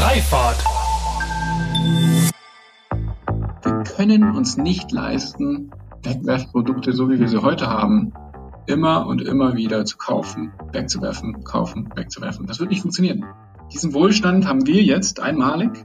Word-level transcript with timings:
Freifahrt. 0.00 0.64
Wir 3.62 3.84
können 3.84 4.34
uns 4.34 4.56
nicht 4.56 4.90
leisten, 4.92 5.72
Wegwerfprodukte, 6.02 6.94
so 6.94 7.10
wie 7.10 7.20
wir 7.20 7.28
sie 7.28 7.42
heute 7.42 7.66
haben, 7.66 8.14
immer 8.66 9.06
und 9.06 9.20
immer 9.20 9.56
wieder 9.56 9.84
zu 9.84 9.98
kaufen, 9.98 10.52
wegzuwerfen, 10.72 11.44
kaufen, 11.44 11.90
wegzuwerfen. 11.94 12.46
Das 12.46 12.60
wird 12.60 12.70
nicht 12.70 12.80
funktionieren. 12.80 13.26
Diesen 13.74 13.92
Wohlstand 13.92 14.46
haben 14.46 14.66
wir 14.66 14.82
jetzt 14.82 15.20
einmalig. 15.20 15.84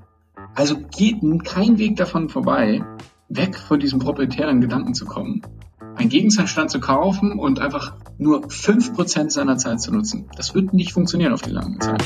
Also 0.56 0.78
geht 0.78 1.18
kein 1.44 1.78
Weg 1.78 1.98
davon 1.98 2.30
vorbei, 2.30 2.86
weg 3.28 3.58
von 3.58 3.82
diesem 3.82 4.00
proprietären 4.00 4.62
Gedanken 4.62 4.94
zu 4.94 5.04
kommen, 5.04 5.42
einen 5.98 6.08
Gegenstand 6.08 6.72
zu 6.72 6.80
kaufen 6.80 7.38
und 7.38 7.60
einfach 7.60 7.96
nur 8.18 8.46
5% 8.46 9.30
seiner 9.30 9.58
Zeit 9.58 9.82
zu 9.82 9.92
nutzen. 9.92 10.30
Das 10.38 10.56
wird 10.56 10.74
nicht 10.74 10.94
funktionieren 10.94 11.34
auf 11.34 11.42
die 11.42 11.52
lange 11.52 11.80
Zeit. 11.80 12.06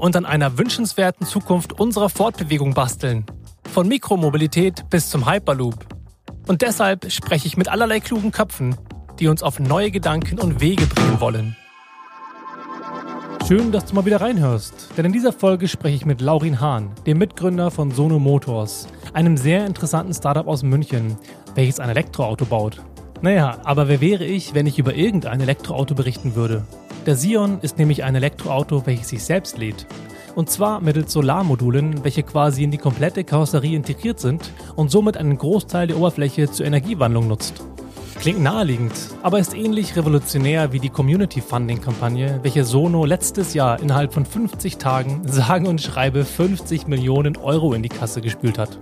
und 0.00 0.16
an 0.16 0.24
einer 0.24 0.56
wünschenswerten 0.56 1.26
Zukunft 1.26 1.78
unserer 1.78 2.08
Fortbewegung 2.08 2.72
basteln. 2.72 3.26
Von 3.70 3.86
Mikromobilität 3.86 4.88
bis 4.88 5.10
zum 5.10 5.30
Hyperloop. 5.30 5.86
Und 6.48 6.62
deshalb 6.62 7.12
spreche 7.12 7.46
ich 7.46 7.58
mit 7.58 7.68
allerlei 7.68 8.00
klugen 8.00 8.32
Köpfen, 8.32 8.76
die 9.18 9.28
uns 9.28 9.42
auf 9.42 9.60
neue 9.60 9.90
Gedanken 9.90 10.40
und 10.40 10.60
Wege 10.60 10.86
bringen 10.86 11.20
wollen. 11.20 11.56
Schön, 13.46 13.72
dass 13.72 13.84
du 13.84 13.94
mal 13.94 14.06
wieder 14.06 14.20
reinhörst, 14.20 14.90
denn 14.96 15.04
in 15.04 15.12
dieser 15.12 15.32
Folge 15.32 15.68
spreche 15.68 15.96
ich 15.96 16.06
mit 16.06 16.20
Laurin 16.20 16.60
Hahn, 16.60 16.92
dem 17.04 17.18
Mitgründer 17.18 17.70
von 17.70 17.90
Sono 17.90 18.18
Motors, 18.18 18.86
einem 19.12 19.36
sehr 19.36 19.66
interessanten 19.66 20.14
Startup 20.14 20.46
aus 20.46 20.62
München, 20.62 21.18
welches 21.54 21.78
ein 21.78 21.90
Elektroauto 21.90 22.46
baut. 22.46 22.80
Naja, 23.20 23.58
aber 23.64 23.88
wer 23.88 24.00
wäre 24.00 24.24
ich, 24.24 24.54
wenn 24.54 24.66
ich 24.66 24.78
über 24.78 24.94
irgendein 24.94 25.40
Elektroauto 25.40 25.94
berichten 25.94 26.36
würde? 26.36 26.64
Der 27.06 27.16
Sion 27.16 27.60
ist 27.62 27.78
nämlich 27.78 28.04
ein 28.04 28.14
Elektroauto, 28.14 28.84
welches 28.84 29.08
sich 29.08 29.24
selbst 29.24 29.56
lädt. 29.56 29.86
Und 30.34 30.50
zwar 30.50 30.80
mittels 30.80 31.12
Solarmodulen, 31.12 32.04
welche 32.04 32.22
quasi 32.22 32.62
in 32.62 32.70
die 32.70 32.78
komplette 32.78 33.24
Karosserie 33.24 33.74
integriert 33.74 34.20
sind 34.20 34.52
und 34.76 34.90
somit 34.90 35.16
einen 35.16 35.38
Großteil 35.38 35.86
der 35.86 35.96
Oberfläche 35.96 36.50
zur 36.50 36.66
Energiewandlung 36.66 37.26
nutzt. 37.26 37.64
Klingt 38.20 38.42
naheliegend, 38.42 38.92
aber 39.22 39.38
ist 39.38 39.54
ähnlich 39.54 39.96
revolutionär 39.96 40.72
wie 40.72 40.78
die 40.78 40.90
Community 40.90 41.40
Funding 41.40 41.80
Kampagne, 41.80 42.38
welche 42.42 42.64
Sono 42.64 43.06
letztes 43.06 43.54
Jahr 43.54 43.80
innerhalb 43.80 44.12
von 44.12 44.26
50 44.26 44.76
Tagen 44.76 45.22
sagen 45.26 45.66
und 45.66 45.80
schreibe 45.80 46.26
50 46.26 46.86
Millionen 46.86 47.38
Euro 47.38 47.72
in 47.72 47.82
die 47.82 47.88
Kasse 47.88 48.20
gespült 48.20 48.58
hat. 48.58 48.78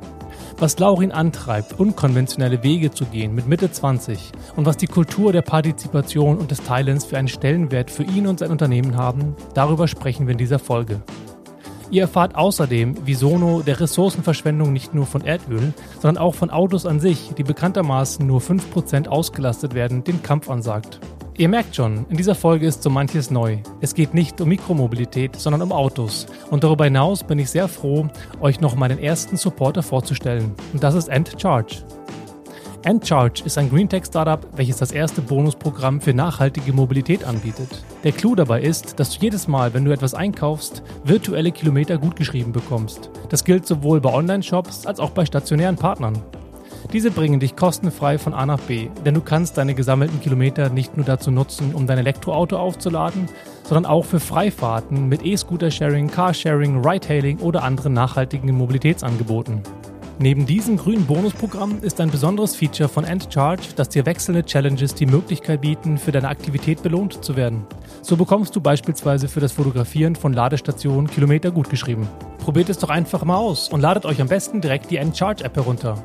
Was 0.61 0.77
Laurin 0.81 1.12
antreibt, 1.12 1.78
unkonventionelle 1.78 2.64
Wege 2.64 2.91
zu 2.91 3.05
gehen 3.05 3.33
mit 3.33 3.47
Mitte 3.47 3.70
20 3.70 4.33
und 4.56 4.67
was 4.67 4.77
die 4.77 4.89
Kultur 4.89 5.33
der 5.33 5.42
Partizipation 5.42 6.37
und 6.37 6.51
des 6.51 6.64
Teilens 6.64 7.05
für 7.05 7.17
einen 7.17 7.28
Stellenwert 7.28 7.92
für 7.92 8.03
ihn 8.03 8.27
und 8.27 8.41
sein 8.41 8.51
Unternehmen 8.51 8.97
haben, 8.97 9.36
darüber 9.55 9.86
sprechen 9.86 10.27
wir 10.27 10.33
in 10.33 10.39
dieser 10.39 10.59
Folge. 10.59 11.01
Ihr 11.92 12.03
erfahrt 12.03 12.34
außerdem, 12.34 13.06
wie 13.06 13.14
Sono 13.14 13.62
der 13.62 13.79
Ressourcenverschwendung 13.79 14.73
nicht 14.73 14.95
nur 14.95 15.06
von 15.06 15.25
Erdöl, 15.25 15.73
sondern 16.03 16.20
auch 16.20 16.34
von 16.34 16.51
Autos 16.51 16.86
an 16.86 16.98
sich, 16.98 17.34
die 17.39 17.45
bekanntermaßen 17.45 18.27
nur 18.27 18.41
5% 18.41 19.06
ausgelastet 19.06 19.75
werden, 19.75 20.03
den 20.03 20.25
Kampf 20.25 20.51
ansagt. 20.51 20.98
Ihr 21.39 21.49
merkt 21.49 21.77
schon, 21.77 22.05
in 22.11 22.17
dieser 22.17 22.35
Folge 22.35 22.67
ist 22.67 22.83
so 22.83 22.91
manches 22.91 23.31
neu. 23.31 23.59
Es 23.81 23.95
geht 23.95 24.13
nicht 24.13 24.41
um 24.41 24.49
Mikromobilität, 24.49 25.37
sondern 25.37 25.63
um 25.63 25.71
Autos. 25.71 26.27
Und 26.51 26.65
darüber 26.65 26.83
hinaus 26.83 27.23
bin 27.23 27.39
ich 27.39 27.49
sehr 27.49 27.69
froh, 27.69 28.09
euch 28.41 28.61
noch 28.61 28.75
meinen 28.75 28.99
ersten 28.99 29.37
Supporter 29.37 29.85
vorzustellen. 29.85 30.57
Und 30.73 30.83
das 30.83 30.97
ist 30.97 31.07
EndCharge. 31.07 31.85
EndCharge 32.83 33.45
ist 33.45 33.57
ein 33.57 33.71
Greentech-Startup, 33.71 34.45
welches 34.57 34.79
das 34.79 34.91
erste 34.91 35.23
Bonusprogramm 35.23 36.01
für 36.01 36.13
nachhaltige 36.13 36.73
Mobilität 36.73 37.23
anbietet. 37.23 37.85
Der 38.03 38.11
Clou 38.11 38.35
dabei 38.35 38.61
ist, 38.61 38.99
dass 38.99 39.11
du 39.11 39.20
jedes 39.20 39.47
Mal, 39.47 39.73
wenn 39.75 39.85
du 39.85 39.93
etwas 39.93 40.15
einkaufst, 40.15 40.83
virtuelle 41.05 41.53
Kilometer 41.53 41.99
gutgeschrieben 41.99 42.53
bekommst. 42.53 43.11
Das 43.29 43.45
gilt 43.45 43.65
sowohl 43.65 44.01
bei 44.01 44.13
Online-Shops 44.13 44.87
als 44.87 44.99
auch 44.99 45.11
bei 45.11 45.25
stationären 45.25 45.77
Partnern. 45.77 46.20
Diese 46.92 47.11
bringen 47.11 47.40
dich 47.40 47.56
kostenfrei 47.56 48.18
von 48.18 48.34
A 48.34 48.46
nach 48.46 48.61
B, 48.61 48.89
denn 49.05 49.14
du 49.14 49.20
kannst 49.20 49.58
deine 49.58 49.74
gesammelten 49.74 50.20
Kilometer 50.20 50.70
nicht 50.70 50.96
nur 50.96 51.05
dazu 51.05 51.30
nutzen, 51.30 51.74
um 51.74 51.86
dein 51.86 51.98
Elektroauto 51.98 52.56
aufzuladen, 52.56 53.28
sondern 53.64 53.84
auch 53.84 54.05
für 54.05 54.20
Freifahrten 54.20 55.08
mit 55.08 55.24
E-Scooter-Sharing, 55.24 56.11
Carsharing, 56.11 56.84
Ride-Hailing 56.84 57.40
oder 57.40 57.62
anderen 57.62 57.92
nachhaltigen 57.92 58.56
Mobilitätsangeboten. 58.56 59.62
Neben 60.20 60.46
diesem 60.46 60.77
grünen 60.77 61.06
Bonusprogramm 61.06 61.78
ist 61.80 62.00
ein 62.00 62.11
besonderes 62.11 62.56
Feature 62.56 62.89
von 62.89 63.05
EndCharge, 63.05 63.74
dass 63.77 63.89
dir 63.89 64.05
wechselnde 64.05 64.45
Challenges 64.45 64.95
die 64.95 65.06
Möglichkeit 65.06 65.60
bieten, 65.60 65.96
für 65.96 66.10
deine 66.10 66.28
Aktivität 66.28 66.83
belohnt 66.83 67.24
zu 67.24 67.36
werden. 67.36 67.64
So 68.02 68.16
bekommst 68.16 68.56
du 68.56 68.60
beispielsweise 68.60 69.28
für 69.28 69.39
das 69.39 69.52
Fotografieren 69.52 70.16
von 70.16 70.33
Ladestationen 70.33 71.08
Kilometer 71.08 71.52
gutgeschrieben. 71.52 72.08
Probiert 72.39 72.68
es 72.68 72.78
doch 72.78 72.90
einfach 72.90 73.24
mal 73.24 73.36
aus 73.36 73.68
und 73.68 73.80
ladet 73.80 74.06
euch 74.06 74.20
am 74.20 74.27
besten 74.27 74.60
direkt 74.60 74.90
die 74.90 74.96
EndCharge-App 74.96 75.55
herunter. 75.55 76.02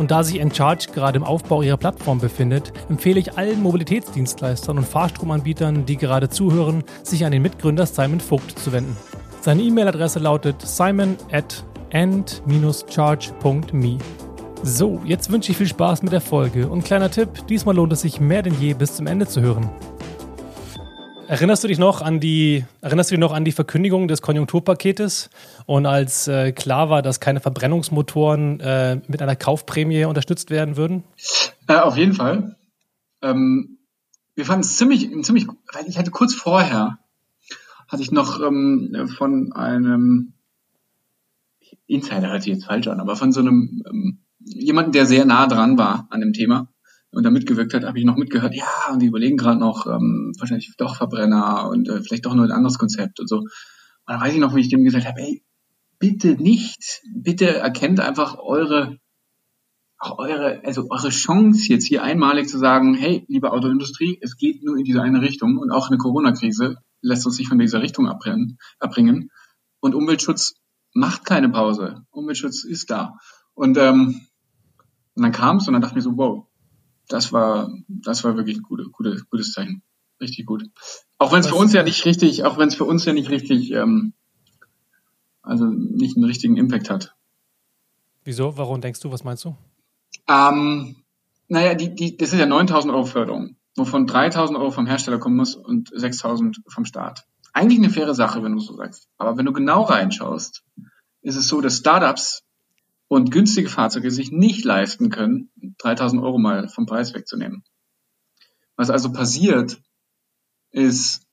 Und 0.00 0.10
da 0.10 0.24
sich 0.24 0.40
EndCharge 0.40 0.86
gerade 0.94 1.18
im 1.18 1.24
Aufbau 1.24 1.60
ihrer 1.60 1.76
Plattform 1.76 2.20
befindet, 2.20 2.72
empfehle 2.88 3.20
ich 3.20 3.36
allen 3.36 3.62
Mobilitätsdienstleistern 3.62 4.78
und 4.78 4.88
Fahrstromanbietern, 4.88 5.84
die 5.84 5.98
gerade 5.98 6.30
zuhören, 6.30 6.84
sich 7.02 7.26
an 7.26 7.32
den 7.32 7.42
Mitgründer 7.42 7.84
Simon 7.84 8.18
Vogt 8.18 8.58
zu 8.58 8.72
wenden. 8.72 8.96
Seine 9.42 9.60
E-Mail-Adresse 9.60 10.18
lautet 10.18 10.62
simon 10.62 11.18
at 11.30 11.66
end-charge.me. 11.90 13.98
So, 14.62 15.02
jetzt 15.04 15.30
wünsche 15.30 15.52
ich 15.52 15.58
viel 15.58 15.68
Spaß 15.68 16.02
mit 16.02 16.14
der 16.14 16.22
Folge 16.22 16.68
und 16.68 16.82
kleiner 16.82 17.10
Tipp, 17.10 17.46
diesmal 17.48 17.76
lohnt 17.76 17.92
es 17.92 18.00
sich 18.00 18.20
mehr 18.20 18.40
denn 18.40 18.58
je 18.58 18.72
bis 18.72 18.96
zum 18.96 19.06
Ende 19.06 19.28
zu 19.28 19.42
hören. 19.42 19.68
Erinnerst 21.30 21.62
du 21.62 21.68
dich 21.68 21.78
noch 21.78 22.02
an 22.02 22.18
die, 22.18 22.64
erinnerst 22.80 23.12
du 23.12 23.14
dich 23.14 23.20
noch 23.20 23.32
an 23.32 23.44
die 23.44 23.52
Verkündigung 23.52 24.08
des 24.08 24.20
Konjunkturpaketes 24.20 25.30
und 25.64 25.86
als 25.86 26.26
äh, 26.26 26.50
klar 26.50 26.90
war, 26.90 27.02
dass 27.02 27.20
keine 27.20 27.38
Verbrennungsmotoren 27.38 28.58
äh, 28.58 29.00
mit 29.06 29.22
einer 29.22 29.36
Kaufprämie 29.36 30.06
unterstützt 30.06 30.50
werden 30.50 30.76
würden? 30.76 31.04
Äh, 31.68 31.76
auf 31.76 31.96
jeden 31.96 32.14
Fall. 32.14 32.56
Ähm, 33.22 33.78
wir 34.34 34.44
fanden 34.44 34.62
es 34.62 34.76
ziemlich, 34.76 35.08
ziemlich, 35.22 35.46
weil 35.72 35.86
ich 35.86 35.98
hatte 35.98 36.10
kurz 36.10 36.34
vorher 36.34 36.98
hatte 37.86 38.02
ich 38.02 38.10
noch 38.10 38.40
ähm, 38.40 39.08
von 39.16 39.52
einem 39.52 40.32
Insider 41.86 42.32
hört 42.32 42.42
sich 42.42 42.54
jetzt 42.54 42.64
falsch 42.64 42.88
an, 42.88 42.98
aber 42.98 43.14
von 43.14 43.30
so 43.30 43.38
einem 43.38 43.84
ähm, 43.88 44.18
jemanden, 44.40 44.90
der 44.90 45.06
sehr 45.06 45.24
nah 45.26 45.46
dran 45.46 45.78
war 45.78 46.08
an 46.10 46.22
dem 46.22 46.32
Thema 46.32 46.66
und 47.12 47.24
da 47.24 47.30
mitgewirkt 47.30 47.74
hat, 47.74 47.84
habe 47.84 47.98
ich 47.98 48.04
noch 48.04 48.16
mitgehört, 48.16 48.54
ja, 48.54 48.92
und 48.92 49.00
die 49.00 49.06
überlegen 49.06 49.36
gerade 49.36 49.58
noch, 49.58 49.86
ähm, 49.86 50.32
wahrscheinlich 50.38 50.72
doch 50.76 50.96
Verbrenner 50.96 51.68
und 51.68 51.88
äh, 51.88 52.02
vielleicht 52.02 52.26
doch 52.26 52.34
nur 52.34 52.44
ein 52.44 52.52
anderes 52.52 52.78
Konzept 52.78 53.20
und 53.20 53.28
so. 53.28 53.38
Und 53.38 53.48
dann 54.06 54.20
weiß 54.20 54.34
ich 54.34 54.40
noch, 54.40 54.54
wie 54.54 54.60
ich 54.60 54.68
dem 54.68 54.84
gesagt 54.84 55.06
habe, 55.06 55.20
ey, 55.20 55.42
bitte 55.98 56.34
nicht, 56.34 57.02
bitte 57.14 57.58
erkennt 57.58 58.00
einfach 58.00 58.38
eure, 58.38 58.98
auch 59.98 60.18
eure, 60.18 60.62
also 60.64 60.86
eure 60.88 61.10
Chance 61.10 61.68
jetzt 61.68 61.86
hier 61.86 62.02
einmalig 62.02 62.48
zu 62.48 62.58
sagen, 62.58 62.94
hey, 62.94 63.24
liebe 63.28 63.52
Autoindustrie, 63.52 64.18
es 64.22 64.36
geht 64.36 64.62
nur 64.64 64.78
in 64.78 64.84
diese 64.84 65.02
eine 65.02 65.20
Richtung 65.20 65.58
und 65.58 65.70
auch 65.70 65.88
eine 65.88 65.98
Corona-Krise 65.98 66.76
lässt 67.02 67.26
uns 67.26 67.38
nicht 67.38 67.48
von 67.48 67.58
dieser 67.58 67.82
Richtung 67.82 68.08
abbrennen, 68.08 68.58
abbringen. 68.78 69.30
Und 69.80 69.94
Umweltschutz 69.94 70.54
macht 70.94 71.24
keine 71.24 71.48
Pause. 71.48 72.04
Umweltschutz 72.10 72.64
ist 72.64 72.90
da. 72.90 73.18
Und, 73.54 73.76
ähm, 73.78 74.20
und 75.14 75.22
dann 75.22 75.32
kam 75.32 75.56
es 75.56 75.66
und 75.66 75.74
dann 75.74 75.82
dachte 75.82 75.98
ich 75.98 76.04
mir 76.04 76.10
so, 76.10 76.16
wow, 76.16 76.49
das 77.12 77.32
war, 77.32 77.72
das 77.88 78.24
war 78.24 78.36
wirklich 78.36 78.58
ein 78.58 78.62
gute, 78.62 78.84
gute, 78.84 79.22
gutes 79.30 79.52
Zeichen. 79.52 79.82
Richtig 80.20 80.46
gut. 80.46 80.64
Auch 81.18 81.32
wenn 81.32 81.40
es 81.40 81.48
für 81.48 81.54
uns 81.54 81.72
ja 81.72 81.82
nicht 81.82 82.04
richtig, 82.04 82.44
auch 82.44 82.58
wenn 82.58 82.68
es 82.68 82.74
für 82.74 82.84
uns 82.84 83.04
ja 83.04 83.12
nicht 83.12 83.30
richtig, 83.30 83.70
ähm, 83.72 84.12
also 85.42 85.66
nicht 85.66 86.16
einen 86.16 86.26
richtigen 86.26 86.56
Impact 86.56 86.90
hat. 86.90 87.14
Wieso? 88.24 88.56
Warum 88.56 88.80
denkst 88.80 89.00
du? 89.00 89.10
Was 89.10 89.24
meinst 89.24 89.44
du? 89.44 89.56
Ähm, 90.28 90.96
naja, 91.48 91.74
die, 91.74 91.94
die, 91.94 92.16
das 92.16 92.32
ist 92.32 92.38
ja 92.38 92.46
9000 92.46 92.92
Euro 92.92 93.06
Förderung, 93.06 93.56
wovon 93.76 94.06
3000 94.06 94.58
Euro 94.58 94.70
vom 94.70 94.86
Hersteller 94.86 95.18
kommen 95.18 95.36
muss 95.36 95.54
und 95.54 95.90
6000 95.94 96.60
vom 96.68 96.84
Staat 96.84 97.26
eigentlich 97.52 97.78
eine 97.78 97.90
faire 97.90 98.14
Sache, 98.14 98.42
wenn 98.42 98.52
du 98.52 98.60
so 98.60 98.74
sagst. 98.74 99.08
Aber 99.18 99.36
wenn 99.36 99.46
du 99.46 99.52
genau 99.52 99.82
reinschaust, 99.82 100.64
ist 101.22 101.36
es 101.36 101.48
so, 101.48 101.60
dass 101.60 101.78
Startups 101.78 102.42
und 103.10 103.32
günstige 103.32 103.68
Fahrzeuge 103.68 104.12
sich 104.12 104.30
nicht 104.30 104.64
leisten 104.64 105.10
können, 105.10 105.50
3000 105.78 106.22
Euro 106.22 106.38
mal 106.38 106.68
vom 106.68 106.86
Preis 106.86 107.12
wegzunehmen. 107.12 107.64
Was 108.76 108.88
also 108.88 109.10
passiert, 109.12 109.82
ist, 110.70 111.26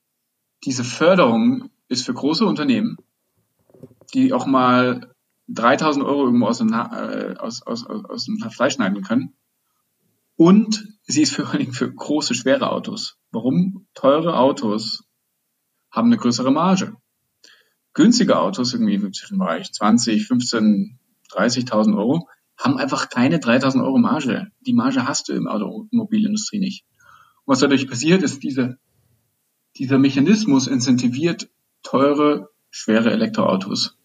diese 0.64 0.82
Förderung 0.82 1.70
ist 1.86 2.04
für 2.04 2.14
große 2.14 2.44
Unternehmen, 2.44 2.96
die 4.12 4.32
auch 4.32 4.44
mal 4.44 5.14
3000 5.46 6.04
Euro 6.04 6.24
irgendwo 6.24 6.46
aus 6.46 6.58
dem, 6.58 6.72
äh, 6.72 7.36
aus, 7.38 7.62
aus, 7.62 7.86
aus, 7.86 8.24
dem 8.24 8.38
Fleisch 8.50 8.74
schneiden 8.74 9.02
können. 9.02 9.34
Und 10.34 10.98
sie 11.04 11.22
ist 11.22 11.36
vor 11.36 11.48
allen 11.48 11.60
Dingen 11.60 11.72
für 11.72 11.94
große, 11.94 12.34
schwere 12.34 12.72
Autos. 12.72 13.18
Warum? 13.30 13.86
Teure 13.94 14.36
Autos 14.36 15.04
haben 15.92 16.08
eine 16.08 16.16
größere 16.16 16.50
Marge. 16.50 16.96
Günstige 17.94 18.40
Autos, 18.40 18.72
irgendwie 18.72 18.98
zwischen 19.12 19.38
Bereich 19.38 19.72
20, 19.72 20.26
15, 20.26 20.97
30.000 21.30 21.96
Euro, 21.96 22.28
haben 22.56 22.76
einfach 22.76 23.08
keine 23.08 23.38
3.000 23.38 23.82
Euro 23.82 23.98
Marge. 23.98 24.50
Die 24.60 24.72
Marge 24.72 25.06
hast 25.06 25.28
du 25.28 25.32
im 25.32 25.46
Automobilindustrie 25.46 26.58
nicht. 26.58 26.84
Und 27.44 27.52
was 27.52 27.60
dadurch 27.60 27.88
passiert, 27.88 28.22
ist 28.22 28.42
diese, 28.42 28.78
dieser 29.76 29.98
Mechanismus 29.98 30.66
incentiviert 30.66 31.48
teure, 31.82 32.50
schwere 32.70 33.12
Elektroautos, 33.12 33.96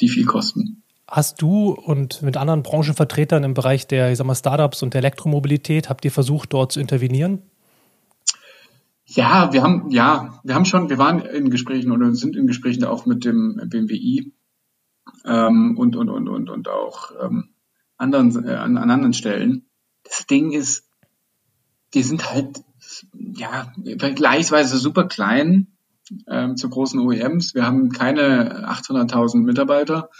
die 0.00 0.08
viel 0.08 0.24
kosten. 0.24 0.82
Hast 1.08 1.40
du 1.42 1.70
und 1.70 2.22
mit 2.22 2.36
anderen 2.36 2.62
Branchenvertretern 2.62 3.44
im 3.44 3.54
Bereich 3.54 3.86
der 3.86 4.10
ich 4.10 4.18
sag 4.18 4.26
mal, 4.26 4.34
Startups 4.34 4.82
und 4.82 4.94
der 4.94 5.00
Elektromobilität, 5.00 5.88
habt 5.88 6.04
ihr 6.04 6.10
versucht, 6.10 6.52
dort 6.52 6.72
zu 6.72 6.80
intervenieren? 6.80 7.42
Ja, 9.04 9.52
wir 9.52 9.62
haben, 9.62 9.90
ja, 9.90 10.40
wir 10.42 10.56
haben 10.56 10.64
schon, 10.64 10.90
wir 10.90 10.98
waren 10.98 11.20
in 11.20 11.50
Gesprächen 11.50 11.92
oder 11.92 12.12
sind 12.14 12.34
in 12.34 12.48
Gesprächen 12.48 12.84
auch 12.84 13.06
mit 13.06 13.24
dem 13.24 13.60
BMWI 13.68 14.32
ähm, 15.26 15.76
und, 15.76 15.96
und, 15.96 16.08
und, 16.08 16.28
und, 16.28 16.50
und 16.50 16.68
auch 16.68 17.10
ähm, 17.20 17.50
anderen, 17.96 18.44
äh, 18.44 18.54
an, 18.54 18.76
an 18.76 18.90
anderen 18.90 19.14
Stellen. 19.14 19.68
Das 20.04 20.26
Ding 20.26 20.52
ist, 20.52 20.88
die 21.94 22.02
sind 22.02 22.30
halt, 22.32 22.62
ja, 23.12 23.72
vergleichsweise 23.98 24.78
super 24.78 25.04
klein 25.04 25.76
ähm, 26.28 26.56
zu 26.56 26.68
großen 26.68 27.00
OEMs. 27.00 27.54
Wir 27.54 27.66
haben 27.66 27.90
keine 27.90 28.68
800.000 28.68 29.38
Mitarbeiter 29.38 30.10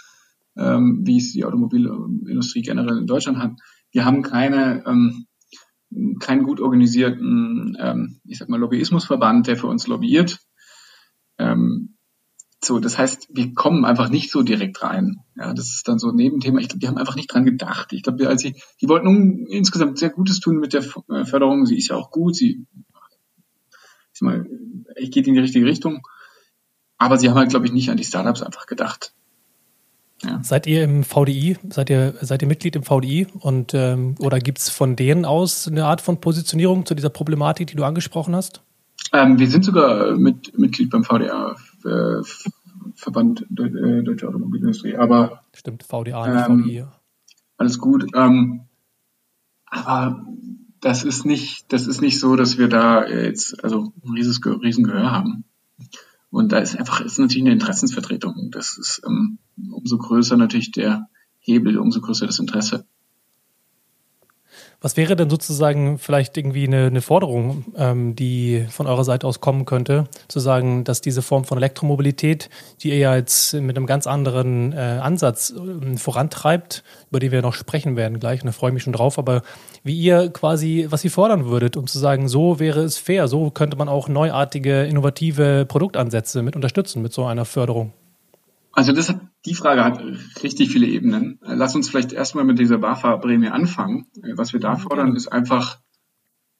ähm, 0.57 1.01
wie 1.03 1.17
es 1.17 1.31
die 1.31 1.45
Automobilindustrie 1.45 2.61
generell 2.61 2.97
in 2.97 3.07
Deutschland 3.07 3.37
hat. 3.37 3.51
Wir 3.91 4.05
haben 4.05 4.23
keine, 4.23 4.83
ähm, 4.85 5.27
keinen 6.19 6.43
gut 6.43 6.59
organisierten, 6.59 7.77
ähm, 7.79 8.19
ich 8.25 8.39
sag 8.39 8.49
mal, 8.49 8.59
Lobbyismusverband, 8.59 9.47
der 9.47 9.57
für 9.57 9.67
uns 9.67 9.87
lobbyiert. 9.87 10.39
Ähm, 11.37 11.96
so, 12.63 12.79
das 12.79 12.97
heißt, 12.97 13.27
wir 13.31 13.53
kommen 13.53 13.85
einfach 13.85 14.09
nicht 14.09 14.31
so 14.31 14.41
direkt 14.41 14.81
rein. 14.81 15.17
Ja, 15.35 15.53
das 15.53 15.69
ist 15.75 15.87
dann 15.87 15.99
so 15.99 16.09
ein 16.09 16.15
Nebenthema. 16.15 16.59
Ich 16.59 16.69
glaube, 16.69 16.79
die 16.79 16.87
haben 16.87 16.97
einfach 16.97 17.15
nicht 17.15 17.31
dran 17.31 17.45
gedacht. 17.45 17.93
Ich 17.93 18.01
glaube, 18.01 18.27
als 18.27 18.41
sie, 18.41 18.55
die 18.81 18.89
wollten 18.89 19.05
nun 19.05 19.45
insgesamt 19.45 19.99
sehr 19.99 20.09
Gutes 20.09 20.39
tun 20.39 20.57
mit 20.57 20.73
der 20.73 20.83
äh, 21.09 21.25
Förderung. 21.25 21.65
Sie 21.65 21.77
ist 21.77 21.89
ja 21.89 21.95
auch 21.95 22.09
gut. 22.09 22.35
Sie, 22.35 22.65
ich 24.13 24.21
mal, 24.21 24.47
ich 24.95 25.11
geht 25.11 25.27
in 25.27 25.35
die 25.35 25.39
richtige 25.39 25.65
Richtung. 25.65 26.01
Aber 26.97 27.19
sie 27.19 27.29
haben 27.29 27.37
halt, 27.37 27.51
glaube 27.51 27.67
ich, 27.67 27.71
nicht 27.71 27.91
an 27.91 27.97
die 27.97 28.03
Startups 28.03 28.41
einfach 28.41 28.65
gedacht. 28.65 29.13
Ja. 30.23 30.39
Seid 30.41 30.65
ihr 30.65 30.83
im 30.83 31.03
VDI, 31.03 31.57
seid 31.69 31.91
ihr, 31.91 32.15
seid 32.21 32.41
ihr 32.41 32.47
Mitglied 32.47 32.75
im 32.75 32.81
VDI 32.81 33.27
und 33.39 33.75
ähm, 33.75 34.15
oder 34.17 34.39
gibt 34.39 34.57
es 34.57 34.69
von 34.69 34.95
denen 34.95 35.25
aus 35.25 35.67
eine 35.67 35.85
Art 35.85 36.01
von 36.01 36.19
Positionierung 36.19 36.87
zu 36.87 36.95
dieser 36.95 37.09
Problematik, 37.09 37.67
die 37.67 37.75
du 37.75 37.83
angesprochen 37.83 38.35
hast? 38.35 38.63
Ähm, 39.13 39.37
wir 39.37 39.47
sind 39.47 39.63
sogar 39.63 40.15
mit, 40.17 40.57
Mitglied 40.57 40.89
beim 40.89 41.03
VDA, 41.03 41.55
äh, 41.85 42.21
Verband 42.95 43.41
äh, 43.51 44.03
Deutsche 44.03 44.27
Automobilindustrie, 44.27 44.95
aber 44.95 45.43
stimmt, 45.53 45.83
VDA, 45.83 46.27
nicht 46.27 46.49
ähm, 46.49 46.63
VDI. 46.63 46.85
Alles 47.57 47.79
gut. 47.79 48.05
Ähm, 48.15 48.61
aber 49.65 50.25
das 50.79 51.03
ist 51.03 51.25
nicht, 51.25 51.71
das 51.73 51.87
ist 51.87 52.01
nicht 52.01 52.19
so, 52.19 52.35
dass 52.35 52.57
wir 52.57 52.67
da 52.67 53.07
jetzt 53.07 53.63
also 53.63 53.93
ein 54.03 54.13
riesiges, 54.13 54.39
riesen 54.61 54.83
Gehör 54.83 55.11
haben. 55.11 55.43
Und 56.29 56.51
da 56.51 56.59
ist 56.59 56.77
einfach, 56.77 57.01
ist 57.01 57.19
natürlich 57.19 57.43
eine 57.43 57.53
Interessensvertretung. 57.53 58.49
Das 58.51 58.77
ist 58.77 59.01
ähm, 59.05 59.39
umso 59.71 59.97
größer 59.97 60.37
natürlich 60.37 60.71
der 60.71 61.09
Hebel, 61.39 61.77
umso 61.77 62.01
größer 62.01 62.25
das 62.25 62.39
Interesse. 62.39 62.85
Was 64.79 64.95
wäre 64.95 65.15
denn 65.15 65.27
sozusagen 65.27 65.97
vielleicht 65.97 66.37
irgendwie 66.37 66.67
eine, 66.67 66.85
eine 66.85 67.01
Forderung, 67.01 67.65
ähm, 67.75 68.15
die 68.15 68.67
von 68.69 68.85
eurer 68.85 69.03
Seite 69.03 69.25
aus 69.25 69.41
kommen 69.41 69.65
könnte, 69.65 70.03
zu 70.27 70.39
sagen, 70.39 70.83
dass 70.83 71.01
diese 71.01 71.23
Form 71.23 71.45
von 71.45 71.57
Elektromobilität, 71.57 72.51
die 72.81 72.89
ihr 72.89 72.97
ja 72.97 73.15
jetzt 73.15 73.55
mit 73.55 73.75
einem 73.75 73.87
ganz 73.87 74.05
anderen 74.05 74.73
äh, 74.73 74.99
Ansatz 75.01 75.51
äh, 75.51 75.97
vorantreibt, 75.97 76.83
über 77.09 77.19
den 77.19 77.31
wir 77.31 77.41
noch 77.41 77.55
sprechen 77.55 77.95
werden 77.95 78.19
gleich, 78.19 78.41
und 78.41 78.45
da 78.45 78.51
freue 78.51 78.69
ich 78.69 78.75
mich 78.75 78.83
schon 78.83 78.93
drauf, 78.93 79.17
aber 79.17 79.41
wie 79.83 79.99
ihr 79.99 80.29
quasi, 80.29 80.85
was 80.91 81.03
ihr 81.03 81.11
fordern 81.11 81.45
würdet, 81.47 81.75
um 81.75 81.87
zu 81.87 81.97
sagen, 81.97 82.27
so 82.27 82.59
wäre 82.59 82.81
es 82.81 82.99
fair, 82.99 83.27
so 83.27 83.49
könnte 83.49 83.77
man 83.77 83.89
auch 83.89 84.07
neuartige, 84.07 84.83
innovative 84.83 85.65
Produktansätze 85.67 86.43
mit 86.43 86.55
unterstützen 86.55 87.01
mit 87.01 87.13
so 87.13 87.25
einer 87.25 87.45
Förderung. 87.45 87.93
Also 88.73 88.91
das 88.91 89.11
die 89.47 89.55
Frage 89.55 89.83
hat 89.83 90.03
richtig 90.43 90.71
viele 90.71 90.87
Ebenen. 90.87 91.39
Lass 91.41 91.73
uns 91.73 91.89
vielleicht 91.89 92.11
erstmal 92.11 92.43
mit 92.43 92.59
dieser 92.59 92.79
BAFA-Prämie 92.79 93.47
anfangen. 93.47 94.07
Was 94.35 94.51
wir 94.51 94.59
da 94.59 94.75
fordern, 94.75 95.15
ist 95.15 95.27
einfach 95.29 95.79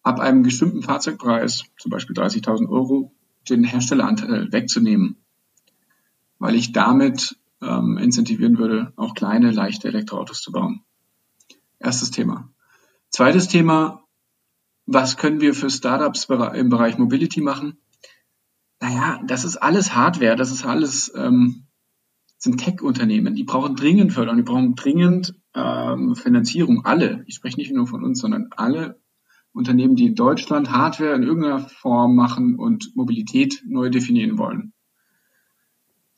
ab 0.04 0.22
einem 0.22 0.42
bestimmten 0.42 0.84
Fahrzeugpreis, 0.84 1.66
zum 1.78 1.92
Beispiel 1.92 2.16
30.000 2.16 2.70
Euro, 2.70 3.14
den 3.50 3.66
Herstelleranteil 3.66 4.54
wegzunehmen, 4.54 5.18
weil 6.40 6.56
ich 6.56 6.72
damit 6.72 7.38
ähm, 7.62 7.98
incentivieren 7.98 8.58
würde, 8.58 8.94
auch 8.96 9.16
kleine, 9.16 9.52
leichte 9.52 9.90
Elektroautos 9.90 10.42
zu 10.42 10.54
bauen. 10.54 10.82
Erstes 11.80 12.12
Thema. 12.12 12.50
Zweites 13.10 13.50
Thema, 13.50 14.04
was 14.86 15.18
können 15.18 15.42
wir 15.42 15.54
für 15.54 15.70
Startups 15.70 16.30
im 16.54 16.70
Bereich 16.70 16.98
Mobility 16.98 17.42
machen? 17.42 17.78
Naja, 18.80 19.20
das 19.26 19.44
ist 19.44 19.58
alles 19.58 19.94
Hardware, 19.94 20.38
das 20.38 20.52
ist 20.52 20.66
alles 20.66 21.12
ähm, 21.16 21.67
sind 22.38 22.60
Tech-Unternehmen, 22.60 23.36
die 23.36 23.44
brauchen 23.44 23.76
dringend 23.76 24.14
Förderung, 24.14 24.38
die 24.38 24.44
brauchen 24.44 24.76
dringend 24.76 25.36
ähm, 25.56 26.16
Finanzierung. 26.16 26.86
Alle, 26.86 27.24
ich 27.28 27.36
spreche 27.36 27.58
nicht 27.58 27.74
nur 27.74 27.88
von 27.88 28.04
uns, 28.04 28.20
sondern 28.20 28.50
alle 28.56 29.00
Unternehmen, 29.54 29.96
die 29.96 30.06
in 30.06 30.16
Deutschland 30.16 30.70
Hardware 30.70 31.16
in 31.16 31.24
irgendeiner 31.24 31.60
Form 31.60 32.16
machen 32.16 32.56
und 32.56 32.96
Mobilität 32.96 33.64
neu 33.66 33.90
definieren 33.90 34.38
wollen. 34.38 34.74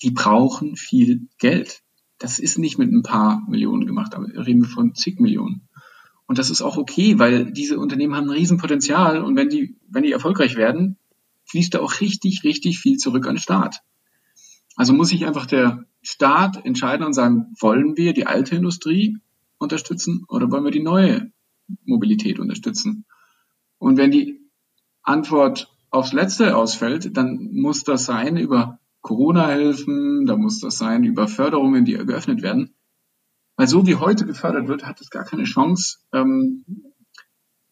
Die 0.01 0.11
brauchen 0.11 0.75
viel 0.75 1.27
Geld. 1.37 1.81
Das 2.17 2.39
ist 2.39 2.57
nicht 2.57 2.77
mit 2.77 2.91
ein 2.91 3.01
paar 3.01 3.45
Millionen 3.47 3.85
gemacht, 3.85 4.13
aber 4.13 4.27
reden 4.27 4.61
wir 4.61 4.69
von 4.69 4.93
zig 4.93 5.19
Millionen. 5.19 5.69
Und 6.25 6.37
das 6.37 6.49
ist 6.49 6.61
auch 6.61 6.77
okay, 6.77 7.17
weil 7.17 7.51
diese 7.51 7.79
Unternehmen 7.79 8.15
haben 8.15 8.25
ein 8.25 8.35
Riesenpotenzial 8.35 9.23
und 9.23 9.35
wenn 9.35 9.49
die, 9.49 9.77
wenn 9.87 10.03
die 10.03 10.11
erfolgreich 10.11 10.55
werden, 10.57 10.97
fließt 11.45 11.73
da 11.73 11.79
auch 11.79 12.01
richtig, 12.01 12.43
richtig 12.43 12.79
viel 12.79 12.97
zurück 12.97 13.25
an 13.25 13.35
den 13.35 13.41
Staat. 13.41 13.79
Also 14.75 14.93
muss 14.93 15.09
sich 15.09 15.25
einfach 15.25 15.45
der 15.45 15.85
Staat 16.01 16.65
entscheiden 16.65 17.05
und 17.05 17.13
sagen, 17.13 17.53
wollen 17.59 17.97
wir 17.97 18.13
die 18.13 18.25
alte 18.25 18.55
Industrie 18.55 19.17
unterstützen 19.57 20.25
oder 20.27 20.49
wollen 20.51 20.63
wir 20.63 20.71
die 20.71 20.83
neue 20.83 21.31
Mobilität 21.85 22.39
unterstützen? 22.39 23.05
Und 23.77 23.97
wenn 23.97 24.11
die 24.11 24.39
Antwort 25.03 25.73
aufs 25.89 26.13
Letzte 26.13 26.55
ausfällt, 26.55 27.17
dann 27.17 27.49
muss 27.51 27.83
das 27.83 28.05
sein 28.05 28.37
über 28.37 28.79
Corona-Hilfen, 29.01 30.25
da 30.25 30.35
muss 30.35 30.59
das 30.59 30.77
sein 30.77 31.03
über 31.03 31.27
Förderungen, 31.27 31.85
die 31.85 31.93
geöffnet 31.93 32.41
werden. 32.41 32.75
Weil 33.55 33.67
so 33.67 33.87
wie 33.87 33.95
heute 33.95 34.25
gefördert 34.25 34.67
wird, 34.67 34.85
hat 34.85 35.01
es 35.01 35.09
gar 35.09 35.25
keine 35.25 35.43
Chance. 35.43 35.97
Ähm, 36.13 36.65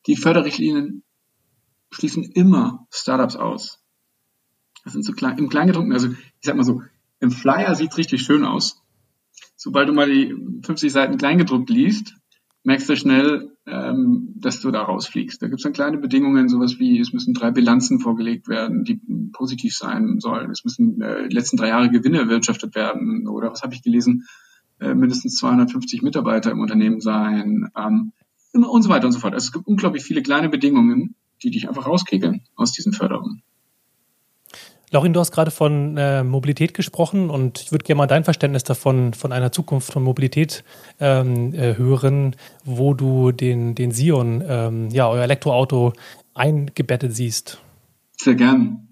die 0.06 0.16
Förderrichtlinien 0.16 1.04
schließen 1.92 2.24
immer 2.24 2.88
Startups 2.92 3.36
aus. 3.36 3.84
Das 4.84 4.94
sind 4.94 5.04
so 5.04 5.14
klein, 5.14 5.38
im 5.38 5.50
Kleingedruckten, 5.50 5.94
also 5.94 6.10
ich 6.10 6.18
sag 6.42 6.56
mal 6.56 6.64
so, 6.64 6.82
im 7.20 7.32
Flyer 7.32 7.76
sieht 7.76 7.98
richtig 7.98 8.22
schön 8.22 8.46
aus. 8.46 8.84
Sobald 9.56 9.90
du 9.90 9.94
mal 9.94 10.10
die 10.10 10.36
50 10.64 10.92
Seiten 10.92 11.18
Kleingedruckt 11.18 11.70
liest, 11.70 12.16
merkst 12.64 12.90
du 12.90 12.96
schnell, 12.96 13.52
ähm, 13.66 14.34
dass 14.36 14.60
du 14.62 14.72
da 14.72 14.84
rausfliegst. 14.84 15.42
Da 15.42 15.48
gibt 15.48 15.60
es 15.60 15.64
dann 15.64 15.74
kleine 15.74 15.98
Bedingungen, 15.98 16.50
sowas 16.50 16.80
wie, 16.80 17.00
es 17.00 17.14
müssen 17.14 17.34
drei 17.34 17.52
Bilanzen 17.52 18.00
vorgelegt 18.00 18.48
werden, 18.48 18.84
die 18.84 19.00
positiv 19.32 19.76
sein 19.76 20.20
sollen. 20.20 20.52
Es 20.52 20.64
müssen 20.64 21.02
äh, 21.02 21.28
die 21.28 21.36
letzten 21.36 21.58
drei 21.58 21.70
Jahre 21.70 21.90
Gewinne 21.90 22.20
erwirtschaftet 22.20 22.76
werden. 22.76 23.28
Oder 23.28 23.52
was 23.52 23.64
habe 23.64 23.74
ich 23.74 23.84
gelesen? 23.84 24.28
Äh, 24.80 24.94
mindestens 24.94 25.38
250 25.38 26.02
Mitarbeiter 26.02 26.52
im 26.52 26.60
Unternehmen 26.60 27.02
sein. 27.02 27.70
Ähm, 27.76 28.12
und 28.54 28.84
so 28.84 28.90
weiter 28.90 29.06
und 29.06 29.14
so 29.14 29.20
fort. 29.20 29.34
Also 29.34 29.46
es 29.46 29.52
gibt 29.52 29.68
unglaublich 29.68 30.04
viele 30.04 30.22
kleine 30.22 30.50
Bedingungen, 30.50 31.16
die 31.44 31.52
dich 31.52 31.68
einfach 31.68 31.88
rauskegeln 31.88 32.42
aus 32.56 32.72
diesen 32.72 32.94
Förderungen. 32.94 33.44
Laurin, 34.90 35.12
du 35.12 35.20
hast 35.20 35.34
gerade 35.34 35.52
von 35.52 35.98
äh, 35.98 36.24
Mobilität 36.24 36.74
gesprochen 36.74 37.30
und 37.30 37.60
ich 37.60 37.72
würde 37.74 37.84
gerne 37.84 37.98
mal 37.98 38.08
dein 38.08 38.24
Verständnis 38.24 38.64
davon, 38.64 39.14
von 39.14 39.34
einer 39.34 39.52
Zukunft 39.52 39.92
von 39.92 40.02
Mobilität 40.02 40.64
ähm, 41.02 41.54
äh, 41.54 41.76
hören, 41.78 42.38
wo 42.64 42.94
du 42.94 43.34
den, 43.34 43.76
den 43.76 43.92
Sion, 43.92 44.42
ähm, 44.48 44.90
ja, 44.90 45.10
euer 45.10 45.24
Elektroauto 45.24 45.92
eingebettet 46.34 47.14
siehst. 47.14 47.62
Sehr 48.16 48.36
gern. 48.36 48.88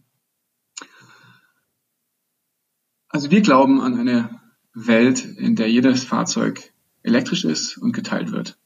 Also 3.08 3.32
wir 3.32 3.42
glauben 3.42 3.80
an 3.80 3.98
eine 3.98 4.42
Welt, 4.74 5.24
in 5.24 5.56
der 5.56 5.72
jedes 5.72 6.04
Fahrzeug 6.04 6.74
elektrisch 7.04 7.46
ist 7.46 7.78
und 7.78 7.94
geteilt 7.94 8.34
wird. 8.34 8.58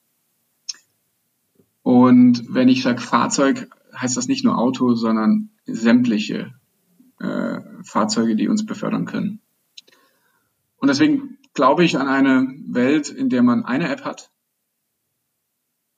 Und 1.83 2.43
wenn 2.49 2.69
ich 2.69 2.81
sage 2.81 3.01
Fahrzeug, 3.01 3.69
heißt 3.95 4.17
das 4.17 4.27
nicht 4.27 4.43
nur 4.43 4.57
Auto, 4.57 4.95
sondern 4.95 5.51
sämtliche 5.65 6.58
äh, 7.19 7.59
Fahrzeuge, 7.83 8.35
die 8.35 8.47
uns 8.47 8.65
befördern 8.65 9.05
können. 9.05 9.41
Und 10.77 10.87
deswegen 10.87 11.37
glaube 11.53 11.83
ich 11.83 11.97
an 11.97 12.07
eine 12.07 12.55
Welt, 12.67 13.09
in 13.09 13.29
der 13.29 13.43
man 13.43 13.65
eine 13.65 13.89
App 13.89 14.05
hat, 14.05 14.31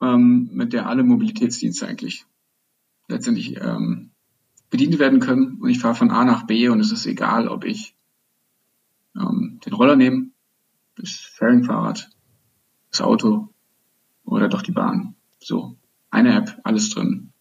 ähm, 0.00 0.50
mit 0.52 0.72
der 0.72 0.88
alle 0.88 1.04
Mobilitätsdienste 1.04 1.86
eigentlich 1.86 2.26
letztendlich 3.08 3.56
ähm, 3.60 4.10
bedient 4.70 4.98
werden 4.98 5.20
können. 5.20 5.58
Und 5.60 5.68
ich 5.70 5.78
fahre 5.78 5.94
von 5.94 6.10
A 6.10 6.24
nach 6.24 6.46
B 6.46 6.68
und 6.68 6.80
es 6.80 6.92
ist 6.92 7.06
egal, 7.06 7.48
ob 7.48 7.64
ich 7.64 7.94
ähm, 9.16 9.60
den 9.64 9.72
Roller 9.72 9.96
nehme, 9.96 10.30
das 10.96 11.10
Sharing-Fahrrad, 11.10 12.10
das 12.90 13.00
Auto 13.00 13.48
oder 14.24 14.48
doch 14.48 14.62
die 14.62 14.72
Bahn. 14.72 15.14
So, 15.38 15.76
eine 16.10 16.34
App, 16.34 16.58
alles 16.64 16.90
drin. 16.90 17.32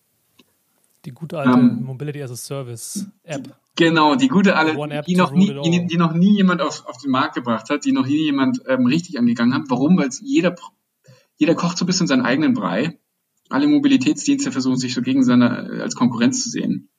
Die 1.06 1.12
gute 1.12 1.40
alte 1.40 1.58
ähm, 1.58 1.84
Mobility 1.84 2.22
as 2.22 2.32
a 2.32 2.36
Service 2.36 3.08
App. 3.24 3.56
Genau, 3.78 4.16
die 4.16 4.28
gute 4.28 4.58
alte, 4.58 5.04
die 5.08 5.16
noch, 5.16 5.32
nie, 5.32 5.48
die, 5.64 5.88
die, 5.88 5.98
noch 5.98 6.14
nie 6.14 6.36
jemand 6.36 6.62
auf, 6.62 6.86
auf 6.88 6.98
den 6.98 7.12
Markt 7.12 7.36
gebracht 7.36 7.70
hat, 7.70 7.86
die 7.86 7.94
noch 7.94 8.06
nie 8.06 8.26
jemand 8.26 8.62
ähm, 8.68 8.86
richtig 8.86 9.18
angegangen 9.18 9.54
hat. 9.54 9.64
Warum? 9.70 9.98
Weil 9.98 10.10
jeder, 10.22 10.56
jeder 11.38 11.56
kocht 11.56 11.78
so 11.78 11.86
ein 11.86 11.88
bisschen 11.88 12.08
seinen 12.08 12.26
eigenen 12.26 12.54
Brei. 12.54 13.00
Alle 13.50 13.68
Mobilitätsdienste 13.68 14.52
versuchen 14.52 14.78
sich 14.78 14.94
so 14.94 15.02
gegen 15.02 15.24
seine, 15.24 15.82
als 15.82 15.96
Konkurrenz 15.96 16.44
zu 16.44 16.50
sehen. 16.50 16.90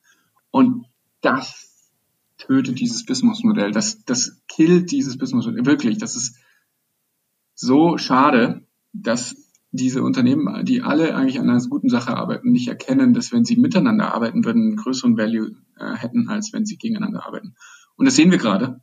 Und 0.49 0.85
das 1.21 1.89
tötet 2.37 2.79
dieses 2.79 3.05
Businessmodell. 3.05 3.71
Das, 3.71 4.03
das 4.05 4.41
killt 4.47 4.91
dieses 4.91 5.17
Businessmodell. 5.17 5.65
Wirklich, 5.65 5.99
das 5.99 6.15
ist 6.15 6.37
so 7.53 7.97
schade, 7.97 8.65
dass 8.93 9.35
diese 9.73 10.03
Unternehmen, 10.03 10.63
die 10.65 10.83
alle 10.83 11.15
eigentlich 11.15 11.39
an 11.39 11.49
einer 11.49 11.59
guten 11.67 11.89
Sache 11.89 12.15
arbeiten, 12.15 12.51
nicht 12.51 12.67
erkennen, 12.67 13.13
dass 13.13 13.31
wenn 13.31 13.43
sie 13.43 13.57
miteinander 13.57 14.13
arbeiten 14.13 14.45
würden, 14.45 14.61
einen 14.61 14.75
größeren 14.75 15.17
Value 15.17 15.55
äh, 15.77 15.95
hätten, 15.95 16.29
als 16.29 16.53
wenn 16.53 16.65
sie 16.65 16.77
gegeneinander 16.77 17.25
arbeiten. 17.25 17.55
Und 17.95 18.05
das 18.05 18.15
sehen 18.15 18.29
wir 18.29 18.37
gerade. 18.37 18.81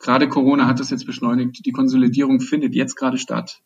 Gerade 0.00 0.28
Corona 0.28 0.66
hat 0.66 0.80
das 0.80 0.90
jetzt 0.90 1.06
beschleunigt. 1.06 1.64
Die 1.64 1.70
Konsolidierung 1.70 2.40
findet 2.40 2.74
jetzt 2.74 2.96
gerade 2.96 3.18
statt. 3.18 3.62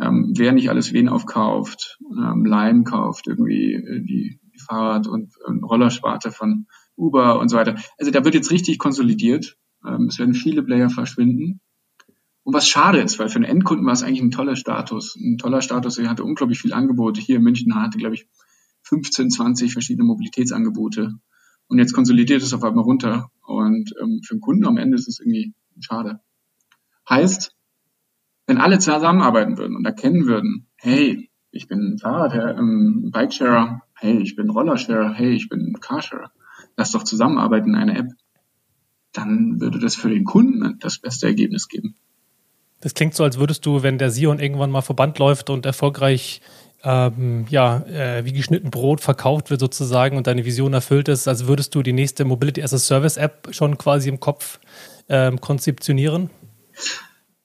Ähm, 0.00 0.32
wer 0.36 0.52
nicht 0.52 0.70
alles 0.70 0.92
wen 0.92 1.08
aufkauft, 1.08 1.98
ähm, 2.08 2.44
Lime 2.44 2.84
kauft, 2.84 3.26
irgendwie 3.26 3.74
äh, 3.74 4.00
die, 4.00 4.38
die 4.54 4.58
Fahrrad- 4.60 5.08
und, 5.08 5.32
und 5.44 5.64
Rollersparte 5.64 6.30
von 6.30 6.66
Uber 6.96 7.40
und 7.40 7.48
so 7.48 7.56
weiter. 7.56 7.74
Also 7.98 8.12
da 8.12 8.24
wird 8.24 8.36
jetzt 8.36 8.52
richtig 8.52 8.78
konsolidiert. 8.78 9.56
Ähm, 9.84 10.06
es 10.06 10.20
werden 10.20 10.34
viele 10.34 10.62
Player 10.62 10.88
verschwinden. 10.88 11.60
Und 12.48 12.54
was 12.54 12.66
schade 12.66 13.02
ist, 13.02 13.18
weil 13.18 13.28
für 13.28 13.40
den 13.40 13.44
Endkunden 13.44 13.84
war 13.84 13.92
es 13.92 14.02
eigentlich 14.02 14.22
ein 14.22 14.30
toller 14.30 14.56
Status. 14.56 15.14
Ein 15.16 15.36
toller 15.36 15.60
Status, 15.60 15.98
er 15.98 16.08
hatte 16.08 16.24
unglaublich 16.24 16.58
viele 16.58 16.74
Angebote. 16.74 17.20
Hier 17.20 17.36
in 17.36 17.42
München 17.42 17.74
hatte, 17.74 17.98
glaube 17.98 18.14
ich, 18.14 18.26
15, 18.84 19.28
20 19.28 19.74
verschiedene 19.74 20.06
Mobilitätsangebote. 20.06 21.12
Und 21.66 21.78
jetzt 21.78 21.92
konsolidiert 21.92 22.42
es 22.42 22.54
auf 22.54 22.64
einmal 22.64 22.84
runter. 22.84 23.30
Und 23.46 23.92
ähm, 24.00 24.22
für 24.24 24.36
den 24.36 24.40
Kunden 24.40 24.66
am 24.66 24.78
Ende 24.78 24.96
ist 24.96 25.08
es 25.08 25.20
irgendwie 25.20 25.52
schade. 25.80 26.20
Heißt, 27.06 27.54
wenn 28.46 28.56
alle 28.56 28.78
zusammenarbeiten 28.78 29.58
würden 29.58 29.76
und 29.76 29.84
erkennen 29.84 30.24
würden, 30.24 30.68
hey, 30.76 31.30
ich 31.50 31.68
bin 31.68 31.98
Fahrrad, 31.98 32.58
ähm, 32.58 33.10
Bikesharer, 33.12 33.82
hey, 33.92 34.22
ich 34.22 34.36
bin 34.36 34.48
Rollersharer, 34.48 35.12
hey, 35.12 35.34
ich 35.34 35.50
bin 35.50 35.74
Carsharer, 35.82 36.32
lass 36.78 36.92
doch 36.92 37.02
zusammenarbeiten 37.02 37.74
in 37.74 37.76
einer 37.76 37.98
App, 37.98 38.08
dann 39.12 39.60
würde 39.60 39.78
das 39.78 39.96
für 39.96 40.08
den 40.08 40.24
Kunden 40.24 40.78
das 40.78 40.98
beste 40.98 41.26
Ergebnis 41.26 41.68
geben. 41.68 41.94
Das 42.80 42.94
klingt 42.94 43.14
so, 43.14 43.24
als 43.24 43.38
würdest 43.38 43.66
du, 43.66 43.82
wenn 43.82 43.98
der 43.98 44.10
Sion 44.10 44.38
irgendwann 44.38 44.70
mal 44.70 44.82
Verband 44.82 45.18
läuft 45.18 45.50
und 45.50 45.66
erfolgreich 45.66 46.40
ähm, 46.84 47.46
ja, 47.50 47.78
äh, 47.86 48.24
wie 48.24 48.32
geschnitten 48.32 48.70
Brot 48.70 49.00
verkauft 49.00 49.50
wird 49.50 49.60
sozusagen 49.60 50.16
und 50.16 50.26
deine 50.26 50.44
Vision 50.44 50.72
erfüllt 50.74 51.08
ist, 51.08 51.26
als 51.26 51.46
würdest 51.46 51.74
du 51.74 51.82
die 51.82 51.92
nächste 51.92 52.24
Mobility 52.24 52.62
as 52.62 52.72
a 52.72 52.78
Service 52.78 53.16
App 53.16 53.48
schon 53.50 53.78
quasi 53.78 54.08
im 54.08 54.20
Kopf 54.20 54.60
ähm, 55.08 55.40
konzeptionieren? 55.40 56.30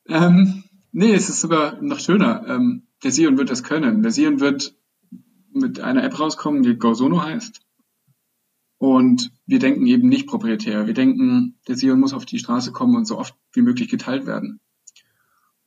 Ähm, 0.07 0.65
nee, 0.91 1.13
es 1.13 1.29
ist 1.29 1.41
sogar 1.41 1.81
noch 1.81 1.99
schöner. 1.99 2.45
Ähm, 2.47 2.83
der 3.03 3.11
Sion 3.11 3.37
wird 3.37 3.49
das 3.49 3.63
können. 3.63 4.03
Der 4.03 4.11
Sion 4.11 4.39
wird 4.39 4.75
mit 5.51 5.79
einer 5.79 6.03
App 6.03 6.19
rauskommen, 6.19 6.63
die 6.63 6.75
GoSono 6.75 7.23
heißt. 7.23 7.61
Und 8.77 9.31
wir 9.45 9.59
denken 9.59 9.87
eben 9.87 10.09
nicht 10.09 10.27
proprietär. 10.27 10.87
Wir 10.87 10.93
denken, 10.93 11.59
der 11.67 11.77
Sion 11.77 11.99
muss 11.99 12.13
auf 12.13 12.25
die 12.25 12.39
Straße 12.39 12.71
kommen 12.71 12.95
und 12.95 13.05
so 13.05 13.17
oft 13.17 13.35
wie 13.53 13.61
möglich 13.61 13.89
geteilt 13.89 14.25
werden. 14.25 14.59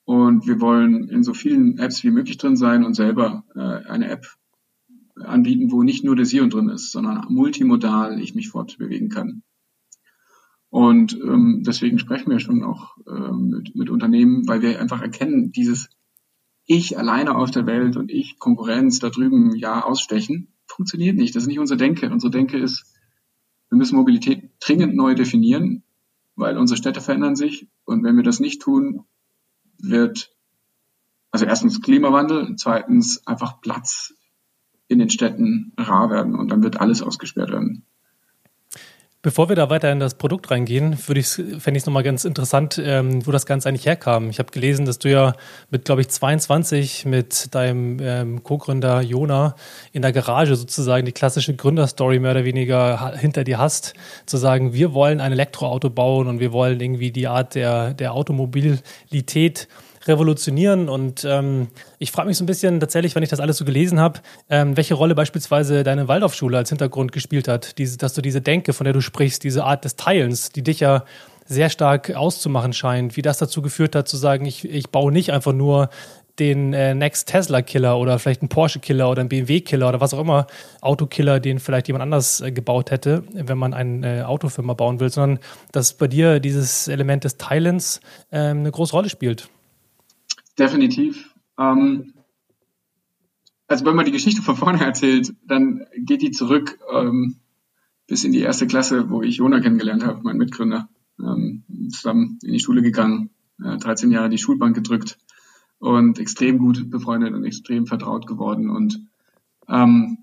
Und 0.06 0.46
wir 0.46 0.60
wollen 0.60 1.08
in 1.08 1.24
so 1.24 1.34
vielen 1.34 1.78
Apps 1.78 2.04
wie 2.04 2.12
möglich 2.12 2.38
drin 2.38 2.56
sein 2.56 2.84
und 2.84 2.94
selber 2.94 3.44
äh, 3.56 3.88
eine 3.90 4.08
App 4.08 4.24
anbieten, 5.16 5.72
wo 5.72 5.82
nicht 5.82 6.04
nur 6.04 6.14
der 6.14 6.26
Sion 6.26 6.48
drin 6.48 6.68
ist, 6.68 6.92
sondern 6.92 7.26
multimodal 7.28 8.20
ich 8.20 8.36
mich 8.36 8.48
fortbewegen 8.48 9.08
kann. 9.08 9.42
Und 10.70 11.14
ähm, 11.14 11.64
deswegen 11.66 11.98
sprechen 11.98 12.30
wir 12.30 12.38
schon 12.38 12.62
auch 12.62 12.96
äh, 13.04 13.32
mit, 13.32 13.74
mit 13.74 13.90
Unternehmen, 13.90 14.46
weil 14.46 14.62
wir 14.62 14.80
einfach 14.80 15.02
erkennen, 15.02 15.50
dieses 15.50 15.88
Ich 16.66 16.96
alleine 16.96 17.34
auf 17.34 17.50
der 17.50 17.66
Welt 17.66 17.96
und 17.96 18.12
ich 18.12 18.38
Konkurrenz 18.38 19.00
da 19.00 19.10
drüben 19.10 19.56
ja 19.56 19.82
ausstechen, 19.82 20.54
funktioniert 20.68 21.16
nicht. 21.16 21.34
Das 21.34 21.42
ist 21.42 21.48
nicht 21.48 21.58
unsere 21.58 21.78
Denke. 21.78 22.10
Unsere 22.10 22.30
Denke 22.30 22.58
ist, 22.58 22.84
wir 23.70 23.78
müssen 23.78 23.96
Mobilität 23.96 24.50
dringend 24.60 24.94
neu 24.94 25.16
definieren, 25.16 25.82
weil 26.36 26.56
unsere 26.58 26.78
Städte 26.78 27.00
verändern 27.00 27.34
sich. 27.34 27.66
Und 27.84 28.04
wenn 28.04 28.16
wir 28.16 28.22
das 28.22 28.38
nicht 28.38 28.62
tun, 28.62 29.04
wird 29.78 30.34
also 31.30 31.46
erstens 31.46 31.82
Klimawandel, 31.82 32.56
zweitens 32.56 33.26
einfach 33.26 33.60
Platz 33.60 34.14
in 34.88 34.98
den 34.98 35.10
Städten 35.10 35.72
rar 35.76 36.10
werden 36.10 36.34
und 36.34 36.48
dann 36.48 36.62
wird 36.62 36.80
alles 36.80 37.02
ausgesperrt 37.02 37.50
werden. 37.50 37.85
Bevor 39.26 39.48
wir 39.48 39.56
da 39.56 39.68
weiter 39.70 39.90
in 39.90 39.98
das 39.98 40.14
Produkt 40.14 40.52
reingehen, 40.52 40.96
würde 41.08 41.18
ich, 41.18 41.30
fände 41.30 41.72
ich 41.72 41.78
es 41.78 41.86
nochmal 41.86 42.04
ganz 42.04 42.24
interessant, 42.24 42.80
ähm, 42.80 43.26
wo 43.26 43.32
das 43.32 43.44
Ganze 43.44 43.68
eigentlich 43.68 43.84
herkam. 43.84 44.30
Ich 44.30 44.38
habe 44.38 44.52
gelesen, 44.52 44.86
dass 44.86 45.00
du 45.00 45.10
ja 45.10 45.32
mit, 45.68 45.84
glaube 45.84 46.02
ich, 46.02 46.10
22 46.10 47.06
mit 47.06 47.52
deinem 47.52 47.98
ähm, 48.00 48.44
Co-Gründer 48.44 49.00
Jona 49.00 49.56
in 49.90 50.02
der 50.02 50.12
Garage 50.12 50.54
sozusagen 50.54 51.04
die 51.06 51.10
klassische 51.10 51.56
Gründerstory 51.56 52.20
mehr 52.20 52.30
oder 52.30 52.44
weniger 52.44 53.16
hinter 53.16 53.42
dir 53.42 53.58
hast, 53.58 53.94
zu 54.26 54.36
sagen, 54.36 54.74
wir 54.74 54.94
wollen 54.94 55.20
ein 55.20 55.32
Elektroauto 55.32 55.90
bauen 55.90 56.28
und 56.28 56.38
wir 56.38 56.52
wollen 56.52 56.78
irgendwie 56.78 57.10
die 57.10 57.26
Art 57.26 57.56
der, 57.56 57.94
der 57.94 58.12
Automobilität 58.12 59.66
revolutionieren. 60.08 60.88
Und 60.88 61.24
ähm, 61.24 61.68
ich 61.98 62.12
frage 62.12 62.28
mich 62.28 62.36
so 62.36 62.44
ein 62.44 62.46
bisschen 62.46 62.80
tatsächlich, 62.80 63.14
wenn 63.14 63.22
ich 63.22 63.28
das 63.28 63.40
alles 63.40 63.56
so 63.56 63.64
gelesen 63.64 64.00
habe, 64.00 64.20
ähm, 64.50 64.76
welche 64.76 64.94
Rolle 64.94 65.14
beispielsweise 65.14 65.82
deine 65.82 66.08
Waldorfschule 66.08 66.56
als 66.56 66.68
Hintergrund 66.68 67.12
gespielt 67.12 67.48
hat. 67.48 67.78
Diese, 67.78 67.98
dass 67.98 68.14
du 68.14 68.22
diese 68.22 68.40
Denke, 68.40 68.72
von 68.72 68.84
der 68.84 68.92
du 68.92 69.00
sprichst, 69.00 69.44
diese 69.44 69.64
Art 69.64 69.84
des 69.84 69.96
Teilens, 69.96 70.50
die 70.50 70.62
dich 70.62 70.80
ja 70.80 71.04
sehr 71.46 71.70
stark 71.70 72.14
auszumachen 72.14 72.72
scheint, 72.72 73.16
wie 73.16 73.22
das 73.22 73.38
dazu 73.38 73.62
geführt 73.62 73.94
hat, 73.94 74.08
zu 74.08 74.16
sagen, 74.16 74.44
ich, 74.46 74.64
ich 74.68 74.90
baue 74.90 75.12
nicht 75.12 75.32
einfach 75.32 75.52
nur 75.52 75.90
den 76.38 76.74
äh, 76.74 76.94
Next 76.94 77.28
Tesla 77.28 77.62
Killer 77.62 77.98
oder 77.98 78.18
vielleicht 78.18 78.42
einen 78.42 78.48
Porsche 78.48 78.78
Killer 78.78 79.10
oder 79.10 79.20
einen 79.20 79.28
BMW 79.28 79.60
Killer 79.60 79.88
oder 79.88 80.00
was 80.00 80.12
auch 80.12 80.20
immer 80.20 80.46
Autokiller, 80.80 81.40
den 81.40 81.58
vielleicht 81.58 81.88
jemand 81.88 82.02
anders 82.02 82.40
äh, 82.40 82.52
gebaut 82.52 82.90
hätte, 82.90 83.24
wenn 83.32 83.58
man 83.58 83.74
eine 83.74 84.20
äh, 84.20 84.22
Autofirma 84.22 84.74
bauen 84.74 85.00
will, 85.00 85.10
sondern 85.10 85.38
dass 85.72 85.94
bei 85.94 86.08
dir 86.08 86.40
dieses 86.40 86.88
Element 86.88 87.24
des 87.24 87.38
Teilens 87.38 88.00
ähm, 88.32 88.58
eine 88.58 88.70
große 88.70 88.92
Rolle 88.92 89.08
spielt. 89.08 89.48
Definitiv. 90.58 91.34
Ähm, 91.58 92.14
also 93.68 93.84
wenn 93.84 93.96
man 93.96 94.04
die 94.04 94.12
Geschichte 94.12 94.42
von 94.42 94.56
vorne 94.56 94.80
erzählt, 94.84 95.34
dann 95.46 95.86
geht 95.98 96.22
die 96.22 96.30
zurück 96.30 96.78
ähm, 96.92 97.36
bis 98.06 98.24
in 98.24 98.32
die 98.32 98.40
erste 98.40 98.66
Klasse, 98.66 99.10
wo 99.10 99.22
ich 99.22 99.36
Jona 99.36 99.60
kennengelernt 99.60 100.04
habe, 100.04 100.20
mein 100.22 100.36
Mitgründer. 100.36 100.88
Ähm, 101.18 101.64
zusammen 101.90 102.38
in 102.42 102.52
die 102.52 102.60
Schule 102.60 102.82
gegangen, 102.82 103.30
äh, 103.62 103.78
13 103.78 104.10
Jahre 104.10 104.28
die 104.28 104.38
Schulbank 104.38 104.76
gedrückt 104.76 105.18
und 105.78 106.18
extrem 106.18 106.58
gut 106.58 106.90
befreundet 106.90 107.34
und 107.34 107.44
extrem 107.44 107.86
vertraut 107.86 108.26
geworden. 108.26 108.70
Und 108.70 109.00
ähm, 109.68 110.18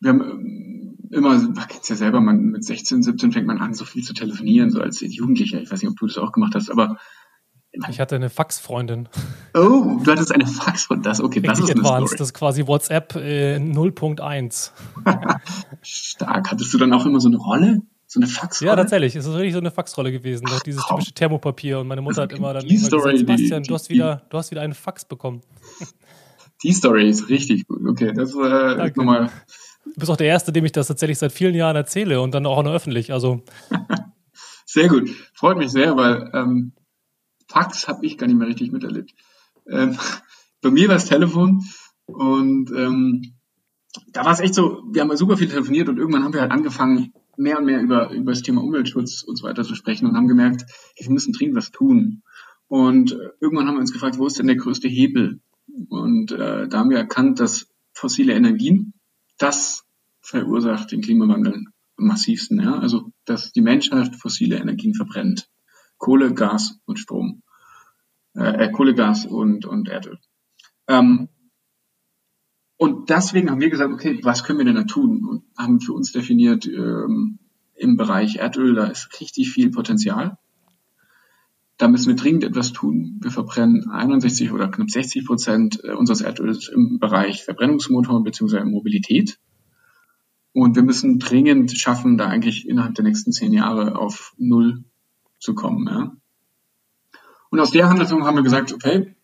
wir 0.00 0.10
haben 0.10 0.22
ähm, 0.22 0.98
immer, 1.10 1.36
man 1.36 1.68
kennt 1.68 1.88
ja 1.88 1.96
selber, 1.96 2.20
man 2.20 2.46
mit 2.46 2.64
16, 2.64 3.02
17 3.02 3.32
fängt 3.32 3.46
man 3.46 3.58
an, 3.58 3.74
so 3.74 3.84
viel 3.84 4.04
zu 4.04 4.14
telefonieren, 4.14 4.70
so 4.70 4.80
als 4.80 5.00
Jugendlicher. 5.00 5.60
Ich 5.60 5.70
weiß 5.70 5.82
nicht, 5.82 5.90
ob 5.90 5.98
du 5.98 6.06
das 6.06 6.18
auch 6.18 6.32
gemacht 6.32 6.54
hast, 6.54 6.70
aber 6.70 6.98
ich 7.88 8.00
hatte 8.00 8.16
eine 8.16 8.30
Faxfreundin. 8.30 9.08
Oh, 9.54 10.00
du 10.02 10.10
hattest 10.10 10.32
eine 10.32 10.46
Faxfreundin. 10.46 11.04
Das, 11.04 11.20
okay, 11.20 11.40
das 11.40 11.60
ist 11.60 11.70
advanced. 11.70 12.08
Story. 12.08 12.18
Das 12.18 12.28
ist 12.28 12.34
quasi 12.34 12.66
WhatsApp 12.66 13.14
äh, 13.16 13.56
0.1. 13.56 14.70
Stark. 15.82 16.50
Hattest 16.50 16.74
du 16.74 16.78
dann 16.78 16.92
auch 16.92 17.06
immer 17.06 17.20
so 17.20 17.28
eine 17.28 17.36
Rolle? 17.36 17.82
So 18.06 18.18
eine 18.18 18.26
Faxrolle? 18.26 18.70
Ja, 18.70 18.76
tatsächlich. 18.76 19.14
Es 19.14 19.24
ist 19.24 19.32
wirklich 19.32 19.52
so 19.52 19.60
eine 19.60 19.70
Faxrolle 19.70 20.10
gewesen. 20.10 20.46
Ach, 20.50 20.60
dieses 20.60 20.82
komm. 20.82 20.98
typische 20.98 21.14
Thermopapier. 21.14 21.78
Und 21.78 21.86
meine 21.86 22.00
Mutter 22.00 22.22
also, 22.22 22.32
hat 22.32 22.38
immer 22.38 22.52
dann 22.52 22.66
immer 22.66 22.78
Story, 22.80 23.12
gesagt, 23.12 23.18
Sebastian, 23.18 23.62
die, 23.62 23.68
du, 23.68 23.74
hast 23.74 23.88
wieder, 23.88 24.22
du 24.30 24.38
hast 24.38 24.50
wieder 24.50 24.62
einen 24.62 24.74
Fax 24.74 25.04
bekommen. 25.04 25.42
Die 26.62 26.72
Story 26.72 27.08
ist 27.08 27.30
richtig 27.30 27.66
gut. 27.66 27.80
Okay, 27.88 28.12
das 28.14 28.34
äh, 28.34 28.92
nochmal. 28.94 29.30
Du 29.86 29.92
bist 29.96 30.10
auch 30.10 30.16
der 30.16 30.26
Erste, 30.26 30.52
dem 30.52 30.66
ich 30.66 30.72
das 30.72 30.88
tatsächlich 30.88 31.18
seit 31.18 31.32
vielen 31.32 31.54
Jahren 31.54 31.74
erzähle 31.74 32.20
und 32.20 32.34
dann 32.34 32.44
auch 32.44 32.62
noch 32.62 32.72
öffentlich. 32.72 33.14
Also. 33.14 33.42
sehr 34.66 34.88
gut. 34.88 35.08
Freut 35.32 35.56
mich 35.56 35.70
sehr, 35.70 35.96
weil 35.96 36.30
ähm, 36.34 36.72
Fax 37.50 37.88
habe 37.88 38.06
ich 38.06 38.16
gar 38.16 38.28
nicht 38.28 38.36
mehr 38.36 38.48
richtig 38.48 38.70
miterlebt. 38.70 39.12
Ähm, 39.68 39.96
bei 40.62 40.70
mir 40.70 40.88
war 40.88 40.96
es 40.96 41.06
Telefon 41.06 41.64
und 42.06 42.70
ähm, 42.70 43.34
da 44.12 44.24
war 44.24 44.32
es 44.32 44.40
echt 44.40 44.54
so, 44.54 44.82
wir 44.92 45.02
haben 45.02 45.16
super 45.16 45.36
viel 45.36 45.48
telefoniert 45.48 45.88
und 45.88 45.98
irgendwann 45.98 46.22
haben 46.22 46.32
wir 46.32 46.42
halt 46.42 46.52
angefangen, 46.52 47.12
mehr 47.36 47.58
und 47.58 47.64
mehr 47.64 47.80
über, 47.80 48.10
über 48.10 48.32
das 48.32 48.42
Thema 48.42 48.62
Umweltschutz 48.62 49.22
und 49.22 49.36
so 49.36 49.46
weiter 49.46 49.64
zu 49.64 49.74
sprechen 49.74 50.06
und 50.06 50.16
haben 50.16 50.28
gemerkt, 50.28 50.64
hey, 50.96 51.06
wir 51.06 51.12
müssen 51.12 51.32
dringend 51.32 51.56
was 51.56 51.72
tun. 51.72 52.22
Und 52.68 53.18
irgendwann 53.40 53.66
haben 53.66 53.74
wir 53.74 53.80
uns 53.80 53.92
gefragt, 53.92 54.18
wo 54.18 54.26
ist 54.26 54.38
denn 54.38 54.46
der 54.46 54.56
größte 54.56 54.86
Hebel? 54.86 55.40
Und 55.88 56.30
äh, 56.30 56.68
da 56.68 56.78
haben 56.78 56.90
wir 56.90 56.98
erkannt, 56.98 57.40
dass 57.40 57.66
fossile 57.92 58.34
Energien, 58.34 58.92
das 59.38 59.84
verursacht 60.20 60.92
den 60.92 61.00
Klimawandel 61.00 61.64
am 61.96 62.06
massivsten. 62.06 62.60
Ja? 62.60 62.78
Also, 62.78 63.10
dass 63.24 63.50
die 63.52 63.62
Menschheit 63.62 64.14
fossile 64.14 64.58
Energien 64.58 64.94
verbrennt. 64.94 65.49
Kohle, 66.00 66.34
Gas 66.34 66.80
und 66.86 66.98
Strom. 66.98 67.42
Äh, 68.34 68.64
äh 68.64 68.72
Kohle, 68.72 68.94
Gas 68.94 69.26
und, 69.26 69.66
und 69.66 69.88
Erdöl. 69.88 70.18
Ähm, 70.88 71.28
und 72.76 73.10
deswegen 73.10 73.50
haben 73.50 73.60
wir 73.60 73.70
gesagt, 73.70 73.92
okay, 73.92 74.18
was 74.22 74.42
können 74.42 74.58
wir 74.58 74.64
denn 74.64 74.74
da 74.74 74.84
tun? 74.84 75.24
Und 75.24 75.44
haben 75.56 75.80
für 75.80 75.92
uns 75.92 76.12
definiert, 76.12 76.66
ähm, 76.66 77.38
im 77.74 77.96
Bereich 77.96 78.36
Erdöl, 78.36 78.74
da 78.74 78.86
ist 78.86 79.20
richtig 79.20 79.50
viel 79.50 79.70
Potenzial. 79.70 80.38
Da 81.76 81.88
müssen 81.88 82.08
wir 82.08 82.16
dringend 82.16 82.44
etwas 82.44 82.72
tun. 82.72 83.18
Wir 83.22 83.30
verbrennen 83.30 83.88
61 83.90 84.52
oder 84.52 84.68
knapp 84.68 84.90
60 84.90 85.24
Prozent 85.26 85.84
äh, 85.84 85.92
unseres 85.92 86.22
Erdöls 86.22 86.68
im 86.68 86.98
Bereich 86.98 87.44
Verbrennungsmotor 87.44 88.22
bzw. 88.22 88.64
Mobilität. 88.64 89.38
Und 90.52 90.74
wir 90.74 90.82
müssen 90.82 91.18
dringend 91.18 91.72
schaffen, 91.72 92.18
da 92.18 92.26
eigentlich 92.26 92.68
innerhalb 92.68 92.94
der 92.94 93.04
nächsten 93.04 93.32
zehn 93.32 93.52
Jahre 93.52 93.96
auf 93.96 94.34
Null 94.36 94.84
zu 95.40 95.54
kommen. 95.54 95.88
Ja. 95.88 96.12
Und 97.50 97.60
aus 97.60 97.72
der 97.72 97.88
Handlung 97.88 98.24
haben 98.24 98.36
wir 98.36 98.42
gesagt, 98.42 98.72
okay, 98.72 99.16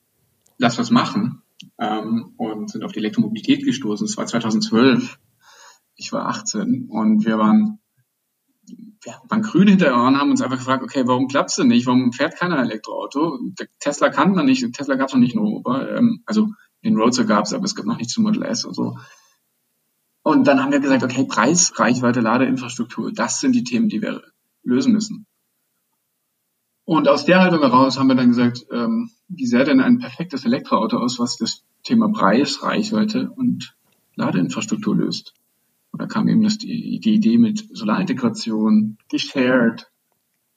lass 0.58 0.78
was 0.78 0.90
machen 0.90 1.42
ähm, 1.78 2.34
und 2.36 2.70
sind 2.70 2.84
auf 2.84 2.92
die 2.92 2.98
Elektromobilität 2.98 3.64
gestoßen. 3.64 4.04
Es 4.04 4.16
war 4.16 4.26
2012. 4.26 5.18
Ich 5.94 6.12
war 6.12 6.26
18 6.28 6.88
und 6.90 7.24
wir 7.24 7.38
waren, 7.38 7.78
wir 8.66 9.14
waren 9.28 9.42
grün 9.42 9.68
hinter 9.68 9.94
und 9.94 10.18
haben 10.18 10.30
uns 10.30 10.42
einfach 10.42 10.58
gefragt, 10.58 10.82
okay, 10.82 11.04
warum 11.06 11.28
klappt's 11.28 11.56
denn 11.56 11.68
nicht? 11.68 11.86
Warum 11.86 12.12
fährt 12.12 12.36
keiner 12.36 12.58
Elektroauto? 12.58 13.38
Tesla 13.78 14.10
kann 14.10 14.32
man 14.32 14.46
nicht, 14.46 14.70
Tesla 14.74 14.96
gab's 14.96 15.12
noch 15.12 15.20
nicht 15.20 15.34
in 15.34 15.40
Europa. 15.40 15.86
Ähm, 15.86 16.22
also 16.26 16.48
den 16.84 16.96
Roadster 16.96 17.24
gab's, 17.24 17.54
aber 17.54 17.64
es 17.64 17.74
gibt 17.74 17.88
noch 17.88 17.96
nicht 17.96 18.10
zum 18.10 18.24
Model 18.24 18.42
S 18.42 18.64
und 18.64 18.74
so. 18.74 18.98
Und 20.22 20.46
dann 20.48 20.62
haben 20.62 20.72
wir 20.72 20.80
gesagt, 20.80 21.04
okay, 21.04 21.24
Preis, 21.24 21.78
Reichweite, 21.78 22.20
Ladeinfrastruktur, 22.20 23.12
das 23.12 23.40
sind 23.40 23.52
die 23.52 23.64
Themen, 23.64 23.88
die 23.88 24.02
wir 24.02 24.22
lösen 24.64 24.92
müssen. 24.92 25.26
Und 26.86 27.08
aus 27.08 27.24
der 27.24 27.40
Haltung 27.40 27.62
heraus 27.62 27.98
haben 27.98 28.06
wir 28.06 28.14
dann 28.14 28.28
gesagt, 28.28 28.64
ähm, 28.70 29.10
wie 29.26 29.44
sähe 29.44 29.64
denn 29.64 29.80
ein 29.80 29.98
perfektes 29.98 30.44
Elektroauto 30.44 30.98
aus, 30.98 31.18
was 31.18 31.36
das 31.36 31.64
Thema 31.82 32.12
Preis, 32.12 32.62
Reichweite 32.62 33.28
und 33.28 33.74
Ladeinfrastruktur 34.14 34.94
löst? 34.94 35.34
Und 35.90 36.00
da 36.00 36.06
kam 36.06 36.28
eben 36.28 36.44
das, 36.44 36.58
die, 36.58 37.00
die 37.00 37.14
Idee 37.14 37.38
mit 37.38 37.66
Solarintegration, 37.76 38.98
geshared, 39.10 39.90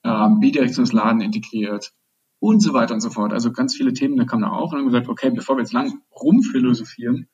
ähm, 0.03 0.39
bidirektionales 0.39 0.93
Laden 0.93 1.21
integriert 1.21 1.93
und 2.37 2.61
so 2.61 2.73
weiter 2.73 2.93
und 2.93 3.01
so 3.01 3.09
fort. 3.09 3.33
Also 3.33 3.51
ganz 3.51 3.75
viele 3.75 3.93
Themen, 3.93 4.15
da 4.15 4.25
kamen 4.25 4.43
da 4.43 4.51
auch 4.51 4.71
und 4.71 4.77
haben 4.77 4.85
gesagt, 4.85 5.09
okay, 5.09 5.31
bevor 5.31 5.57
wir 5.57 5.63
jetzt 5.63 5.73
lang 5.73 5.99
rumphilosophieren, 6.15 7.27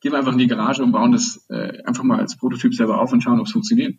gehen 0.00 0.12
wir 0.12 0.18
einfach 0.18 0.32
in 0.32 0.38
die 0.38 0.46
Garage 0.46 0.82
und 0.82 0.92
bauen 0.92 1.12
das 1.12 1.46
äh, 1.48 1.82
einfach 1.84 2.04
mal 2.04 2.18
als 2.18 2.36
Prototyp 2.36 2.74
selber 2.74 3.00
auf 3.00 3.14
und 3.14 3.22
schauen, 3.22 3.40
ob 3.40 3.46
es 3.46 3.52
funktioniert. 3.52 3.96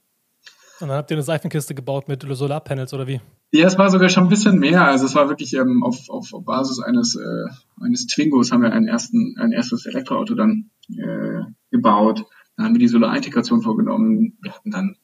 Und 0.79 0.87
dann 0.89 0.97
habt 0.97 1.11
ihr 1.11 1.17
eine 1.17 1.23
Seifenkiste 1.23 1.75
gebaut 1.75 2.07
mit 2.07 2.25
Solarpanels 2.27 2.93
oder 2.93 3.07
wie? 3.07 3.21
Ja, 3.51 3.67
es 3.67 3.77
war 3.77 3.89
sogar 3.91 4.09
schon 4.09 4.23
ein 4.23 4.29
bisschen 4.29 4.57
mehr. 4.57 4.85
Also 4.85 5.05
es 5.05 5.15
war 5.15 5.29
wirklich 5.29 5.53
ähm, 5.53 5.83
auf, 5.83 6.09
auf, 6.09 6.31
Basis 6.43 6.79
eines, 6.79 7.15
äh, 7.15 7.45
eines 7.79 8.07
Twingos 8.07 8.51
haben 8.51 8.63
wir 8.63 8.71
einen 8.71 8.87
ersten, 8.87 9.35
ein 9.39 9.51
erstes 9.51 9.85
Elektroauto 9.85 10.33
dann 10.33 10.71
äh, 10.89 11.43
gebaut. 11.69 12.25
Dann 12.57 12.65
haben 12.65 12.73
wir 12.73 12.79
die 12.79 12.87
Solarintegration 12.87 13.61
vorgenommen. 13.61 14.37
Wir 14.41 14.53
hatten 14.53 14.71
dann 14.71 14.95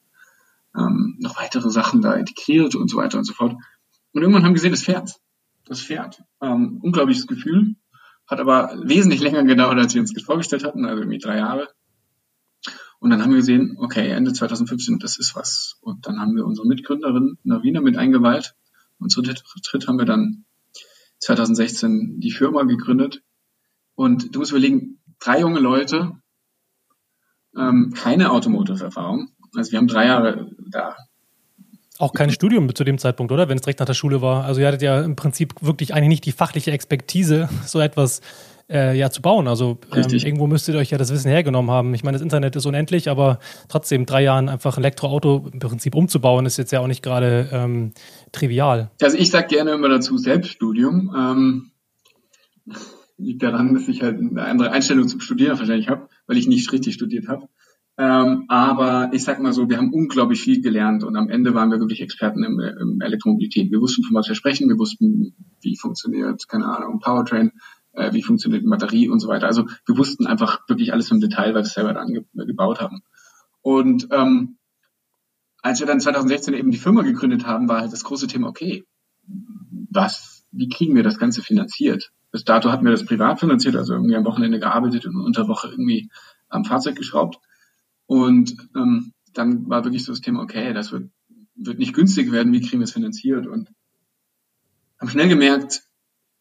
ähm, 0.76 1.16
noch 1.20 1.40
weitere 1.40 1.70
Sachen 1.70 2.02
da 2.02 2.14
integriert 2.14 2.74
und 2.74 2.90
so 2.90 2.96
weiter 2.96 3.18
und 3.18 3.24
so 3.24 3.32
fort. 3.32 3.54
Und 4.12 4.22
irgendwann 4.22 4.42
haben 4.42 4.50
wir 4.50 4.54
gesehen, 4.54 4.72
das 4.72 4.82
fährt. 4.82 5.20
Das 5.66 5.80
fährt. 5.80 6.22
Ähm, 6.42 6.80
unglaubliches 6.82 7.26
Gefühl. 7.26 7.76
Hat 8.26 8.40
aber 8.40 8.76
wesentlich 8.82 9.20
länger 9.20 9.44
gedauert, 9.44 9.78
als 9.78 9.94
wir 9.94 10.00
uns 10.00 10.12
das 10.12 10.22
vorgestellt 10.22 10.64
hatten, 10.64 10.84
also 10.84 11.02
irgendwie 11.02 11.18
drei 11.18 11.38
Jahre. 11.38 11.68
Und 13.00 13.10
dann 13.10 13.22
haben 13.22 13.30
wir 13.30 13.38
gesehen, 13.38 13.76
okay, 13.78 14.08
Ende 14.10 14.32
2015, 14.32 14.98
das 14.98 15.18
ist 15.18 15.34
was. 15.34 15.78
Und 15.80 16.06
dann 16.06 16.20
haben 16.20 16.36
wir 16.36 16.44
unsere 16.44 16.68
Mitgründerin 16.68 17.38
Narina 17.42 17.80
mit 17.80 17.96
eingeweiht. 17.96 18.54
Und 18.98 19.10
zu 19.10 19.22
dritt 19.22 19.88
haben 19.88 19.98
wir 19.98 20.04
dann 20.04 20.44
2016 21.20 22.20
die 22.20 22.30
Firma 22.30 22.62
gegründet. 22.64 23.22
Und 23.94 24.34
du 24.34 24.40
musst 24.40 24.52
überlegen, 24.52 24.98
drei 25.18 25.40
junge 25.40 25.60
Leute, 25.60 26.12
ähm, 27.56 27.92
keine 27.96 28.30
Automotive-Erfahrung. 28.30 29.30
Also 29.56 29.72
wir 29.72 29.78
haben 29.78 29.88
drei 29.88 30.06
Jahre 30.06 30.50
da. 30.70 30.96
Auch 31.98 32.12
kein 32.12 32.30
Studium 32.30 32.74
zu 32.74 32.84
dem 32.84 32.98
Zeitpunkt, 32.98 33.32
oder? 33.32 33.48
Wenn 33.48 33.56
es 33.56 33.62
direkt 33.62 33.80
nach 33.80 33.86
der 33.86 33.94
Schule 33.94 34.22
war. 34.22 34.44
Also 34.44 34.60
ihr 34.60 34.66
hattet 34.66 34.82
ja 34.82 35.02
im 35.02 35.16
Prinzip 35.16 35.54
wirklich 35.60 35.94
eigentlich 35.94 36.08
nicht 36.08 36.26
die 36.26 36.32
fachliche 36.32 36.70
Expertise, 36.70 37.48
so 37.66 37.80
etwas 37.80 38.20
äh, 38.70 38.96
ja 38.96 39.10
zu 39.10 39.20
bauen. 39.20 39.48
Also 39.48 39.78
ähm, 39.94 40.04
irgendwo 40.10 40.46
müsstet 40.46 40.74
ihr 40.74 40.78
euch 40.78 40.90
ja 40.90 40.98
das 40.98 41.12
Wissen 41.12 41.30
hergenommen 41.30 41.70
haben. 41.70 41.92
Ich 41.94 42.04
meine, 42.04 42.16
das 42.16 42.22
Internet 42.22 42.56
ist 42.56 42.66
unendlich, 42.66 43.10
aber 43.10 43.38
trotzdem 43.68 44.06
drei 44.06 44.22
Jahren 44.22 44.48
einfach 44.48 44.76
ein 44.76 44.84
Elektroauto 44.84 45.48
im 45.52 45.58
Prinzip 45.58 45.94
umzubauen, 45.94 46.46
ist 46.46 46.56
jetzt 46.56 46.70
ja 46.70 46.80
auch 46.80 46.86
nicht 46.86 47.02
gerade 47.02 47.48
ähm, 47.52 47.92
trivial. 48.32 48.90
Also 49.02 49.16
ich 49.16 49.30
sage 49.30 49.48
gerne 49.48 49.72
immer 49.72 49.88
dazu 49.88 50.16
Selbststudium. 50.16 51.14
Ähm, 51.16 51.70
liegt 53.18 53.42
daran, 53.42 53.74
dass 53.74 53.88
ich 53.88 54.02
halt 54.02 54.18
eine 54.18 54.42
andere 54.42 54.70
Einstellung 54.70 55.06
zum 55.06 55.20
Studieren 55.20 55.58
wahrscheinlich 55.58 55.88
habe, 55.88 56.08
weil 56.26 56.38
ich 56.38 56.48
nicht 56.48 56.72
richtig 56.72 56.94
studiert 56.94 57.28
habe. 57.28 57.48
Ähm, 57.98 58.44
aber 58.48 59.10
ich 59.12 59.24
sag 59.24 59.40
mal 59.40 59.52
so, 59.52 59.68
wir 59.68 59.76
haben 59.76 59.92
unglaublich 59.92 60.40
viel 60.40 60.62
gelernt 60.62 61.04
und 61.04 61.16
am 61.16 61.28
Ende 61.28 61.52
waren 61.52 61.70
wir 61.70 61.80
wirklich 61.80 62.00
Experten 62.00 62.42
im, 62.44 62.58
im 62.58 63.00
Elektromobilität. 63.02 63.70
Wir 63.70 63.80
wussten, 63.80 64.04
von 64.04 64.16
was 64.16 64.26
wir 64.26 64.34
sprechen, 64.34 64.70
wir 64.70 64.78
wussten, 64.78 65.34
wie 65.60 65.76
funktioniert, 65.76 66.48
keine 66.48 66.64
Ahnung, 66.64 67.00
Powertrain, 67.00 67.52
äh, 67.92 68.12
wie 68.12 68.22
funktioniert 68.22 68.62
eine 68.62 68.70
Batterie 68.70 69.08
und 69.08 69.20
so 69.20 69.28
weiter. 69.28 69.46
Also 69.46 69.66
wir 69.86 69.96
wussten 69.96 70.26
einfach 70.26 70.68
wirklich 70.68 70.92
alles 70.92 71.10
im 71.10 71.20
Detail, 71.20 71.48
weil 71.48 71.54
wir 71.54 71.60
es 71.62 71.74
selber 71.74 71.92
dann 71.92 72.12
ge 72.12 72.24
gebaut 72.34 72.80
haben. 72.80 73.02
Und 73.62 74.08
ähm, 74.10 74.58
als 75.62 75.80
wir 75.80 75.86
dann 75.86 76.00
2016 76.00 76.54
eben 76.54 76.70
die 76.70 76.78
Firma 76.78 77.02
gegründet 77.02 77.46
haben, 77.46 77.68
war 77.68 77.80
halt 77.80 77.92
das 77.92 78.04
große 78.04 78.26
Thema, 78.26 78.48
okay, 78.48 78.84
was, 79.90 80.44
wie 80.50 80.68
kriegen 80.68 80.94
wir 80.94 81.02
das 81.02 81.18
Ganze 81.18 81.42
finanziert? 81.42 82.12
Bis 82.30 82.44
dato 82.44 82.70
hatten 82.70 82.84
wir 82.84 82.92
das 82.92 83.04
privat 83.04 83.40
finanziert, 83.40 83.76
also 83.76 83.94
irgendwie 83.94 84.16
am 84.16 84.24
Wochenende 84.24 84.60
gearbeitet 84.60 85.04
und 85.06 85.16
unter 85.16 85.48
Woche 85.48 85.68
irgendwie 85.68 86.10
am 86.48 86.64
Fahrzeug 86.64 86.96
geschraubt. 86.96 87.38
Und 88.06 88.56
ähm, 88.76 89.12
dann 89.34 89.68
war 89.68 89.84
wirklich 89.84 90.04
so 90.04 90.12
das 90.12 90.20
Thema, 90.20 90.42
okay, 90.42 90.72
das 90.72 90.92
wird, 90.92 91.10
wird 91.54 91.78
nicht 91.78 91.94
günstig 91.94 92.32
werden, 92.32 92.52
wie 92.52 92.60
kriegen 92.60 92.80
wir 92.80 92.84
es 92.84 92.92
finanziert? 92.92 93.46
Und 93.46 93.70
haben 94.98 95.08
schnell 95.08 95.28
gemerkt, 95.28 95.82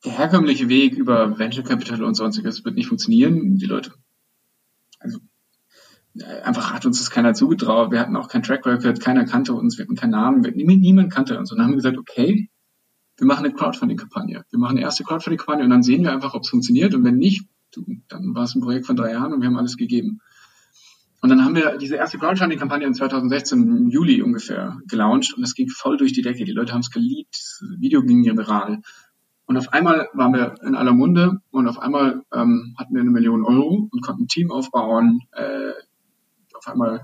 der 0.06 0.18
herkömmliche 0.18 0.70
Weg 0.70 0.94
über 0.94 1.38
Venture 1.38 1.64
Capital 1.64 2.04
und 2.04 2.16
sonstiges 2.16 2.64
wird 2.64 2.76
nicht 2.76 2.88
funktionieren. 2.88 3.58
Die 3.58 3.66
Leute, 3.66 3.92
also 5.00 5.20
äh, 6.18 6.42
einfach 6.42 6.74
hat 6.74 6.86
uns 6.86 7.00
das 7.00 7.12
keiner 7.12 7.34
zugetraut. 7.34 7.92
Wir 7.92 8.00
hatten 8.00 8.16
auch 8.16 8.30
kein 8.30 8.44
Track 8.44 8.66
Record, 8.66 9.00
keiner 9.02 9.26
kannte 9.26 9.54
uns, 9.54 9.78
wir 9.78 9.86
hatten 9.86 9.96
keinen 9.96 10.12
Namen, 10.12 10.42
niemand, 10.42 10.82
niemand 10.82 11.14
kannte 11.14 11.38
uns. 11.38 11.52
Und 11.52 11.58
dann 11.58 11.66
haben 11.66 11.74
wir 11.74 11.78
gesagt, 11.78 11.98
okay, 11.98 12.50
wir 13.18 13.28
machen 13.28 13.46
eine 13.46 13.54
Crowdfunding-Kampagne. 13.54 14.46
Wir 14.50 14.60
machen 14.60 14.78
eine 14.78 14.82
erste 14.82 15.04
Crowdfunding-Kampagne 15.04 15.66
und 15.66 15.70
dann 15.70 15.84
sehen 15.84 16.04
wir 16.04 16.14
einfach, 16.14 16.34
ob 16.34 16.44
es 16.44 16.50
funktioniert. 16.50 16.96
Und 16.96 17.04
wenn 17.04 17.18
nicht, 17.18 17.48
dann 18.08 18.34
war 18.34 18.44
es 18.44 18.56
ein 18.56 18.62
Projekt 18.62 18.86
von 18.86 18.96
drei 18.96 19.12
Jahren 19.12 19.34
und 19.34 19.42
wir 19.42 19.48
haben 19.48 19.58
alles 19.58 19.76
gegeben. 19.76 20.22
Und 21.22 21.30
dann 21.30 21.44
haben 21.44 21.54
wir 21.54 21.78
diese 21.78 21.98
erste 21.98 22.18
Crowdfunding-Kampagne 22.18 22.88
in 22.88 22.94
2016 22.94 23.62
im 23.62 23.90
Juli 23.90 24.22
ungefähr 24.22 24.80
gelauncht 24.88 25.34
und 25.34 25.42
das 25.42 25.54
ging 25.54 25.68
voll 25.68 25.98
durch 25.98 26.14
die 26.14 26.22
Decke. 26.22 26.46
Die 26.46 26.54
Leute 26.54 26.72
haben 26.72 26.80
es 26.80 26.92
geliebt, 26.92 27.36
das 27.36 27.62
Video 27.78 28.02
ging 28.04 28.24
viral. 28.24 28.82
Und 29.50 29.58
auf 29.58 29.74
einmal 29.74 30.10
waren 30.14 30.32
wir 30.32 30.54
in 30.62 30.76
aller 30.76 30.94
Munde 30.94 31.42
und 31.50 31.68
auf 31.68 31.80
einmal 31.80 32.22
ähm, 32.32 32.76
hatten 32.78 32.94
wir 32.94 33.02
eine 33.02 33.10
Million 33.10 33.44
Euro 33.44 33.90
und 33.92 34.02
konnten 34.04 34.26
ein 34.26 34.28
Team 34.28 34.52
aufbauen, 34.52 35.22
äh, 35.32 35.72
auf 36.54 36.68
einmal 36.68 37.02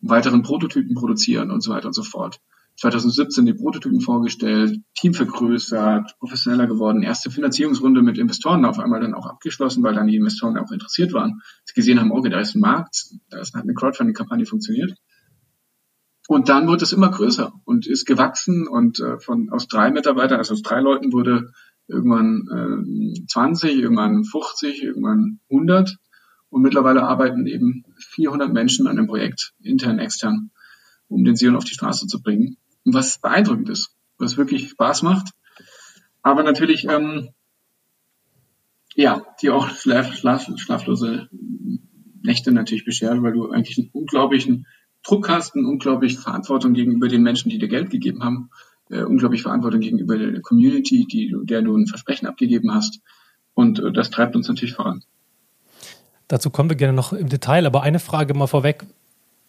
weiteren 0.00 0.44
Prototypen 0.44 0.94
produzieren 0.94 1.50
und 1.50 1.60
so 1.60 1.72
weiter 1.72 1.88
und 1.88 1.94
so 1.94 2.04
fort. 2.04 2.38
2017 2.76 3.46
die 3.46 3.54
Prototypen 3.54 4.00
vorgestellt, 4.00 4.78
Team 4.94 5.12
vergrößert, 5.12 6.16
professioneller 6.20 6.68
geworden, 6.68 7.02
erste 7.02 7.32
Finanzierungsrunde 7.32 8.00
mit 8.00 8.16
Investoren 8.16 8.64
auf 8.64 8.78
einmal 8.78 9.00
dann 9.00 9.14
auch 9.14 9.26
abgeschlossen, 9.26 9.82
weil 9.82 9.94
dann 9.94 10.06
die 10.06 10.14
Investoren 10.14 10.56
auch 10.56 10.70
interessiert 10.70 11.12
waren, 11.12 11.42
sie 11.64 11.74
gesehen 11.74 11.98
haben, 11.98 12.12
okay, 12.12 12.30
da 12.30 12.38
ist 12.38 12.54
ein 12.54 12.60
Markt, 12.60 13.08
da 13.28 13.40
ist, 13.40 13.56
hat 13.56 13.64
eine 13.64 13.74
Crowdfunding-Kampagne 13.74 14.46
funktioniert. 14.46 14.94
Und 16.28 16.48
dann 16.48 16.68
wurde 16.68 16.84
es 16.84 16.92
immer 16.92 17.10
größer 17.10 17.54
und 17.64 17.88
ist 17.88 18.04
gewachsen 18.04 18.68
und 18.68 19.00
äh, 19.00 19.18
von 19.18 19.50
aus 19.50 19.66
drei 19.66 19.90
Mitarbeitern, 19.90 20.38
also 20.38 20.52
aus 20.52 20.62
drei 20.62 20.78
Leuten 20.78 21.10
wurde 21.10 21.50
irgendwann 21.88 23.14
äh, 23.16 23.26
20, 23.26 23.76
irgendwann 23.76 24.24
50, 24.24 24.82
irgendwann 24.82 25.40
100. 25.50 25.96
Und 26.50 26.62
mittlerweile 26.62 27.02
arbeiten 27.02 27.46
eben 27.46 27.84
400 27.96 28.52
Menschen 28.52 28.86
an 28.86 28.96
dem 28.96 29.06
Projekt, 29.06 29.52
intern, 29.60 29.98
extern, 29.98 30.50
um 31.08 31.24
den 31.24 31.36
Sion 31.36 31.56
auf 31.56 31.64
die 31.64 31.74
Straße 31.74 32.06
zu 32.06 32.22
bringen. 32.22 32.56
Und 32.84 32.94
was 32.94 33.18
beeindruckend 33.18 33.68
ist, 33.68 33.90
was 34.18 34.36
wirklich 34.36 34.70
Spaß 34.70 35.02
macht. 35.02 35.32
Aber 36.22 36.42
natürlich, 36.42 36.86
ähm, 36.88 37.30
ja, 38.94 39.24
die 39.42 39.50
auch 39.50 39.68
schlaf, 39.68 40.14
schlaf, 40.14 40.48
schlaflose 40.56 41.28
Nächte 42.22 42.52
natürlich 42.52 42.84
beschert, 42.84 43.22
weil 43.22 43.32
du 43.32 43.50
eigentlich 43.50 43.78
einen 43.78 43.90
unglaublichen 43.92 44.66
Druck 45.02 45.28
hast, 45.28 45.54
eine 45.54 45.66
unglaubliche 45.66 46.18
Verantwortung 46.18 46.74
gegenüber 46.74 47.08
den 47.08 47.22
Menschen, 47.22 47.50
die 47.50 47.58
dir 47.58 47.68
Geld 47.68 47.90
gegeben 47.90 48.24
haben 48.24 48.50
äh, 48.90 49.02
unglaublich 49.02 49.42
Verantwortung 49.42 49.80
gegenüber 49.80 50.16
der 50.16 50.40
Community, 50.40 51.06
die, 51.06 51.34
der 51.42 51.62
du 51.62 51.76
ein 51.76 51.86
Versprechen 51.86 52.26
abgegeben 52.26 52.74
hast. 52.74 53.00
Und 53.54 53.78
äh, 53.78 53.92
das 53.92 54.10
treibt 54.10 54.36
uns 54.36 54.48
natürlich 54.48 54.74
voran. 54.74 55.02
Dazu 56.28 56.50
kommen 56.50 56.68
wir 56.68 56.76
gerne 56.76 56.92
noch 56.92 57.12
im 57.12 57.28
Detail, 57.28 57.66
aber 57.66 57.82
eine 57.82 57.98
Frage 57.98 58.34
mal 58.34 58.46
vorweg. 58.46 58.84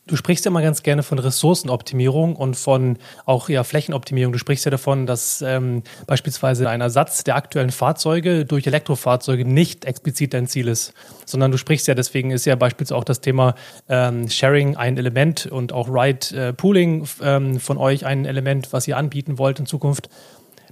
Du 0.10 0.16
sprichst 0.16 0.44
ja 0.44 0.50
mal 0.50 0.64
ganz 0.64 0.82
gerne 0.82 1.04
von 1.04 1.20
Ressourcenoptimierung 1.20 2.36
und 2.36 2.56
von 2.56 2.98
auch 3.26 3.48
ja 3.48 3.64
Flächenoptimierung. 3.64 4.34
Du 4.34 4.40
sprichst 4.40 4.66
ja 4.66 4.72
davon, 4.72 5.06
dass 5.06 5.44
ähm, 5.44 5.84
beispielsweise 6.08 6.68
ein 6.68 6.82
Ersatz 6.82 7.24
der 7.24 7.36
aktuellen 7.36 7.70
Fahrzeuge 7.70 8.44
durch 8.44 8.66
Elektrofahrzeuge 8.66 9.46
nicht 9.46 9.86
explizit 9.86 10.34
dein 10.34 10.48
Ziel 10.48 10.68
ist, 10.68 10.94
sondern 11.28 11.52
du 11.52 11.60
sprichst 11.60 11.88
ja, 11.88 11.94
deswegen 11.94 12.32
ist 12.32 12.46
ja 12.46 12.56
beispielsweise 12.56 12.98
auch 12.98 13.04
das 13.04 13.22
Thema 13.22 13.54
ähm, 13.88 14.28
Sharing 14.28 14.76
ein 14.78 14.98
Element 14.98 15.46
und 15.46 15.74
auch 15.74 15.88
Ride 15.88 16.36
äh, 16.36 16.54
Pooling 16.54 17.08
ähm, 17.22 17.60
von 17.60 17.78
euch 17.78 18.04
ein 18.08 18.26
Element, 18.26 18.74
was 18.74 18.88
ihr 18.88 18.98
anbieten 18.98 19.38
wollt 19.38 19.60
in 19.60 19.68
Zukunft. 19.68 20.10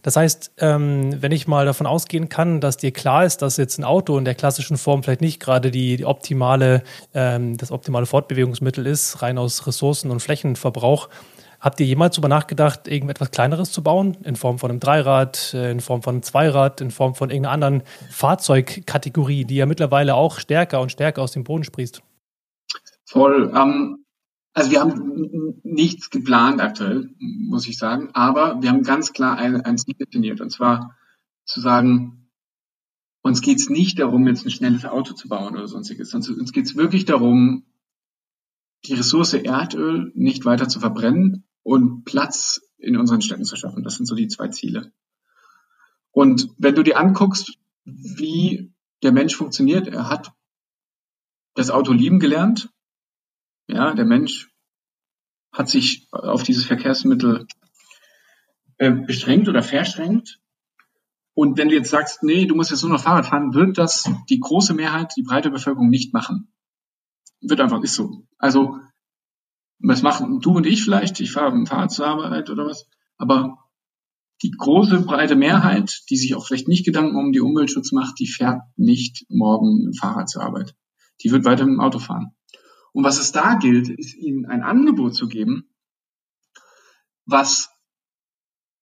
Das 0.02 0.16
heißt, 0.16 0.54
ähm, 0.58 1.22
wenn 1.22 1.32
ich 1.32 1.48
mal 1.48 1.66
davon 1.66 1.88
ausgehen 1.88 2.30
kann, 2.30 2.62
dass 2.62 2.78
dir 2.78 2.92
klar 2.92 3.26
ist, 3.26 3.42
dass 3.42 3.58
jetzt 3.58 3.78
ein 3.78 3.84
Auto 3.84 4.18
in 4.18 4.26
der 4.26 4.36
klassischen 4.36 4.78
Form 4.78 5.04
vielleicht 5.04 5.22
nicht 5.22 5.40
gerade 5.40 5.72
die, 5.72 5.98
die 5.98 6.06
optimale, 6.06 6.84
ähm, 7.14 7.58
das 7.58 7.72
optimale 7.72 8.06
Fortbewegungsmittel 8.06 8.86
ist, 8.86 9.22
rein 9.22 9.38
aus 9.38 9.68
Ressourcen 9.68 10.12
und 10.12 10.22
Flächenverbrauch, 10.22 11.10
Habt 11.60 11.80
ihr 11.80 11.88
jemals 11.88 12.16
darüber 12.16 12.28
nachgedacht, 12.28 12.88
irgendetwas 12.88 13.32
Kleineres 13.32 13.72
zu 13.72 13.82
bauen? 13.82 14.16
In 14.24 14.36
Form 14.36 14.60
von 14.60 14.70
einem 14.70 14.80
Dreirad, 14.80 15.54
äh, 15.56 15.72
in 15.72 15.80
Form 15.80 16.04
von 16.04 16.16
einem 16.16 16.24
Zweirad, 16.24 16.82
in 16.82 16.92
Form 16.92 17.16
von 17.16 17.32
irgendeiner 17.32 17.54
anderen 17.54 17.84
Fahrzeugkategorie, 18.12 19.46
die 19.46 19.56
ja 19.56 19.66
mittlerweile 19.66 20.14
auch 20.14 20.38
stärker 20.40 20.82
und 20.82 20.92
stärker 20.92 21.24
aus 21.24 21.32
dem 21.32 21.44
Boden 21.44 21.64
sprießt? 21.64 22.04
Voll. 23.06 23.52
Ähm, 23.56 24.06
also 24.58 24.72
wir 24.72 24.80
haben 24.80 25.62
nichts 25.62 26.10
geplant 26.10 26.62
aktuell, 26.62 27.12
muss 27.20 27.68
ich 27.68 27.78
sagen, 27.78 28.10
aber 28.14 28.60
wir 28.60 28.70
haben 28.70 28.82
ganz 28.82 29.14
klar 29.14 29.38
ein, 29.38 29.62
ein 29.62 29.78
Ziel 29.78 29.94
definiert 29.94 30.42
und 30.42 30.50
zwar 30.50 30.96
zu 31.46 31.62
sagen, 31.62 32.32
uns 33.22 33.42
geht 33.42 33.60
es 33.60 33.70
nicht 33.70 34.00
darum, 34.00 34.26
jetzt 34.26 34.46
ein 34.46 34.50
schnelles 34.50 34.84
Auto 34.86 35.14
zu 35.14 35.28
bauen 35.28 35.56
oder 35.56 35.68
sonstiges, 35.68 36.10
sondern 36.10 36.40
uns 36.40 36.54
geht 36.54 36.66
es 36.66 36.76
wirklich 36.76 37.06
darum, 37.06 37.66
die 38.86 38.96
Ressource 38.96 39.34
Erdöl 39.34 40.12
nicht 40.16 40.44
weiter 40.46 40.68
zu 40.68 40.80
verbrennen 40.80 41.44
und 41.62 42.04
Platz 42.04 42.60
in 42.80 42.98
unseren 42.98 43.22
Städten 43.22 43.46
zu 43.46 43.58
schaffen. 43.58 43.84
Das 43.84 43.94
sind 43.94 44.08
so 44.08 44.16
die 44.16 44.28
zwei 44.28 44.48
Ziele. 44.48 44.92
Und 46.10 46.50
wenn 46.58 46.74
du 46.74 46.82
dir 46.82 46.98
anguckst, 46.98 47.60
wie 47.86 48.74
der 49.04 49.12
Mensch 49.12 49.36
funktioniert, 49.36 49.88
er 49.88 50.10
hat 50.10 50.34
das 51.54 51.70
Auto 51.70 51.94
lieben 51.94 52.20
gelernt, 52.20 52.72
ja, 53.68 53.94
der 53.94 54.06
Mensch 54.06 54.50
hat 55.52 55.70
sich 55.70 56.08
auf 56.12 56.44
dieses 56.44 56.66
Verkehrsmittel 56.66 57.48
äh, 58.78 58.92
beschränkt 58.92 59.48
oder 59.50 59.64
verschränkt. 59.64 60.40
Und 61.34 61.58
wenn 61.58 61.70
du 61.70 61.76
jetzt 61.76 61.92
sagst, 61.92 62.24
nee, 62.24 62.46
du 62.46 62.56
musst 62.56 62.72
jetzt 62.72 62.82
nur 62.82 62.92
noch 62.92 63.04
Fahrrad 63.04 63.28
fahren, 63.28 63.54
wird 63.54 63.78
das 63.78 64.10
die 64.30 64.40
große 64.40 64.74
Mehrheit, 64.74 65.14
die 65.16 65.24
breite 65.24 65.52
Bevölkerung 65.52 65.90
nicht 65.90 66.14
machen. 66.14 66.52
Wird 67.42 67.62
einfach, 67.62 67.82
ist 67.84 67.94
so. 67.94 68.24
Also, 68.38 68.80
was 69.80 70.02
machen 70.02 70.40
du 70.40 70.56
und 70.56 70.66
ich 70.66 70.84
vielleicht? 70.84 71.20
Ich 71.20 71.32
fahre 71.32 71.52
mit 71.52 71.60
dem 71.60 71.66
Fahrrad 71.68 71.92
zur 71.92 72.08
Arbeit 72.08 72.50
oder 72.50 72.66
was. 72.66 72.88
Aber 73.18 73.58
die 74.42 74.52
große, 74.52 75.02
breite 75.02 75.36
Mehrheit, 75.36 76.04
die 76.10 76.18
sich 76.18 76.36
auch 76.36 76.46
vielleicht 76.46 76.68
nicht 76.68 76.86
Gedanken 76.86 77.16
um 77.16 77.32
die 77.32 77.42
Umweltschutz 77.42 77.92
macht, 77.92 78.20
die 78.20 78.28
fährt 78.28 78.62
nicht 78.76 79.26
morgen 79.30 79.78
mit 79.78 79.86
dem 79.86 79.94
Fahrrad 79.94 80.30
zur 80.30 80.44
Arbeit. 80.44 80.76
Die 81.22 81.32
wird 81.32 81.46
weiter 81.46 81.66
mit 81.66 81.74
dem 81.74 81.82
Auto 81.82 82.00
fahren. 82.00 82.37
Und 82.98 83.04
was 83.04 83.20
es 83.20 83.32
da 83.32 83.54
gilt, 83.54 83.90
ist 83.90 84.16
ihnen 84.16 84.48
ein 84.48 84.64
Angebot 84.64 85.14
zu 85.14 85.28
geben, 85.28 85.70
was 87.28 87.70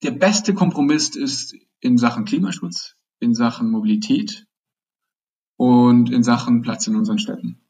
der 0.03 0.11
beste 0.11 0.53
Kompromiss 0.53 1.17
ist 1.17 1.53
in 1.81 1.97
Sachen 1.97 2.23
Klimaschutz, 2.23 2.95
in 3.19 3.33
Sachen 3.35 3.69
Mobilität 3.69 4.47
und 5.57 6.09
in 6.13 6.23
Sachen 6.23 6.61
Platz 6.61 6.87
in 6.87 6.95
unseren 6.95 7.19
Städten. 7.19 7.64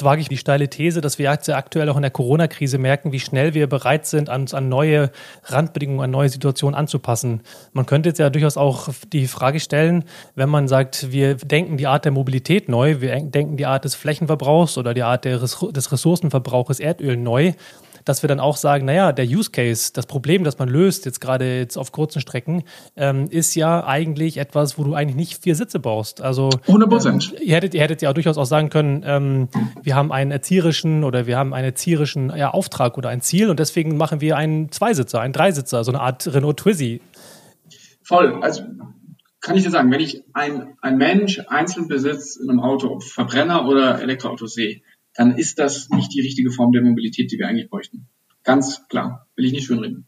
Jetzt 0.00 0.06
wage 0.06 0.22
ich 0.22 0.30
die 0.30 0.38
steile 0.38 0.70
These, 0.70 1.02
dass 1.02 1.18
wir 1.18 1.30
aktuell 1.30 1.90
auch 1.90 1.96
in 1.96 2.00
der 2.00 2.10
Corona-Krise 2.10 2.78
merken, 2.78 3.12
wie 3.12 3.20
schnell 3.20 3.52
wir 3.52 3.66
bereit 3.66 4.06
sind, 4.06 4.30
uns 4.30 4.54
an 4.54 4.70
neue 4.70 5.10
Randbedingungen, 5.44 6.00
an 6.00 6.10
neue 6.10 6.30
Situationen 6.30 6.74
anzupassen. 6.74 7.42
Man 7.74 7.84
könnte 7.84 8.08
jetzt 8.08 8.16
ja 8.16 8.30
durchaus 8.30 8.56
auch 8.56 8.88
die 9.12 9.26
Frage 9.26 9.60
stellen, 9.60 10.04
wenn 10.36 10.48
man 10.48 10.68
sagt, 10.68 11.12
wir 11.12 11.34
denken 11.34 11.76
die 11.76 11.86
Art 11.86 12.06
der 12.06 12.12
Mobilität 12.12 12.70
neu, 12.70 13.02
wir 13.02 13.14
denken 13.20 13.58
die 13.58 13.66
Art 13.66 13.84
des 13.84 13.94
Flächenverbrauchs 13.94 14.78
oder 14.78 14.94
die 14.94 15.02
Art 15.02 15.26
des 15.26 15.92
Ressourcenverbrauchs 15.92 16.80
Erdöl 16.80 17.18
neu 17.18 17.52
dass 18.04 18.22
wir 18.22 18.28
dann 18.28 18.40
auch 18.40 18.56
sagen, 18.56 18.84
naja, 18.84 19.12
der 19.12 19.26
Use 19.26 19.50
Case, 19.50 19.92
das 19.92 20.06
Problem, 20.06 20.44
das 20.44 20.58
man 20.58 20.68
löst, 20.68 21.04
jetzt 21.06 21.20
gerade 21.20 21.58
jetzt 21.58 21.76
auf 21.76 21.92
kurzen 21.92 22.20
Strecken, 22.20 22.64
ähm, 22.96 23.26
ist 23.30 23.54
ja 23.54 23.84
eigentlich 23.84 24.38
etwas, 24.38 24.78
wo 24.78 24.84
du 24.84 24.94
eigentlich 24.94 25.16
nicht 25.16 25.42
vier 25.42 25.54
Sitze 25.54 25.78
brauchst. 25.78 26.20
Also 26.20 26.50
100 26.66 27.06
Ähm, 27.06 27.18
ihr, 27.42 27.56
hättet, 27.56 27.74
ihr 27.74 27.80
hättet 27.80 28.02
ja 28.02 28.10
auch 28.10 28.14
durchaus 28.14 28.38
auch 28.38 28.46
sagen 28.46 28.70
können, 28.70 29.02
ähm, 29.06 29.48
wir 29.82 29.94
haben 29.94 30.12
einen 30.12 30.30
erzieherischen 30.30 31.04
oder 31.04 31.26
wir 31.26 31.36
haben 31.36 31.54
einen 31.54 31.66
erzieherischen 31.66 32.32
ja, 32.36 32.50
Auftrag 32.50 32.98
oder 32.98 33.08
ein 33.08 33.20
Ziel 33.20 33.50
und 33.50 33.60
deswegen 33.60 33.96
machen 33.96 34.20
wir 34.20 34.36
einen 34.36 34.72
Zweisitzer, 34.72 35.20
einen 35.20 35.32
Dreisitzer, 35.32 35.84
so 35.84 35.92
eine 35.92 36.00
Art 36.00 36.32
Renault 36.32 36.58
Twizy. 36.58 37.00
Voll. 38.02 38.42
Also 38.42 38.62
kann 39.40 39.56
ich 39.56 39.64
dir 39.64 39.70
sagen, 39.70 39.90
wenn 39.90 40.00
ich 40.00 40.22
ein, 40.34 40.74
ein 40.82 40.98
Mensch 40.98 41.40
einzeln 41.48 41.88
besitzt 41.88 42.38
in 42.40 42.50
einem 42.50 42.60
Auto, 42.60 42.88
ob 42.88 43.02
Verbrenner 43.02 43.66
oder 43.66 44.00
Elektroauto 44.00 44.46
sehe, 44.46 44.82
dann 45.14 45.36
ist 45.36 45.58
das 45.58 45.90
nicht 45.90 46.14
die 46.14 46.20
richtige 46.20 46.50
Form 46.50 46.72
der 46.72 46.82
Mobilität, 46.82 47.32
die 47.32 47.38
wir 47.38 47.48
eigentlich 47.48 47.70
bräuchten. 47.70 48.06
Ganz 48.42 48.86
klar, 48.88 49.26
will 49.36 49.44
ich 49.44 49.52
nicht 49.52 49.66
schönreden. 49.66 50.06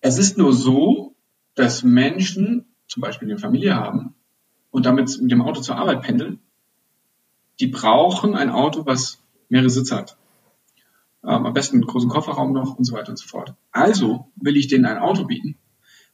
Es 0.00 0.18
ist 0.18 0.38
nur 0.38 0.52
so, 0.52 1.14
dass 1.54 1.82
Menschen 1.82 2.66
zum 2.86 3.00
Beispiel 3.00 3.28
eine 3.28 3.38
Familie 3.38 3.74
haben 3.74 4.14
und 4.70 4.86
damit 4.86 5.20
mit 5.20 5.30
dem 5.30 5.42
Auto 5.42 5.60
zur 5.60 5.76
Arbeit 5.76 6.02
pendeln, 6.02 6.40
die 7.60 7.66
brauchen 7.66 8.34
ein 8.34 8.50
Auto, 8.50 8.86
was 8.86 9.22
mehrere 9.48 9.70
Sitze 9.70 9.96
hat. 9.96 10.16
Ähm, 11.24 11.46
am 11.46 11.52
besten 11.52 11.76
einen 11.76 11.86
großen 11.86 12.10
Kofferraum 12.10 12.52
noch 12.52 12.76
und 12.76 12.84
so 12.84 12.94
weiter 12.94 13.10
und 13.10 13.18
so 13.18 13.26
fort. 13.26 13.54
Also 13.72 14.30
will 14.36 14.56
ich 14.56 14.68
denen 14.68 14.84
ein 14.84 14.98
Auto 14.98 15.24
bieten, 15.24 15.56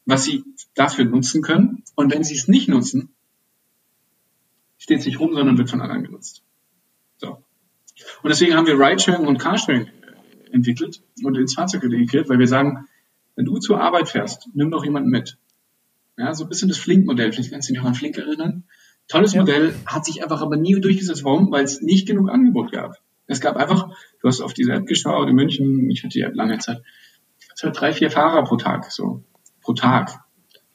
was 0.06 0.24
sie 0.24 0.44
dafür 0.74 1.04
nutzen 1.04 1.42
können. 1.42 1.82
Und 1.94 2.12
wenn 2.12 2.24
sie 2.24 2.34
es 2.34 2.48
nicht 2.48 2.68
nutzen, 2.68 3.14
steht 4.78 5.00
es 5.00 5.06
nicht 5.06 5.20
rum, 5.20 5.34
sondern 5.34 5.58
wird 5.58 5.70
von 5.70 5.80
anderen 5.80 6.04
genutzt. 6.04 6.42
Und 8.22 8.30
deswegen 8.30 8.54
haben 8.54 8.66
wir 8.66 8.78
Ridesharing 8.78 9.26
und 9.26 9.38
Carsharing 9.38 9.88
entwickelt 10.52 11.02
und 11.22 11.36
ins 11.36 11.54
Fahrzeug 11.54 11.82
integriert, 11.84 12.28
weil 12.28 12.38
wir 12.38 12.48
sagen, 12.48 12.86
wenn 13.36 13.46
du 13.46 13.58
zur 13.58 13.80
Arbeit 13.80 14.08
fährst, 14.08 14.48
nimm 14.54 14.70
doch 14.70 14.84
jemanden 14.84 15.08
mit. 15.08 15.38
Ja, 16.16 16.34
so 16.34 16.44
ein 16.44 16.48
bisschen 16.48 16.68
das 16.68 16.78
Flink-Modell. 16.78 17.32
Vielleicht 17.32 17.50
kannst 17.50 17.68
du 17.68 17.72
dich 17.72 17.82
noch 17.82 17.88
an 17.88 17.94
Flink 17.94 18.18
erinnern. 18.18 18.64
Tolles 19.08 19.32
ja. 19.32 19.40
Modell, 19.40 19.74
hat 19.86 20.04
sich 20.04 20.22
einfach 20.22 20.42
aber 20.42 20.56
nie 20.56 20.78
durchgesetzt. 20.80 21.24
Warum? 21.24 21.50
Weil 21.50 21.64
es 21.64 21.80
nicht 21.80 22.06
genug 22.06 22.30
Angebot 22.30 22.72
gab. 22.72 22.96
Es 23.26 23.40
gab 23.40 23.56
einfach, 23.56 23.88
du 24.20 24.28
hast 24.28 24.40
auf 24.40 24.52
diese 24.52 24.72
App 24.72 24.86
geschaut 24.86 25.28
in 25.28 25.34
München, 25.34 25.90
ich 25.90 26.02
hatte 26.02 26.12
die 26.12 26.20
App 26.20 26.34
lange 26.34 26.58
Zeit, 26.58 26.82
es 27.54 27.62
hat 27.62 27.78
drei, 27.78 27.92
vier 27.92 28.10
Fahrer 28.10 28.44
pro 28.44 28.56
Tag, 28.56 28.90
so. 28.90 29.24
Pro 29.62 29.72
Tag. 29.74 30.20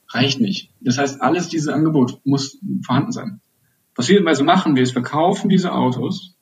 Reicht 0.10 0.40
nicht. 0.40 0.72
Das 0.80 0.98
heißt, 0.98 1.22
alles 1.22 1.50
dieses 1.50 1.68
Angebot 1.68 2.22
muss 2.24 2.60
vorhanden 2.84 3.12
sein. 3.12 3.42
Was 3.96 4.08
wir 4.08 4.26
also 4.26 4.44
machen, 4.44 4.76
wir 4.76 4.88
verkaufen 4.88 5.50
diese 5.50 5.74
Autos 5.74 6.37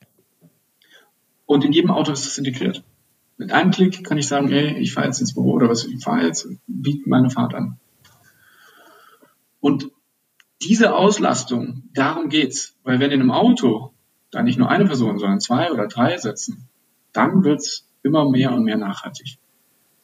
und 1.45 1.63
in 1.63 1.71
jedem 1.71 1.91
Auto 1.91 2.11
ist 2.11 2.25
das 2.25 2.37
integriert. 2.37 2.83
Mit 3.37 3.51
einem 3.51 3.71
Klick 3.71 4.03
kann 4.03 4.17
ich 4.17 4.27
sagen, 4.27 4.51
ey, 4.51 4.77
ich 4.77 4.93
fahre 4.93 5.07
jetzt 5.07 5.19
ins 5.19 5.33
Büro 5.33 5.51
oder 5.51 5.69
was, 5.69 5.85
ich 5.85 6.03
fahre 6.03 6.25
jetzt, 6.25 6.47
biete 6.67 7.09
meine 7.09 7.29
Fahrt 7.29 7.53
an. 7.53 7.79
Und 9.59 9.91
diese 10.61 10.95
Auslastung, 10.95 11.83
darum 11.93 12.29
geht's. 12.29 12.75
Weil 12.83 12.99
wenn 12.99 13.11
in 13.11 13.19
einem 13.19 13.31
Auto 13.31 13.91
da 14.31 14.41
nicht 14.41 14.57
nur 14.57 14.69
eine 14.69 14.85
Person, 14.85 15.19
sondern 15.19 15.39
zwei 15.39 15.71
oder 15.71 15.87
drei 15.87 16.17
sitzen, 16.17 16.67
dann 17.13 17.43
wird's 17.43 17.87
immer 18.03 18.29
mehr 18.29 18.53
und 18.53 18.63
mehr 18.63 18.77
nachhaltig. 18.77 19.37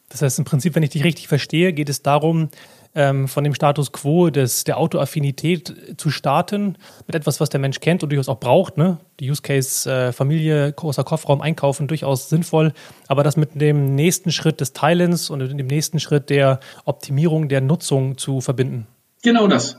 Das 0.08 0.20
heißt 0.20 0.38
im 0.38 0.44
Prinzip, 0.44 0.74
wenn 0.74 0.82
ich 0.82 0.90
dich 0.90 1.04
richtig 1.04 1.28
verstehe, 1.28 1.72
geht 1.72 1.88
es 1.88 2.02
darum, 2.02 2.48
ähm, 2.94 3.28
von 3.28 3.44
dem 3.44 3.54
Status 3.54 3.92
quo 3.92 4.30
des, 4.30 4.64
der 4.64 4.78
Autoaffinität 4.78 5.94
zu 5.96 6.10
starten, 6.10 6.76
mit 7.06 7.14
etwas, 7.14 7.40
was 7.40 7.48
der 7.48 7.60
Mensch 7.60 7.80
kennt 7.80 8.02
und 8.02 8.10
durchaus 8.10 8.28
auch 8.28 8.40
braucht. 8.40 8.76
Ne? 8.76 8.98
Die 9.20 9.30
Use 9.30 9.42
Case 9.42 9.90
äh, 9.90 10.12
Familie, 10.12 10.72
großer 10.72 11.04
Kofferraum, 11.04 11.40
Einkaufen 11.40 11.88
durchaus 11.88 12.28
sinnvoll, 12.28 12.72
aber 13.08 13.22
das 13.22 13.36
mit 13.36 13.60
dem 13.60 13.94
nächsten 13.94 14.32
Schritt 14.32 14.60
des 14.60 14.72
Teilens 14.72 15.30
und 15.30 15.40
dem 15.40 15.66
nächsten 15.66 16.00
Schritt 16.00 16.30
der 16.30 16.60
Optimierung 16.84 17.48
der 17.48 17.60
Nutzung 17.60 18.18
zu 18.18 18.40
verbinden. 18.40 18.86
Genau 19.22 19.46
das. 19.46 19.78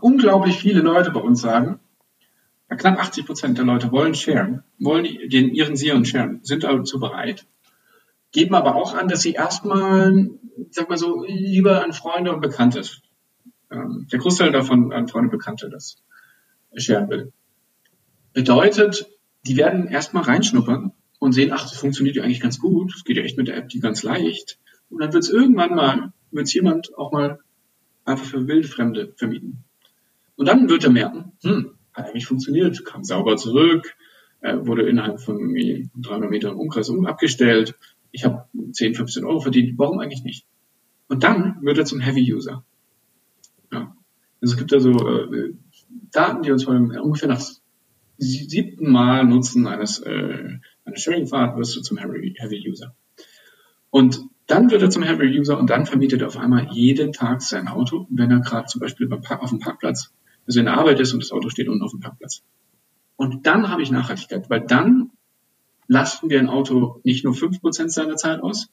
Unglaublich 0.00 0.58
viele 0.58 0.80
Leute 0.80 1.10
bei 1.10 1.20
uns 1.20 1.40
sagen, 1.40 1.80
knapp 2.68 2.98
80 2.98 3.26
Prozent 3.26 3.58
der 3.58 3.64
Leute 3.64 3.92
wollen 3.92 4.14
sharen, 4.14 4.62
wollen 4.78 5.06
den, 5.28 5.54
ihren 5.54 5.76
Sion 5.76 6.04
sharen, 6.04 6.40
sind 6.42 6.64
dazu 6.64 6.98
bereit, 6.98 7.46
geben 8.34 8.54
aber 8.54 8.74
auch 8.74 8.94
an, 8.94 9.08
dass 9.08 9.22
sie 9.22 9.32
erstmal 9.32 10.28
sag 10.70 10.88
mal 10.88 10.98
so, 10.98 11.24
lieber 11.24 11.82
an 11.84 11.92
Freunde 11.92 12.32
und 12.32 12.40
Bekannte. 12.40 12.82
Ähm, 13.70 14.06
der 14.10 14.18
Großteil 14.18 14.52
davon 14.52 14.92
an 14.92 15.08
Freunde 15.08 15.28
und 15.28 15.38
Bekannte 15.38 15.70
das 15.70 16.02
scheren 16.76 17.08
will. 17.08 17.32
Bedeutet, 18.32 19.06
die 19.46 19.56
werden 19.56 19.86
erstmal 19.86 20.24
reinschnuppern 20.24 20.92
und 21.20 21.32
sehen, 21.32 21.52
ach, 21.52 21.62
das 21.62 21.78
funktioniert 21.78 22.16
ja 22.16 22.24
eigentlich 22.24 22.40
ganz 22.40 22.58
gut. 22.58 22.92
Das 22.92 23.04
geht 23.04 23.16
ja 23.16 23.22
echt 23.22 23.38
mit 23.38 23.46
der 23.48 23.56
App, 23.56 23.68
die 23.68 23.80
ganz 23.80 24.02
leicht. 24.02 24.58
Und 24.90 25.00
dann 25.00 25.12
wird 25.12 25.22
es 25.22 25.30
irgendwann 25.30 25.74
mal, 25.74 26.12
wird 26.32 26.46
es 26.46 26.54
jemand 26.54 26.96
auch 26.98 27.12
mal 27.12 27.38
einfach 28.04 28.26
für 28.26 28.48
Wildfremde 28.48 29.14
vermieten. 29.16 29.64
Und 30.36 30.46
dann 30.46 30.68
wird 30.68 30.82
er 30.82 30.90
merken, 30.90 31.32
hm, 31.42 31.74
hat 31.92 32.06
eigentlich 32.06 32.26
funktioniert, 32.26 32.84
kam 32.84 33.04
sauber 33.04 33.36
zurück, 33.36 33.94
äh, 34.40 34.56
wurde 34.58 34.88
innerhalb 34.88 35.20
von 35.20 35.54
300 35.96 36.28
Metern 36.28 36.56
Umkreis 36.56 36.90
abgestellt. 36.90 37.76
Ich 38.14 38.24
habe 38.24 38.44
10, 38.70 38.94
15 38.94 39.24
Euro 39.24 39.40
verdient. 39.40 39.76
Warum 39.76 39.98
eigentlich 39.98 40.22
nicht? 40.22 40.46
Und 41.08 41.24
dann 41.24 41.58
wird 41.62 41.78
er 41.78 41.84
zum 41.84 41.98
Heavy-User. 41.98 42.64
Ja. 43.72 43.96
Also 44.40 44.54
es 44.54 44.56
gibt 44.56 44.70
da 44.70 44.78
so 44.78 44.92
äh, 44.92 45.54
Daten, 46.12 46.42
die 46.42 46.52
uns 46.52 46.62
von 46.62 46.96
ungefähr 46.96 47.28
nach 47.28 47.42
siebten 48.16 48.92
Mal 48.92 49.24
Nutzen 49.24 49.66
eines, 49.66 49.98
äh, 49.98 50.58
eines 50.84 51.02
Sharing-Fahrt 51.02 51.58
wirst 51.58 51.74
du 51.74 51.80
zum 51.80 51.98
Heavy-User. 51.98 52.94
Und 53.90 54.20
dann 54.46 54.70
wird 54.70 54.82
er 54.82 54.90
zum 54.90 55.02
Heavy-User 55.02 55.58
und 55.58 55.70
dann 55.70 55.84
vermietet 55.84 56.20
er 56.20 56.28
auf 56.28 56.36
einmal 56.36 56.68
jeden 56.70 57.12
Tag 57.12 57.42
sein 57.42 57.66
Auto, 57.66 58.06
wenn 58.10 58.30
er 58.30 58.40
gerade 58.40 58.66
zum 58.66 58.80
Beispiel 58.80 59.12
auf 59.12 59.50
dem 59.50 59.58
Parkplatz, 59.58 60.12
also 60.46 60.60
in 60.60 60.66
der 60.66 60.78
Arbeit 60.78 61.00
ist 61.00 61.12
und 61.14 61.22
das 61.22 61.32
Auto 61.32 61.48
steht 61.48 61.68
unten 61.68 61.82
auf 61.82 61.90
dem 61.90 62.00
Parkplatz. 62.00 62.44
Und 63.16 63.44
dann 63.46 63.70
habe 63.70 63.82
ich 63.82 63.90
Nachhaltigkeit, 63.90 64.48
weil 64.50 64.60
dann 64.60 65.10
lasten 65.88 66.30
wir 66.30 66.38
ein 66.38 66.48
Auto 66.48 67.00
nicht 67.04 67.24
nur 67.24 67.34
fünf 67.34 67.60
Prozent 67.60 67.92
seiner 67.92 68.16
Zeit 68.16 68.42
aus, 68.42 68.68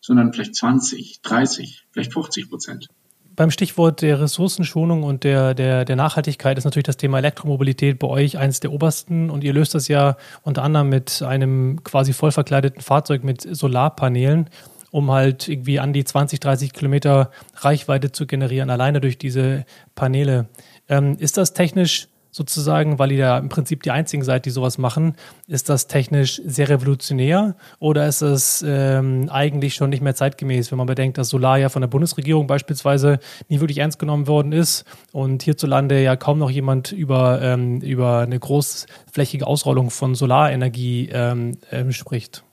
sondern 0.00 0.32
vielleicht 0.32 0.54
20, 0.54 1.20
30, 1.22 1.86
vielleicht 1.90 2.12
50 2.12 2.48
Prozent. 2.48 2.88
Beim 3.34 3.50
Stichwort 3.50 4.00
der 4.00 4.20
Ressourcenschonung 4.20 5.02
und 5.02 5.22
der, 5.22 5.52
der, 5.52 5.84
der 5.84 5.96
Nachhaltigkeit 5.96 6.56
ist 6.56 6.64
natürlich 6.64 6.86
das 6.86 6.96
Thema 6.96 7.18
Elektromobilität 7.18 7.98
bei 7.98 8.06
euch 8.06 8.38
eines 8.38 8.60
der 8.60 8.72
obersten 8.72 9.28
und 9.28 9.44
ihr 9.44 9.52
löst 9.52 9.74
das 9.74 9.88
ja 9.88 10.16
unter 10.42 10.62
anderem 10.62 10.88
mit 10.88 11.20
einem 11.22 11.84
quasi 11.84 12.14
voll 12.14 12.32
verkleideten 12.32 12.80
Fahrzeug 12.80 13.24
mit 13.24 13.42
Solarpanelen, 13.42 14.48
um 14.90 15.10
halt 15.10 15.48
irgendwie 15.48 15.80
an 15.80 15.92
die 15.92 16.04
20, 16.04 16.40
30 16.40 16.72
Kilometer 16.72 17.30
Reichweite 17.56 18.10
zu 18.10 18.26
generieren, 18.26 18.70
alleine 18.70 19.02
durch 19.02 19.18
diese 19.18 19.66
Paneele. 19.94 20.48
Ähm, 20.88 21.16
ist 21.18 21.36
das 21.36 21.52
technisch 21.52 22.08
sozusagen, 22.36 22.98
weil 22.98 23.12
ihr 23.12 23.18
ja 23.18 23.38
im 23.38 23.48
Prinzip 23.48 23.82
die 23.82 23.90
einzigen 23.90 24.22
seid, 24.22 24.44
die 24.44 24.50
sowas 24.50 24.76
machen. 24.76 25.14
Ist 25.46 25.70
das 25.70 25.86
technisch 25.86 26.42
sehr 26.44 26.68
revolutionär 26.68 27.56
oder 27.78 28.06
ist 28.06 28.20
es 28.20 28.62
ähm, 28.66 29.30
eigentlich 29.30 29.74
schon 29.74 29.88
nicht 29.88 30.02
mehr 30.02 30.14
zeitgemäß, 30.14 30.70
wenn 30.70 30.76
man 30.76 30.86
bedenkt, 30.86 31.16
dass 31.16 31.30
Solar 31.30 31.56
ja 31.56 31.70
von 31.70 31.80
der 31.80 31.88
Bundesregierung 31.88 32.46
beispielsweise 32.46 33.20
nie 33.48 33.60
wirklich 33.60 33.78
ernst 33.78 33.98
genommen 33.98 34.26
worden 34.26 34.52
ist 34.52 34.84
und 35.12 35.44
hierzulande 35.44 36.02
ja 36.02 36.14
kaum 36.16 36.38
noch 36.38 36.50
jemand 36.50 36.92
über, 36.92 37.40
ähm, 37.40 37.80
über 37.80 38.18
eine 38.18 38.38
großflächige 38.38 39.46
Ausrollung 39.46 39.88
von 39.88 40.14
Solarenergie 40.14 41.08
ähm, 41.10 41.56
ähm, 41.72 41.90
spricht? 41.92 42.44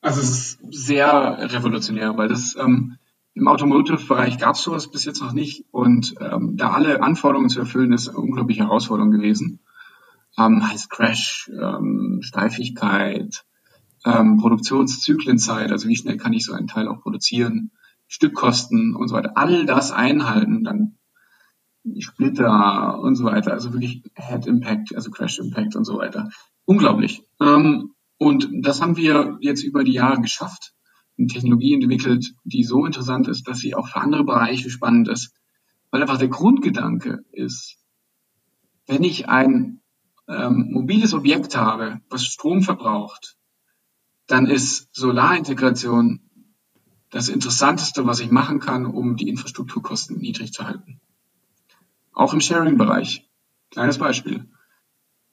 Also 0.00 0.20
es 0.20 0.30
ist 0.30 0.58
sehr 0.70 1.38
revolutionär, 1.52 2.16
weil 2.16 2.26
das 2.26 2.56
ähm, 2.60 2.96
im 3.34 3.48
Automotive-Bereich 3.48 4.38
gab 4.38 4.54
es 4.54 4.62
sowas 4.62 4.90
bis 4.90 5.04
jetzt 5.04 5.20
noch 5.20 5.32
nicht 5.32 5.64
und 5.72 6.14
ähm, 6.20 6.56
da 6.56 6.70
alle 6.70 7.02
Anforderungen 7.02 7.48
zu 7.48 7.58
erfüllen, 7.58 7.92
ist 7.92 8.08
eine 8.08 8.18
unglaubliche 8.18 8.62
Herausforderung 8.62 9.10
gewesen. 9.10 9.60
Ähm, 10.38 10.68
heißt 10.68 10.88
Crash, 10.88 11.50
ähm, 11.52 12.20
Steifigkeit, 12.22 13.44
ähm, 14.04 14.36
Produktionszyklenzeit, 14.36 15.72
also 15.72 15.88
wie 15.88 15.96
schnell 15.96 16.16
kann 16.16 16.32
ich 16.32 16.44
so 16.44 16.52
einen 16.52 16.68
Teil 16.68 16.86
auch 16.88 17.00
produzieren, 17.00 17.72
Stückkosten 18.06 18.94
und 18.94 19.08
so 19.08 19.16
weiter. 19.16 19.32
All 19.36 19.66
das 19.66 19.90
einhalten, 19.90 20.62
dann 20.62 20.98
Splitter 21.98 23.00
und 23.00 23.16
so 23.16 23.24
weiter, 23.24 23.52
also 23.52 23.72
wirklich 23.72 24.02
Head 24.14 24.46
Impact, 24.46 24.94
also 24.94 25.10
Crash 25.10 25.38
Impact 25.38 25.74
und 25.76 25.84
so 25.84 25.98
weiter. 25.98 26.30
Unglaublich. 26.64 27.24
Ähm, 27.40 27.94
und 28.16 28.48
das 28.62 28.80
haben 28.80 28.96
wir 28.96 29.38
jetzt 29.40 29.64
über 29.64 29.82
die 29.82 29.92
Jahre 29.92 30.20
geschafft 30.20 30.74
eine 31.18 31.28
Technologie 31.28 31.74
entwickelt, 31.74 32.34
die 32.44 32.64
so 32.64 32.84
interessant 32.86 33.28
ist, 33.28 33.46
dass 33.46 33.58
sie 33.58 33.74
auch 33.74 33.88
für 33.88 34.00
andere 34.00 34.24
Bereiche 34.24 34.70
spannend 34.70 35.08
ist. 35.08 35.32
Weil 35.90 36.02
einfach 36.02 36.18
der 36.18 36.28
Grundgedanke 36.28 37.24
ist, 37.30 37.76
wenn 38.86 39.04
ich 39.04 39.28
ein 39.28 39.80
ähm, 40.28 40.70
mobiles 40.72 41.14
Objekt 41.14 41.56
habe, 41.56 42.00
was 42.08 42.24
Strom 42.24 42.62
verbraucht, 42.62 43.36
dann 44.26 44.46
ist 44.46 44.88
Solarintegration 44.94 46.20
das 47.10 47.28
Interessanteste, 47.28 48.06
was 48.06 48.20
ich 48.20 48.30
machen 48.30 48.58
kann, 48.58 48.86
um 48.86 49.16
die 49.16 49.28
Infrastrukturkosten 49.28 50.18
niedrig 50.18 50.52
zu 50.52 50.66
halten. 50.66 51.00
Auch 52.12 52.32
im 52.34 52.40
Sharing-Bereich. 52.40 53.28
Kleines 53.70 53.98
Beispiel. 53.98 54.48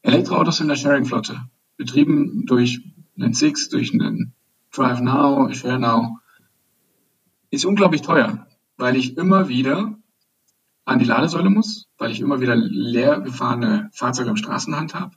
Elektroautos 0.04 0.60
in 0.60 0.68
der 0.68 0.76
Sharing-Flotte, 0.76 1.42
betrieben 1.78 2.46
durch 2.46 2.82
einen 3.18 3.34
Six, 3.34 3.70
durch 3.70 3.94
einen 3.94 4.34
Drive 4.72 5.02
Now, 5.02 5.52
Share 5.54 5.80
Now, 5.80 6.20
ist 7.50 7.66
unglaublich 7.66 8.02
teuer, 8.02 8.48
weil 8.78 8.96
ich 8.96 9.18
immer 9.18 9.50
wieder 9.50 9.98
an 10.86 11.00
die 11.00 11.06
Ladesäule 11.06 11.50
muss, 11.50 11.88
weil 11.98 12.12
ich 12.12 12.22
immer 12.22 12.40
wieder 12.40 12.56
leer 12.56 13.20
gefahrene 13.20 13.90
Fahrzeuge 13.94 14.30
am 14.30 14.38
Straßenhand 14.38 14.96
habe 14.96 15.16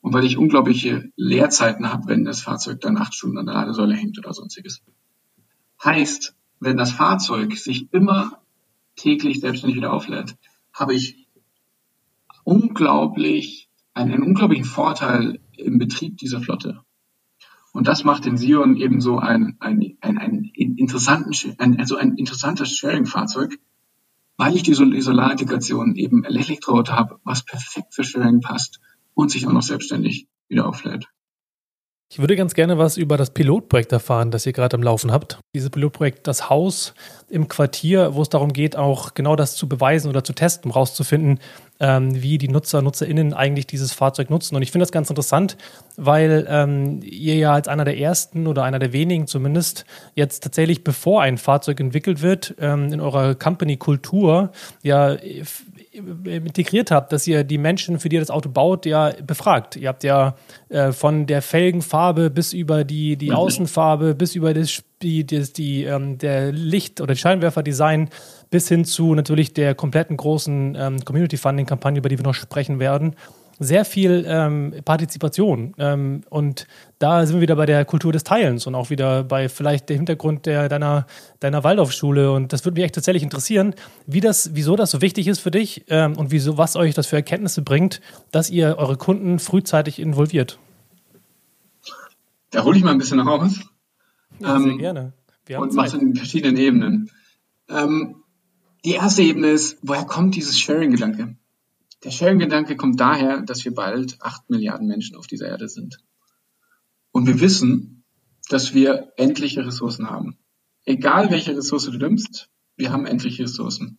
und 0.00 0.12
weil 0.12 0.24
ich 0.24 0.38
unglaubliche 0.38 1.10
Leerzeiten 1.16 1.92
habe, 1.92 2.06
wenn 2.06 2.24
das 2.24 2.42
Fahrzeug 2.42 2.80
dann 2.80 2.96
acht 2.96 3.14
Stunden 3.14 3.38
an 3.38 3.46
der 3.46 3.56
Ladesäule 3.56 3.94
hängt 3.94 4.18
oder 4.18 4.32
sonstiges. 4.32 4.82
Heißt, 5.82 6.36
wenn 6.60 6.76
das 6.76 6.92
Fahrzeug 6.92 7.56
sich 7.56 7.92
immer 7.92 8.40
täglich 8.94 9.40
selbstständig 9.40 9.76
wieder 9.76 9.92
auflädt, 9.92 10.36
habe 10.72 10.94
ich 10.94 11.26
unglaublich, 12.44 13.68
einen, 13.94 14.12
einen 14.12 14.22
unglaublichen 14.22 14.64
Vorteil 14.64 15.40
im 15.56 15.78
Betrieb 15.78 16.18
dieser 16.18 16.40
Flotte. 16.40 16.84
Und 17.72 17.88
das 17.88 18.04
macht 18.04 18.26
den 18.26 18.36
Sion 18.36 18.76
eben 18.76 19.00
so 19.00 19.18
ein, 19.18 19.56
ein, 19.60 19.96
ein, 20.00 20.18
ein, 20.18 20.50
interessanten, 20.54 21.32
ein, 21.58 21.80
also 21.80 21.96
ein 21.96 22.16
interessantes 22.16 22.70
Sharing-Fahrzeug, 22.76 23.58
weil 24.36 24.54
ich 24.54 24.62
die 24.62 24.74
Solarintegration 24.74 25.96
eben 25.96 26.24
Elektroauto 26.24 26.92
habe, 26.92 27.18
was 27.24 27.44
perfekt 27.44 27.94
für 27.94 28.04
Sharing 28.04 28.40
passt 28.40 28.80
und 29.14 29.30
sich 29.30 29.46
auch 29.46 29.52
noch 29.52 29.62
selbstständig 29.62 30.28
wieder 30.48 30.66
auflädt. 30.66 31.08
Ich 32.12 32.18
würde 32.18 32.36
ganz 32.36 32.52
gerne 32.52 32.76
was 32.76 32.98
über 32.98 33.16
das 33.16 33.32
Pilotprojekt 33.32 33.90
erfahren, 33.90 34.30
das 34.30 34.44
ihr 34.44 34.52
gerade 34.52 34.76
am 34.76 34.82
Laufen 34.82 35.10
habt. 35.10 35.40
Dieses 35.54 35.70
Pilotprojekt 35.70 36.26
Das 36.26 36.50
Haus 36.50 36.92
im 37.32 37.48
Quartier, 37.48 38.14
wo 38.14 38.20
es 38.20 38.28
darum 38.28 38.52
geht, 38.52 38.76
auch 38.76 39.14
genau 39.14 39.36
das 39.36 39.56
zu 39.56 39.66
beweisen 39.66 40.10
oder 40.10 40.22
zu 40.22 40.34
testen, 40.34 40.70
rauszufinden, 40.70 41.40
ähm, 41.80 42.22
wie 42.22 42.36
die 42.36 42.48
Nutzer, 42.48 42.82
NutzerInnen 42.82 43.32
eigentlich 43.32 43.66
dieses 43.66 43.92
Fahrzeug 43.92 44.28
nutzen. 44.28 44.54
Und 44.54 44.60
ich 44.60 44.70
finde 44.70 44.82
das 44.82 44.92
ganz 44.92 45.08
interessant, 45.08 45.56
weil 45.96 46.46
ähm, 46.48 47.00
ihr 47.02 47.36
ja 47.36 47.54
als 47.54 47.68
einer 47.68 47.86
der 47.86 47.96
ersten 47.96 48.46
oder 48.46 48.64
einer 48.64 48.78
der 48.78 48.92
wenigen 48.92 49.26
zumindest 49.26 49.86
jetzt 50.14 50.42
tatsächlich, 50.42 50.84
bevor 50.84 51.22
ein 51.22 51.38
Fahrzeug 51.38 51.80
entwickelt 51.80 52.20
wird, 52.20 52.54
ähm, 52.60 52.92
in 52.92 53.00
eurer 53.00 53.34
Company-Kultur 53.34 54.52
ja 54.82 55.16
integriert 55.92 56.90
habt, 56.90 57.12
dass 57.12 57.26
ihr 57.26 57.44
die 57.44 57.58
Menschen, 57.58 57.98
für 57.98 58.08
die 58.08 58.16
ihr 58.16 58.20
das 58.20 58.30
Auto 58.30 58.48
baut, 58.48 58.86
ja 58.86 59.12
befragt. 59.26 59.76
Ihr 59.76 59.88
habt 59.88 60.04
ja 60.04 60.36
äh, 60.70 60.92
von 60.92 61.26
der 61.26 61.42
Felgenfarbe 61.42 62.30
bis 62.30 62.52
über 62.52 62.84
die, 62.84 63.16
die 63.16 63.30
mhm. 63.30 63.36
Außenfarbe, 63.36 64.14
bis 64.14 64.34
über 64.34 64.54
das, 64.54 64.82
die, 65.02 65.26
das, 65.26 65.52
die, 65.52 65.84
ähm, 65.84 66.18
der 66.18 66.52
Licht- 66.52 67.00
oder 67.00 67.14
Scheinwerferdesign 67.14 68.10
bis 68.50 68.68
hin 68.68 68.84
zu 68.84 69.14
natürlich 69.14 69.54
der 69.54 69.74
kompletten 69.74 70.16
großen 70.16 70.76
ähm, 70.78 71.04
Community-Funding-Kampagne, 71.04 71.98
über 71.98 72.08
die 72.08 72.18
wir 72.18 72.24
noch 72.24 72.34
sprechen 72.34 72.78
werden, 72.78 73.16
sehr 73.58 73.84
viel 73.84 74.24
ähm, 74.26 74.74
Partizipation. 74.84 75.74
Ähm, 75.78 76.22
und 76.28 76.66
da 76.98 77.24
sind 77.26 77.36
wir 77.36 77.42
wieder 77.42 77.56
bei 77.56 77.66
der 77.66 77.84
Kultur 77.84 78.12
des 78.12 78.24
Teilens 78.24 78.66
und 78.66 78.74
auch 78.74 78.90
wieder 78.90 79.24
bei 79.24 79.48
vielleicht 79.48 79.88
dem 79.88 79.98
Hintergrund 79.98 80.46
der, 80.46 80.68
deiner, 80.68 81.06
deiner 81.40 81.64
Waldorfschule. 81.64 82.32
Und 82.32 82.52
das 82.52 82.64
würde 82.64 82.74
mich 82.74 82.84
echt 82.84 82.94
tatsächlich 82.94 83.22
interessieren, 83.22 83.74
wie 84.06 84.20
das, 84.20 84.50
wieso 84.54 84.76
das 84.76 84.90
so 84.90 85.00
wichtig 85.00 85.28
ist 85.28 85.40
für 85.40 85.50
dich 85.50 85.84
ähm, 85.88 86.16
und 86.16 86.30
wieso, 86.30 86.58
was 86.58 86.76
euch 86.76 86.94
das 86.94 87.06
für 87.06 87.16
Erkenntnisse 87.16 87.62
bringt, 87.62 88.00
dass 88.30 88.50
ihr 88.50 88.76
eure 88.78 88.96
Kunden 88.96 89.38
frühzeitig 89.38 89.98
involviert. 89.98 90.58
Da 92.50 92.64
hole 92.64 92.76
ich 92.76 92.84
mal 92.84 92.90
ein 92.90 92.98
bisschen 92.98 93.20
raus. 93.20 93.60
Ja, 94.42 94.58
sehr 94.60 94.72
ähm, 94.72 94.78
gerne. 94.78 95.12
Wir 95.46 95.56
haben 95.56 95.62
und 95.64 95.74
mache 95.74 95.98
in 95.98 96.14
verschiedenen 96.14 96.56
Ebenen. 96.56 97.10
Ähm, 97.68 98.22
die 98.84 98.92
erste 98.92 99.22
Ebene 99.22 99.48
ist, 99.48 99.78
woher 99.82 100.04
kommt 100.04 100.34
dieses 100.34 100.58
Sharing-Gedanke? 100.58 101.36
Der 102.04 102.10
Sharing-Gedanke 102.10 102.76
kommt 102.76 102.98
daher, 102.98 103.42
dass 103.42 103.64
wir 103.64 103.74
bald 103.74 104.20
acht 104.20 104.50
Milliarden 104.50 104.88
Menschen 104.88 105.16
auf 105.16 105.26
dieser 105.26 105.48
Erde 105.48 105.68
sind. 105.68 105.98
Und 107.12 107.26
wir 107.26 107.40
wissen, 107.40 108.04
dass 108.48 108.74
wir 108.74 109.12
endliche 109.16 109.64
Ressourcen 109.64 110.10
haben. 110.10 110.38
Egal 110.84 111.30
welche 111.30 111.56
Ressource 111.56 111.84
du 111.84 111.96
nimmst, 111.96 112.50
wir 112.76 112.90
haben 112.90 113.06
endliche 113.06 113.44
Ressourcen. 113.44 113.98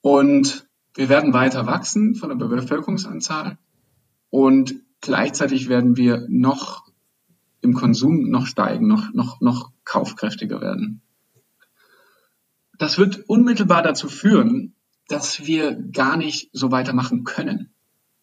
Und 0.00 0.68
wir 0.94 1.08
werden 1.08 1.32
weiter 1.32 1.66
wachsen 1.66 2.14
von 2.14 2.28
der 2.28 2.36
Bevölkerungsanzahl 2.36 3.58
und 4.30 4.76
gleichzeitig 5.00 5.68
werden 5.68 5.96
wir 5.96 6.26
noch 6.28 6.86
im 7.64 7.74
Konsum 7.74 8.28
noch 8.28 8.46
steigen, 8.46 8.86
noch, 8.86 9.12
noch, 9.12 9.40
noch 9.40 9.72
kaufkräftiger 9.84 10.60
werden. 10.60 11.00
Das 12.78 12.98
wird 12.98 13.24
unmittelbar 13.26 13.82
dazu 13.82 14.08
führen, 14.08 14.74
dass 15.08 15.46
wir 15.46 15.74
gar 15.74 16.16
nicht 16.16 16.50
so 16.52 16.70
weitermachen 16.70 17.24
können. 17.24 17.72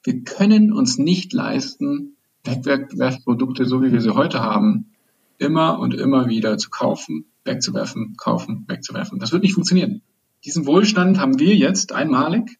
Wir 0.04 0.24
können 0.24 0.72
uns 0.72 0.98
nicht 0.98 1.34
leisten, 1.34 2.18
Wettbewerbsprodukte, 2.44 3.66
so 3.66 3.84
wie 3.84 3.92
wir 3.92 4.02
sie 4.02 4.16
heute 4.16 4.42
haben, 4.42 4.92
immer 5.38 5.80
und 5.80 5.94
immer 5.94 6.28
wieder 6.28 6.58
zu 6.58 6.70
kaufen, 6.70 7.26
wegzuwerfen, 7.46 8.16
kaufen, 8.18 8.66
wegzuwerfen. 8.68 9.20
Das 9.20 9.32
wird 9.32 9.44
nicht 9.44 9.54
funktionieren. 9.54 10.02
Diesen 10.44 10.66
Wohlstand 10.66 11.20
haben 11.20 11.40
wir 11.40 11.56
jetzt 11.56 11.94
einmalig. 11.94 12.58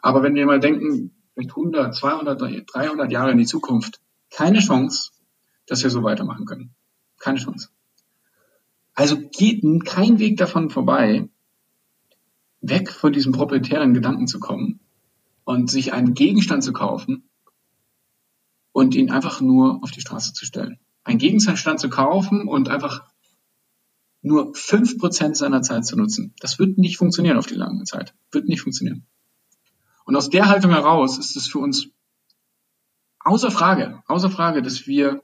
Aber 0.00 0.22
wenn 0.22 0.34
wir 0.34 0.46
mal 0.46 0.60
denken, 0.60 1.12
vielleicht 1.34 1.50
100, 1.50 1.94
200, 1.94 2.40
300 2.74 3.12
Jahre 3.12 3.32
in 3.32 3.38
die 3.38 3.46
Zukunft, 3.46 4.00
keine 4.30 4.60
Chance, 4.60 5.10
dass 5.66 5.82
wir 5.82 5.90
so 5.90 6.02
weitermachen 6.02 6.46
können. 6.46 6.74
Keine 7.18 7.38
Chance. 7.38 7.68
Also 8.94 9.16
geht 9.18 9.62
kein 9.84 10.18
Weg 10.18 10.36
davon 10.36 10.70
vorbei, 10.70 11.28
weg 12.60 12.90
von 12.90 13.12
diesem 13.12 13.32
proprietären 13.32 13.92
Gedanken 13.92 14.26
zu 14.26 14.38
kommen 14.38 14.80
und 15.44 15.70
sich 15.70 15.92
einen 15.92 16.14
Gegenstand 16.14 16.62
zu 16.62 16.72
kaufen 16.72 17.28
und 18.72 18.94
ihn 18.94 19.10
einfach 19.10 19.40
nur 19.40 19.82
auf 19.82 19.90
die 19.90 20.00
Straße 20.00 20.32
zu 20.32 20.46
stellen. 20.46 20.78
Einen 21.02 21.18
Gegenstand 21.18 21.80
zu 21.80 21.88
kaufen 21.90 22.48
und 22.48 22.68
einfach 22.68 23.04
nur 24.22 24.54
fünf 24.54 24.98
Prozent 24.98 25.36
seiner 25.36 25.60
Zeit 25.60 25.84
zu 25.84 25.96
nutzen. 25.96 26.34
Das 26.40 26.58
wird 26.58 26.78
nicht 26.78 26.96
funktionieren 26.96 27.36
auf 27.36 27.46
die 27.46 27.54
lange 27.54 27.84
Zeit. 27.84 28.14
Wird 28.32 28.46
nicht 28.46 28.62
funktionieren. 28.62 29.06
Und 30.06 30.16
aus 30.16 30.30
der 30.30 30.48
Haltung 30.48 30.70
heraus 30.70 31.18
ist 31.18 31.36
es 31.36 31.46
für 31.46 31.58
uns 31.58 31.88
außer 33.20 33.50
Frage, 33.50 34.02
außer 34.06 34.30
Frage, 34.30 34.62
dass 34.62 34.86
wir 34.86 35.22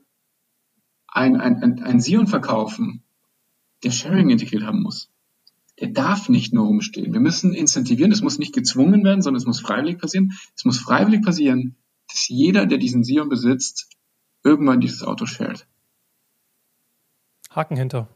ein, 1.11 1.37
ein, 1.41 1.63
ein, 1.63 1.83
ein 1.83 2.01
Sion 2.01 2.27
verkaufen, 2.27 3.03
der 3.85 3.91
Sharing 3.91 4.31
integriert 4.31 4.65
haben 4.65 4.83
muss 4.83 5.11
der 5.81 5.89
darf 5.89 6.29
nicht 6.29 6.53
nur 6.53 6.67
rumstehen. 6.67 7.13
Wir 7.13 7.21
müssen 7.21 7.55
incentivieren, 7.55 8.13
es 8.13 8.21
muss 8.21 8.39
nicht 8.39 8.55
gezwungen 8.55 9.03
werden, 9.03 9.23
sondern 9.23 9.39
es 9.39 9.47
muss 9.47 9.61
freiwillig 9.61 9.99
passieren. 9.99 10.33
Es 10.55 10.65
muss 10.65 10.79
freiwillig 10.79 11.23
passieren, 11.23 11.77
dass 12.09 12.29
jeder, 12.29 12.67
der 12.67 12.79
diesen 12.79 13.03
Sion 13.03 13.29
besitzt, 13.29 13.89
irgendwann 14.45 14.81
dieses 14.81 15.03
Auto 15.03 15.27
shared. 15.27 15.67
Haken 17.51 17.77
hinter. 17.77 18.09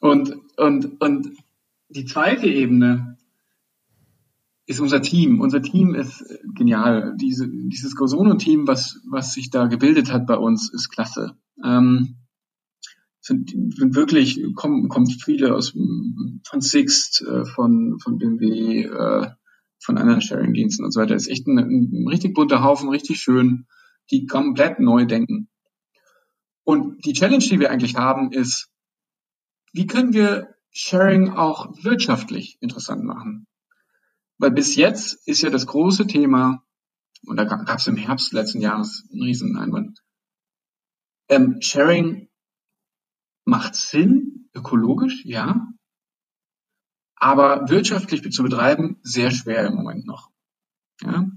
Und, 0.00 0.36
und, 0.56 1.00
und 1.00 1.30
die 1.88 2.04
zweite 2.04 2.46
Ebene 2.46 3.16
ist 4.70 4.78
unser 4.78 5.02
Team. 5.02 5.40
Unser 5.40 5.62
Team 5.62 5.96
ist 5.96 6.24
genial. 6.54 7.16
Diese, 7.20 7.48
dieses 7.48 7.96
Gosono-Team, 7.96 8.68
was, 8.68 9.00
was 9.10 9.34
sich 9.34 9.50
da 9.50 9.66
gebildet 9.66 10.12
hat 10.12 10.26
bei 10.28 10.36
uns, 10.36 10.72
ist 10.72 10.90
klasse. 10.90 11.36
Ähm, 11.64 12.18
sind, 13.20 13.50
sind 13.50 13.96
wirklich, 13.96 14.40
kommen, 14.54 14.88
kommen 14.88 15.08
viele 15.08 15.56
aus, 15.56 15.70
von 15.70 16.60
Sixt, 16.60 17.20
äh, 17.22 17.44
von, 17.46 17.98
von 17.98 18.18
BMW, 18.18 18.84
äh, 18.84 19.30
von 19.80 19.98
anderen 19.98 20.20
Sharing-Diensten 20.20 20.84
und 20.84 20.92
so 20.92 21.00
weiter. 21.00 21.16
Ist 21.16 21.28
echt 21.28 21.48
ein, 21.48 21.58
ein 21.58 22.08
richtig 22.08 22.34
bunter 22.34 22.62
Haufen, 22.62 22.90
richtig 22.90 23.20
schön, 23.20 23.66
die 24.12 24.26
komplett 24.26 24.78
neu 24.78 25.04
denken. 25.04 25.48
Und 26.62 27.04
die 27.04 27.12
Challenge, 27.12 27.42
die 27.42 27.58
wir 27.58 27.72
eigentlich 27.72 27.96
haben, 27.96 28.30
ist, 28.30 28.70
wie 29.72 29.88
können 29.88 30.12
wir 30.12 30.54
Sharing 30.70 31.30
auch 31.30 31.74
wirtschaftlich 31.82 32.56
interessant 32.60 33.02
machen? 33.02 33.48
Weil 34.40 34.52
bis 34.52 34.74
jetzt 34.74 35.26
ist 35.28 35.42
ja 35.42 35.50
das 35.50 35.66
große 35.66 36.06
Thema, 36.06 36.64
und 37.26 37.36
da 37.36 37.44
gab 37.44 37.78
es 37.78 37.86
im 37.86 37.96
Herbst 37.96 38.32
letzten 38.32 38.62
Jahres 38.62 39.06
einen 39.12 39.22
riesen 39.22 39.58
Einwand, 39.58 40.00
ähm, 41.28 41.60
Sharing 41.60 42.30
macht 43.44 43.74
Sinn, 43.74 44.48
ökologisch, 44.54 45.26
ja, 45.26 45.68
aber 47.16 47.68
wirtschaftlich 47.68 48.22
zu 48.32 48.42
betreiben, 48.42 48.98
sehr 49.02 49.30
schwer 49.30 49.66
im 49.66 49.74
Moment 49.74 50.06
noch. 50.06 50.30
Ja? 51.02 51.28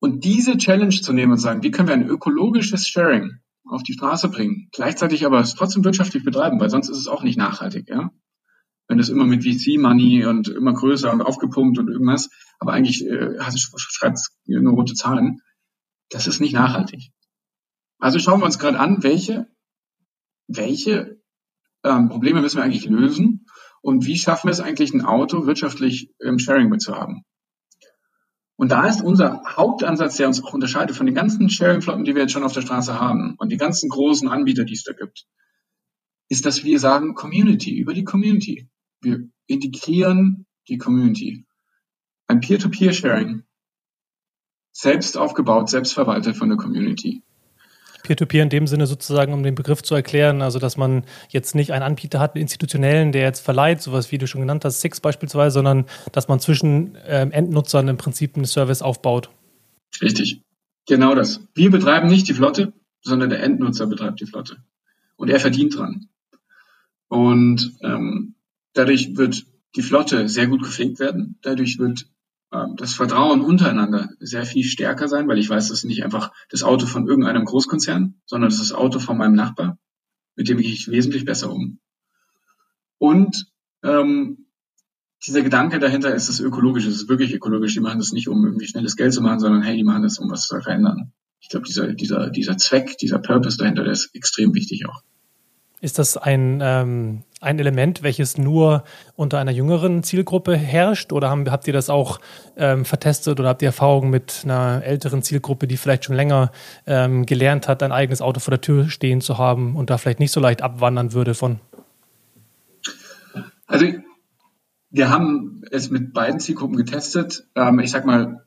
Und 0.00 0.24
diese 0.24 0.56
Challenge 0.56 1.00
zu 1.00 1.12
nehmen 1.12 1.32
und 1.32 1.38
sagen, 1.38 1.62
wie 1.62 1.70
können 1.70 1.86
wir 1.86 1.94
ein 1.94 2.08
ökologisches 2.08 2.88
Sharing 2.88 3.38
auf 3.64 3.84
die 3.84 3.92
Straße 3.92 4.28
bringen, 4.30 4.68
gleichzeitig 4.72 5.24
aber 5.26 5.38
es 5.38 5.54
trotzdem 5.54 5.84
wirtschaftlich 5.84 6.24
betreiben, 6.24 6.58
weil 6.58 6.70
sonst 6.70 6.88
ist 6.88 6.98
es 6.98 7.06
auch 7.06 7.22
nicht 7.22 7.38
nachhaltig, 7.38 7.88
ja. 7.88 8.10
Wenn 8.90 8.98
es 8.98 9.08
immer 9.08 9.24
mit 9.24 9.44
VC-Money 9.44 10.26
und 10.26 10.48
immer 10.48 10.72
größer 10.72 11.12
und 11.12 11.22
aufgepumpt 11.22 11.78
und 11.78 11.88
irgendwas, 11.88 12.28
aber 12.58 12.72
eigentlich 12.72 13.06
äh, 13.06 13.38
schreibt 13.76 14.18
es 14.18 14.36
nur 14.46 14.74
rote 14.74 14.94
Zahlen, 14.94 15.40
das 16.08 16.26
ist 16.26 16.40
nicht 16.40 16.54
nachhaltig. 16.54 17.12
Also 18.00 18.18
schauen 18.18 18.40
wir 18.40 18.46
uns 18.46 18.58
gerade 18.58 18.80
an, 18.80 19.04
welche 19.04 19.46
welche 20.50 21.20
ähm, 21.84 22.08
Probleme 22.08 22.42
müssen 22.42 22.56
wir 22.56 22.64
eigentlich 22.64 22.86
lösen 22.86 23.46
und 23.82 24.06
wie 24.06 24.16
schaffen 24.16 24.48
wir 24.48 24.52
es 24.52 24.60
eigentlich, 24.60 24.92
ein 24.92 25.04
Auto 25.04 25.46
wirtschaftlich 25.46 26.12
im 26.18 26.38
Sharing 26.38 26.68
mitzuhaben. 26.68 27.24
Und 28.56 28.72
da 28.72 28.86
ist 28.86 29.02
unser 29.02 29.42
Hauptansatz, 29.46 30.16
der 30.16 30.26
uns 30.26 30.42
auch 30.42 30.52
unterscheidet 30.52 30.94
von 30.96 31.06
den 31.06 31.14
ganzen 31.14 31.48
Sharing-Flotten, 31.48 32.04
die 32.04 32.14
wir 32.14 32.22
jetzt 32.22 32.32
schon 32.32 32.42
auf 32.42 32.52
der 32.52 32.60
Straße 32.60 33.00
haben 33.00 33.36
und 33.38 33.50
die 33.50 33.56
ganzen 33.56 33.88
großen 33.88 34.28
Anbieter, 34.28 34.64
die 34.64 34.74
es 34.74 34.82
da 34.82 34.92
gibt, 34.92 35.24
ist, 36.28 36.44
dass 36.44 36.64
wir 36.64 36.78
sagen 36.78 37.14
Community, 37.14 37.78
über 37.78 37.94
die 37.94 38.04
Community. 38.04 38.68
Wir 39.00 39.28
integrieren 39.46 40.46
die 40.68 40.78
Community. 40.78 41.46
Ein 42.26 42.40
Peer-to-Peer-Sharing. 42.40 43.42
Selbst 44.72 45.16
aufgebaut, 45.16 45.68
selbst 45.68 45.94
verwaltet 45.94 46.36
von 46.36 46.48
der 46.48 46.58
Community. 46.58 47.22
Peer-to-Peer 48.02 48.40
-Peer 48.40 48.44
in 48.44 48.50
dem 48.50 48.66
Sinne 48.66 48.86
sozusagen, 48.86 49.32
um 49.32 49.42
den 49.42 49.54
Begriff 49.54 49.82
zu 49.82 49.94
erklären, 49.94 50.42
also 50.42 50.58
dass 50.58 50.76
man 50.76 51.04
jetzt 51.28 51.54
nicht 51.54 51.72
einen 51.72 51.82
Anbieter 51.82 52.20
hat, 52.20 52.34
einen 52.34 52.42
institutionellen, 52.42 53.12
der 53.12 53.22
jetzt 53.22 53.40
verleiht, 53.40 53.82
sowas 53.82 54.12
wie 54.12 54.18
du 54.18 54.26
schon 54.26 54.40
genannt 54.40 54.64
hast, 54.64 54.80
Six 54.80 55.00
beispielsweise, 55.00 55.54
sondern 55.54 55.86
dass 56.12 56.28
man 56.28 56.40
zwischen 56.40 56.96
ähm, 57.06 57.32
Endnutzern 57.32 57.88
im 57.88 57.96
Prinzip 57.96 58.36
einen 58.36 58.46
Service 58.46 58.82
aufbaut. 58.82 59.30
Richtig, 60.00 60.42
genau 60.86 61.14
das. 61.14 61.46
Wir 61.54 61.70
betreiben 61.70 62.08
nicht 62.08 62.28
die 62.28 62.34
Flotte, 62.34 62.72
sondern 63.02 63.30
der 63.30 63.42
Endnutzer 63.42 63.86
betreibt 63.86 64.20
die 64.20 64.26
Flotte. 64.26 64.56
Und 65.16 65.28
er 65.28 65.40
verdient 65.40 65.76
dran. 65.76 66.08
Und 67.08 67.76
ähm, 67.82 68.34
dadurch 68.72 69.16
wird 69.16 69.46
die 69.76 69.82
Flotte 69.82 70.28
sehr 70.28 70.46
gut 70.46 70.62
gepflegt 70.62 70.98
werden. 70.98 71.38
Dadurch 71.42 71.78
wird 71.78 72.06
ähm, 72.52 72.74
das 72.76 72.94
Vertrauen 72.94 73.40
untereinander 73.40 74.10
sehr 74.18 74.44
viel 74.44 74.64
stärker 74.64 75.08
sein, 75.08 75.28
weil 75.28 75.38
ich 75.38 75.48
weiß, 75.48 75.68
das 75.68 75.78
ist 75.78 75.84
nicht 75.84 76.04
einfach 76.04 76.32
das 76.50 76.62
Auto 76.62 76.86
von 76.86 77.06
irgendeinem 77.06 77.44
Großkonzern, 77.44 78.20
sondern 78.26 78.50
das 78.50 78.60
ist 78.60 78.70
das 78.70 78.78
Auto 78.78 78.98
von 78.98 79.16
meinem 79.16 79.34
Nachbar, 79.34 79.78
mit 80.36 80.48
dem 80.48 80.58
gehe 80.58 80.72
ich 80.72 80.90
wesentlich 80.90 81.24
besser 81.24 81.52
um. 81.52 81.78
Und 82.98 83.46
ähm, 83.82 84.46
dieser 85.26 85.42
Gedanke 85.42 85.78
dahinter 85.78 86.14
ist 86.14 86.28
das 86.28 86.40
ökologisch, 86.40 86.86
es 86.86 86.94
ist 86.94 87.08
wirklich 87.08 87.34
ökologisch. 87.34 87.74
Die 87.74 87.80
machen 87.80 87.98
das 87.98 88.12
nicht, 88.12 88.28
um 88.28 88.44
irgendwie 88.44 88.66
schnelles 88.66 88.96
Geld 88.96 89.12
zu 89.12 89.22
machen, 89.22 89.38
sondern 89.38 89.62
hey, 89.62 89.76
die 89.76 89.84
machen 89.84 90.02
das, 90.02 90.18
um 90.18 90.30
was 90.30 90.46
zu 90.46 90.60
verändern. 90.60 91.12
Ich 91.40 91.48
glaube, 91.48 91.66
dieser, 91.66 91.92
dieser, 91.92 92.30
dieser 92.30 92.56
Zweck, 92.56 92.98
dieser 92.98 93.18
Purpose 93.18 93.56
dahinter, 93.56 93.84
der 93.84 93.92
ist 93.92 94.14
extrem 94.14 94.54
wichtig 94.54 94.86
auch. 94.86 95.02
Ist 95.82 95.98
das 95.98 96.18
ein, 96.18 96.60
ähm, 96.62 97.22
ein 97.40 97.58
Element, 97.58 98.02
welches 98.02 98.36
nur 98.36 98.84
unter 99.16 99.38
einer 99.38 99.50
jüngeren 99.50 100.02
Zielgruppe 100.02 100.54
herrscht? 100.56 101.10
Oder 101.12 101.30
haben, 101.30 101.50
habt 101.50 101.66
ihr 101.66 101.72
das 101.72 101.88
auch 101.88 102.20
ähm, 102.56 102.84
vertestet 102.84 103.40
oder 103.40 103.48
habt 103.48 103.62
ihr 103.62 103.68
Erfahrungen 103.68 104.10
mit 104.10 104.42
einer 104.44 104.82
älteren 104.84 105.22
Zielgruppe, 105.22 105.66
die 105.66 105.78
vielleicht 105.78 106.04
schon 106.04 106.16
länger 106.16 106.52
ähm, 106.86 107.24
gelernt 107.24 107.66
hat, 107.66 107.82
ein 107.82 107.92
eigenes 107.92 108.20
Auto 108.20 108.40
vor 108.40 108.50
der 108.50 108.60
Tür 108.60 108.90
stehen 108.90 109.22
zu 109.22 109.38
haben 109.38 109.74
und 109.74 109.88
da 109.88 109.96
vielleicht 109.96 110.20
nicht 110.20 110.32
so 110.32 110.40
leicht 110.40 110.60
abwandern 110.60 111.14
würde 111.14 111.32
von? 111.32 111.60
Also 113.66 113.86
wir 114.90 115.08
haben 115.08 115.62
es 115.70 115.90
mit 115.90 116.12
beiden 116.12 116.40
Zielgruppen 116.40 116.76
getestet. 116.76 117.46
Ähm, 117.54 117.78
ich 117.78 117.90
sag 117.90 118.04
mal, 118.04 118.44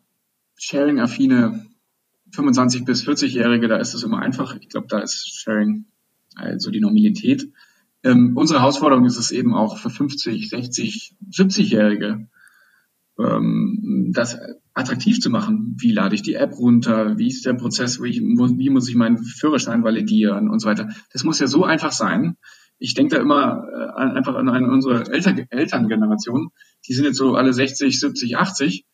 Sharing-affine 0.56 1.66
25 2.32 2.86
bis 2.86 3.08
40-Jährige, 3.08 3.68
da 3.68 3.78
ist 3.78 3.96
es 3.96 4.04
immer 4.04 4.20
einfach. 4.20 4.56
Ich 4.56 4.70
glaube, 4.70 4.88
da 4.88 5.00
ist 5.00 5.42
Sharing 5.42 5.86
also 6.36 6.72
die 6.72 6.80
Nominalität. 6.80 7.52
Ähm, 8.04 8.36
unsere 8.36 8.60
Herausforderung 8.60 9.06
ist 9.06 9.18
es 9.18 9.32
eben 9.32 9.54
auch 9.54 9.78
für 9.78 9.90
50, 9.90 10.50
60, 10.50 11.16
70-Jährige, 11.32 12.28
ähm, 13.18 14.12
das 14.14 14.38
attraktiv 14.74 15.20
zu 15.20 15.30
machen. 15.30 15.78
Wie 15.80 15.92
lade 15.92 16.16
ich 16.16 16.22
die 16.22 16.34
App 16.34 16.58
runter? 16.58 17.18
Wie 17.18 17.28
ist 17.28 17.46
der 17.46 17.54
Prozess? 17.54 18.02
Wie, 18.02 18.20
wie 18.20 18.70
muss 18.70 18.90
ich 18.90 18.96
meinen 18.96 19.20
Führerschein 19.20 19.84
validieren 19.84 20.50
und 20.50 20.60
so 20.60 20.68
weiter? 20.68 20.90
Das 21.12 21.24
muss 21.24 21.40
ja 21.40 21.48
so 21.48 21.64
einfach 21.64 21.92
sein. 21.92 22.38
Ich 22.80 22.94
denke 22.94 23.16
da 23.16 23.22
immer 23.22 23.66
äh, 23.72 24.02
einfach 24.02 24.36
an, 24.36 24.50
an 24.50 24.70
unsere 24.70 25.10
Eltern, 25.12 25.46
Elterngeneration. 25.50 26.50
Die 26.88 26.94
sind 26.94 27.06
jetzt 27.06 27.18
so 27.18 27.36
alle 27.36 27.54
60, 27.54 27.98
70, 27.98 28.38
80. 28.38 28.86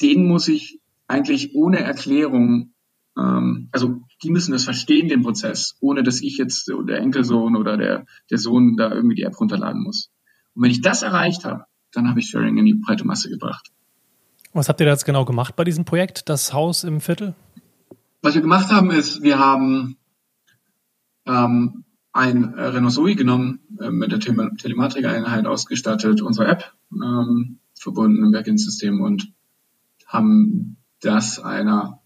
Denen 0.00 0.26
muss 0.26 0.48
ich 0.48 0.80
eigentlich 1.06 1.54
ohne 1.54 1.80
Erklärung 1.80 2.74
ähm, 3.16 3.68
also 3.72 4.02
die 4.24 4.30
müssen 4.30 4.52
das 4.52 4.64
verstehen, 4.64 5.08
den 5.08 5.22
Prozess, 5.22 5.76
ohne 5.80 6.02
dass 6.02 6.22
ich 6.22 6.38
jetzt 6.38 6.68
der 6.68 6.98
Enkelsohn 6.98 7.56
oder 7.56 7.76
der, 7.76 8.06
der 8.30 8.38
Sohn 8.38 8.76
da 8.76 8.90
irgendwie 8.92 9.16
die 9.16 9.22
App 9.22 9.38
runterladen 9.38 9.82
muss. 9.82 10.10
Und 10.54 10.62
wenn 10.62 10.70
ich 10.70 10.80
das 10.80 11.02
erreicht 11.02 11.44
habe, 11.44 11.64
dann 11.92 12.08
habe 12.08 12.20
ich 12.20 12.26
Sharing 12.26 12.56
in 12.58 12.64
die 12.64 12.74
breite 12.74 13.06
Masse 13.06 13.28
gebracht. 13.28 13.70
Was 14.52 14.68
habt 14.68 14.80
ihr 14.80 14.86
da 14.86 14.92
jetzt 14.92 15.04
genau 15.04 15.24
gemacht 15.24 15.56
bei 15.56 15.64
diesem 15.64 15.84
Projekt, 15.84 16.28
das 16.28 16.52
Haus 16.52 16.84
im 16.84 17.00
Viertel? 17.00 17.34
Was 18.22 18.34
wir 18.34 18.40
gemacht 18.40 18.72
haben, 18.72 18.90
ist, 18.90 19.22
wir 19.22 19.38
haben 19.38 19.96
ähm, 21.26 21.84
ein 22.12 22.44
Renault 22.54 22.92
Zoe 22.92 23.16
genommen, 23.16 23.60
äh, 23.80 23.90
mit 23.90 24.12
der 24.12 24.20
Telematik-Einheit 24.20 25.46
ausgestattet, 25.46 26.22
unsere 26.22 26.48
App 26.48 26.72
ähm, 26.92 27.58
verbunden 27.74 28.24
im 28.24 28.32
Backend-System 28.32 29.00
und 29.00 29.32
haben 30.06 30.76
das 31.00 31.40
einer 31.40 32.00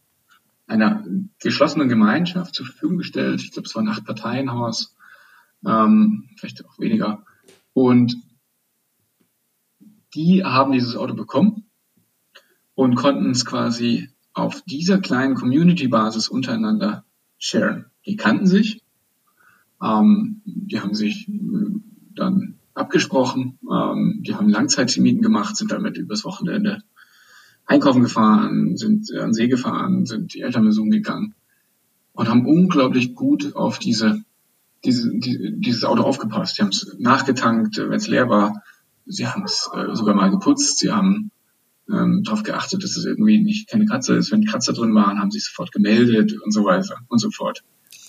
einer 0.69 1.05
geschlossenen 1.41 1.89
Gemeinschaft 1.89 2.55
zur 2.55 2.67
Verfügung 2.67 2.99
gestellt. 2.99 3.41
Ich 3.43 3.53
glaube, 3.53 3.67
es 3.67 3.75
war 3.75 3.83
ein 3.83 3.89
Acht-Parteien-Haus, 3.89 4.95
ähm, 5.67 6.29
vielleicht 6.37 6.65
auch 6.65 6.79
weniger. 6.79 7.25
Und 7.73 8.17
die 10.15 10.45
haben 10.45 10.73
dieses 10.73 10.97
Auto 10.97 11.15
bekommen 11.15 11.65
und 12.75 12.95
konnten 12.95 13.31
es 13.31 13.45
quasi 13.45 14.11
auf 14.35 14.63
dieser 14.63 15.01
kleinen 15.01 15.35
Community-Basis 15.35 16.29
untereinander 16.29 17.05
sharen. 17.39 17.87
Die 18.07 18.17
kannten 18.17 18.47
sich, 18.47 18.83
ähm, 19.83 20.43
die 20.45 20.81
haben 20.81 20.95
sich 20.95 21.29
äh, 21.29 21.33
dann 22.15 22.59
abgesprochen, 22.75 23.59
ähm, 23.71 24.23
die 24.25 24.35
haben 24.35 24.49
Langzeitmieten 24.49 25.23
gemacht, 25.23 25.57
sind 25.57 25.73
damit 25.73 25.97
übers 25.97 26.25
Wochenende 26.25 26.83
einkaufen 27.69 28.03
gefahren, 28.03 28.77
sind 28.77 29.13
an 29.15 29.33
See 29.33 29.47
gefahren, 29.47 30.07
sind 30.07 30.35
die 30.35 30.41
Eltern 30.41 30.65
besuchen 30.65 30.91
gegangen 30.91 31.35
und 32.15 32.29
haben 32.29 32.47
unglaublich 32.47 33.15
gut 33.15 33.55
auf 33.55 33.79
diese, 33.79 34.23
diese 34.85 35.11
die, 35.13 35.55
dieses 35.61 35.85
Auto 35.85 36.03
aufgepasst. 36.03 36.57
Sie 36.57 36.63
haben 36.63 36.71
es 36.71 36.97
nachgetankt, 36.99 37.79
wenn 37.79 37.93
es 37.93 38.09
leer 38.09 38.29
war. 38.29 38.63
Sie 39.07 39.27
haben 39.27 39.45
es 39.45 39.71
äh, 39.73 39.95
sogar 39.95 40.15
mal 40.15 40.31
geputzt. 40.31 40.79
Sie 40.79 40.91
haben 40.91 41.31
ähm, 41.91 42.23
darauf 42.25 42.43
geachtet, 42.43 42.83
dass 42.83 42.97
es 42.97 43.05
irgendwie 43.05 43.39
nicht 43.39 43.69
keine 43.69 43.85
Kratzer 43.85 44.17
ist. 44.17 44.33
Wenn 44.33 44.45
Kratzer 44.45 44.73
drin 44.73 44.95
waren, 44.95 45.21
haben 45.21 45.31
sie 45.31 45.39
sofort 45.39 45.71
gemeldet 45.71 46.35
und 46.43 46.53
so 46.53 46.65
weiter 46.65 46.97
und 47.09 47.19
so 47.19 47.31
fort. 47.31 47.63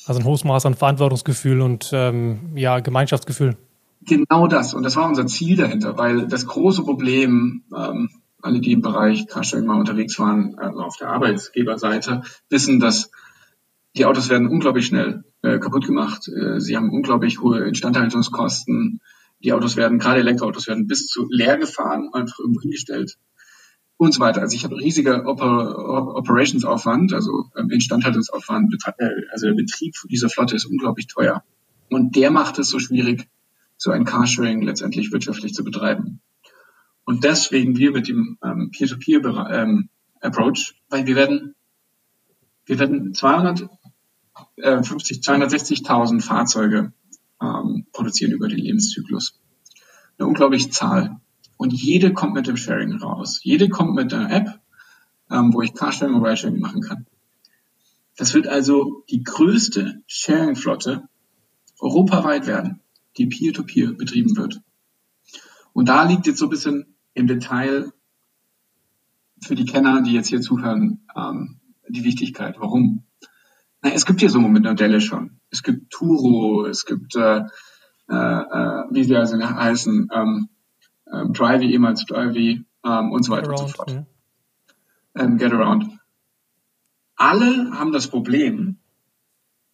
Also 0.05 0.21
ein 0.21 0.25
hohes 0.25 0.43
Maß 0.43 0.65
an 0.65 0.73
Verantwortungsgefühl 0.73 1.61
und 1.61 1.91
ähm, 1.93 2.39
ja, 2.55 2.79
Gemeinschaftsgefühl. 2.79 3.57
Genau 4.05 4.47
das. 4.47 4.73
Und 4.73 4.83
das 4.83 4.95
war 4.95 5.07
unser 5.07 5.27
Ziel 5.27 5.57
dahinter, 5.57 5.97
weil 5.97 6.27
das 6.27 6.47
große 6.47 6.83
Problem, 6.83 7.63
ähm, 7.75 8.09
alle, 8.41 8.59
die 8.59 8.71
im 8.71 8.81
Bereich 8.81 9.27
Carsharing 9.27 9.65
mal 9.65 9.79
unterwegs 9.79 10.17
waren, 10.19 10.57
also 10.57 10.79
auf 10.79 10.97
der 10.97 11.09
Arbeitsgeberseite, 11.09 12.23
wissen, 12.49 12.79
dass 12.79 13.11
die 13.95 14.05
Autos 14.05 14.29
werden 14.29 14.47
unglaublich 14.47 14.85
schnell 14.85 15.23
äh, 15.41 15.59
kaputt 15.59 15.85
gemacht. 15.85 16.27
Äh, 16.27 16.59
sie 16.59 16.75
haben 16.77 16.91
unglaublich 16.91 17.41
hohe 17.41 17.59
Instandhaltungskosten. 17.59 19.01
Die 19.43 19.53
Autos 19.53 19.75
werden, 19.75 19.99
gerade 19.99 20.19
Elektroautos 20.19 20.67
werden 20.67 20.87
bis 20.87 21.07
zu 21.07 21.27
leer 21.29 21.57
gefahren, 21.57 22.09
einfach 22.13 22.39
irgendwo 22.39 22.61
hingestellt 22.61 23.17
und 23.99 24.13
so 24.13 24.21
weiter. 24.21 24.41
Also 24.41 24.55
ich 24.55 24.63
habe 24.63 24.77
riesiger 24.77 25.27
Oper 25.27 26.15
Operationsaufwand, 26.15 27.13
also 27.13 27.45
ähm, 27.57 27.69
Instandhaltungsaufwand, 27.69 28.73
äh, 28.97 29.09
also 29.31 29.47
der 29.47 29.55
Betrieb 29.55 29.93
dieser 30.09 30.29
Flotte 30.29 30.55
ist 30.55 30.65
unglaublich 30.65 31.07
teuer. 31.07 31.43
Und 31.89 32.15
der 32.15 32.31
macht 32.31 32.59
es 32.59 32.69
so 32.69 32.79
schwierig, 32.79 33.27
so 33.77 33.91
ein 33.91 34.05
Carsharing 34.05 34.61
letztendlich 34.61 35.11
wirtschaftlich 35.11 35.53
zu 35.53 35.63
betreiben. 35.63 36.21
Und 37.09 37.23
deswegen 37.23 37.75
wir 37.75 37.91
mit 37.91 38.07
dem 38.07 38.37
ähm, 38.43 38.69
Peer-to-Peer 38.69 39.25
ähm, 39.49 39.89
weil 40.21 41.07
wir 41.07 41.15
werden, 41.15 41.55
wir 42.67 42.77
werden 42.77 43.15
250, 43.15 43.71
260.000 45.21 46.21
Fahrzeuge 46.21 46.93
ähm, 47.41 47.87
produzieren 47.93 48.31
über 48.31 48.47
den 48.47 48.59
Lebenszyklus. 48.59 49.39
Eine 50.19 50.27
unglaubliche 50.27 50.69
Zahl. 50.69 51.19
Und 51.57 51.73
jede 51.73 52.13
kommt 52.13 52.35
mit 52.35 52.45
dem 52.45 52.57
Sharing 52.57 52.93
raus. 52.97 53.39
Jede 53.41 53.69
kommt 53.69 53.95
mit 53.95 54.13
einer 54.13 54.31
App, 54.31 54.59
ähm, 55.31 55.51
wo 55.51 55.63
ich 55.63 55.73
Carsharing 55.73 56.13
und 56.13 56.23
Ridesharing 56.23 56.59
machen 56.59 56.81
kann. 56.81 57.07
Das 58.17 58.35
wird 58.35 58.45
also 58.45 59.03
die 59.09 59.23
größte 59.23 60.03
Sharing-Flotte 60.05 61.09
europaweit 61.79 62.45
werden, 62.45 62.81
die 63.17 63.25
peer-to-peer 63.25 63.87
-peer 63.87 63.97
betrieben 63.97 64.37
wird. 64.37 64.61
Und 65.73 65.89
da 65.89 66.03
liegt 66.03 66.27
jetzt 66.27 66.37
so 66.37 66.45
ein 66.45 66.51
bisschen 66.51 66.95
im 67.13 67.27
Detail 67.27 67.91
für 69.41 69.55
die 69.55 69.65
Kenner, 69.65 70.01
die 70.01 70.13
jetzt 70.13 70.27
hier 70.27 70.41
zuhören, 70.41 71.07
ähm, 71.15 71.59
die 71.87 72.03
Wichtigkeit. 72.03 72.55
Warum? 72.59 73.03
Na, 73.81 73.91
es 73.91 74.05
gibt 74.05 74.19
hier 74.19 74.29
so 74.29 74.39
Modelle 74.39 75.01
schon. 75.01 75.39
Es 75.49 75.63
gibt 75.63 75.91
Turo, 75.91 76.65
es 76.65 76.85
gibt, 76.85 77.15
äh, 77.15 77.43
äh, 78.09 78.13
äh 78.13 78.83
wie 78.91 79.03
sie 79.03 79.15
also 79.15 79.37
heißen, 79.37 80.09
ähm, 80.13 80.49
ähm, 81.11 81.33
Drivey, 81.33 81.71
ehemals 81.71 82.05
Drivey 82.05 82.65
ähm, 82.85 83.11
und 83.11 83.23
so 83.23 83.31
weiter 83.31 83.49
around, 83.49 83.61
und 83.61 83.69
so 83.69 83.75
fort. 83.75 83.91
Ja. 83.91 84.05
Ähm, 85.15 85.37
Get 85.37 85.53
Around. 85.53 85.89
Alle 87.15 87.71
haben 87.71 87.91
das 87.91 88.07
Problem, 88.07 88.77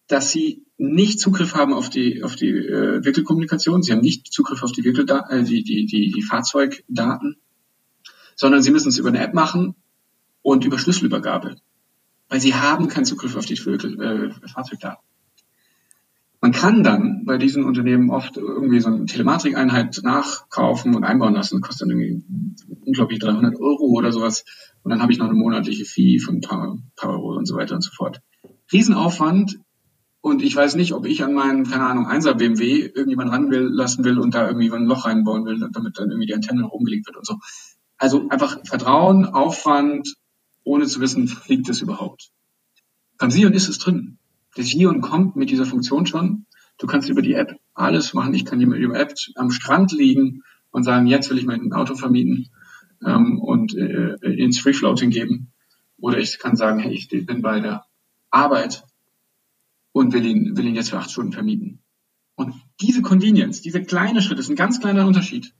dass 0.08 0.30
sie 0.30 0.65
nicht 0.78 1.20
Zugriff 1.20 1.54
haben 1.54 1.72
auf 1.72 1.88
die 1.88 2.22
auf 2.22 2.36
die 2.36 2.50
äh, 2.50 3.04
Wickelkommunikation, 3.04 3.82
sie 3.82 3.92
haben 3.92 4.00
nicht 4.00 4.32
Zugriff 4.32 4.62
auf 4.62 4.72
die 4.72 4.84
Wickeldaten, 4.84 5.38
äh, 5.38 5.44
die, 5.44 5.62
die, 5.62 5.86
die, 5.86 6.10
die 6.10 6.22
Fahrzeugdaten, 6.22 7.36
sondern 8.34 8.62
sie 8.62 8.70
müssen 8.70 8.88
es 8.88 8.98
über 8.98 9.08
eine 9.08 9.20
App 9.20 9.34
machen 9.34 9.74
und 10.42 10.64
über 10.64 10.78
Schlüsselübergabe, 10.78 11.56
weil 12.28 12.40
sie 12.40 12.54
haben 12.54 12.88
keinen 12.88 13.06
Zugriff 13.06 13.36
auf 13.36 13.46
die 13.46 13.58
Wickel, 13.64 14.00
äh, 14.00 14.48
Fahrzeugdaten. 14.48 15.02
Man 16.40 16.52
kann 16.52 16.84
dann 16.84 17.24
bei 17.24 17.38
diesen 17.38 17.64
Unternehmen 17.64 18.10
oft 18.10 18.36
irgendwie 18.36 18.78
so 18.80 18.88
eine 18.88 19.06
Telematikeinheit 19.06 19.98
nachkaufen 20.02 20.94
und 20.94 21.02
einbauen 21.02 21.34
lassen. 21.34 21.60
Das 21.60 21.68
kostet 21.68 21.88
dann 21.88 21.98
irgendwie 21.98 22.22
unglaublich 22.84 23.18
300 23.18 23.56
Euro 23.56 23.86
oder 23.86 24.12
sowas. 24.12 24.44
Und 24.82 24.90
dann 24.90 25.02
habe 25.02 25.10
ich 25.10 25.18
noch 25.18 25.26
eine 25.26 25.34
monatliche 25.34 25.84
Fee 25.84 26.18
von 26.18 26.36
ein 26.36 26.40
paar, 26.42 26.78
paar 26.94 27.10
Euro 27.10 27.36
und 27.36 27.46
so 27.46 27.56
weiter 27.56 27.74
und 27.74 27.82
so 27.82 27.90
fort. 27.90 28.20
Riesenaufwand. 28.70 29.58
Und 30.26 30.42
ich 30.42 30.56
weiß 30.56 30.74
nicht, 30.74 30.92
ob 30.92 31.06
ich 31.06 31.22
an 31.22 31.34
meinen, 31.34 31.70
keine 31.70 31.86
Ahnung, 31.86 32.08
1er 32.08 32.34
BMW 32.34 32.80
irgendjemand 32.80 33.30
ran 33.30 33.48
will, 33.52 33.68
lassen 33.72 34.02
will 34.02 34.18
und 34.18 34.34
da 34.34 34.48
irgendwie 34.48 34.72
ein 34.72 34.86
Loch 34.86 35.04
reinbauen 35.04 35.44
will, 35.44 35.60
damit 35.70 36.00
dann 36.00 36.10
irgendwie 36.10 36.26
die 36.26 36.34
Antenne 36.34 36.64
rumgelegt 36.64 37.06
wird 37.06 37.16
und 37.16 37.24
so. 37.24 37.38
Also 37.96 38.28
einfach 38.28 38.58
Vertrauen, 38.64 39.26
Aufwand, 39.26 40.16
ohne 40.64 40.86
zu 40.86 41.00
wissen, 41.00 41.28
fliegt 41.28 41.68
es 41.68 41.80
überhaupt. 41.80 42.32
Sie 43.28 43.46
und 43.46 43.54
ist 43.54 43.68
es 43.68 43.78
drin. 43.78 44.18
Das 44.56 44.66
Gion 44.66 45.00
kommt 45.00 45.36
mit 45.36 45.48
dieser 45.50 45.64
Funktion 45.64 46.06
schon. 46.06 46.46
Du 46.76 46.88
kannst 46.88 47.08
über 47.08 47.22
die 47.22 47.34
App 47.34 47.60
alles 47.74 48.12
machen. 48.12 48.34
Ich 48.34 48.44
kann 48.44 48.60
über 48.60 48.76
die 48.76 48.84
App 48.86 49.14
am 49.36 49.52
Strand 49.52 49.92
liegen 49.92 50.42
und 50.72 50.82
sagen, 50.82 51.06
jetzt 51.06 51.30
will 51.30 51.38
ich 51.38 51.46
mein 51.46 51.72
Auto 51.72 51.94
vermieten 51.94 52.48
ähm, 53.06 53.38
und 53.38 53.76
äh, 53.76 54.16
ins 54.22 54.58
Free 54.58 54.72
Floating 54.72 55.10
geben. 55.10 55.52
Oder 55.98 56.18
ich 56.18 56.40
kann 56.40 56.56
sagen, 56.56 56.80
hey, 56.80 56.92
ich 56.92 57.08
bin 57.10 57.42
bei 57.42 57.60
der 57.60 57.84
Arbeit 58.32 58.82
und 59.96 60.12
will 60.12 60.26
ihn, 60.26 60.58
will 60.58 60.66
ihn 60.66 60.74
jetzt 60.74 60.90
für 60.90 60.98
acht 60.98 61.10
Stunden 61.10 61.32
vermieten. 61.32 61.78
Und 62.34 62.52
diese 62.82 63.00
Convenience, 63.00 63.62
dieser 63.62 63.80
kleine 63.80 64.20
Schritt, 64.20 64.38
ist 64.38 64.50
ein 64.50 64.54
ganz 64.54 64.78
kleiner 64.78 65.06
Unterschied. 65.06 65.54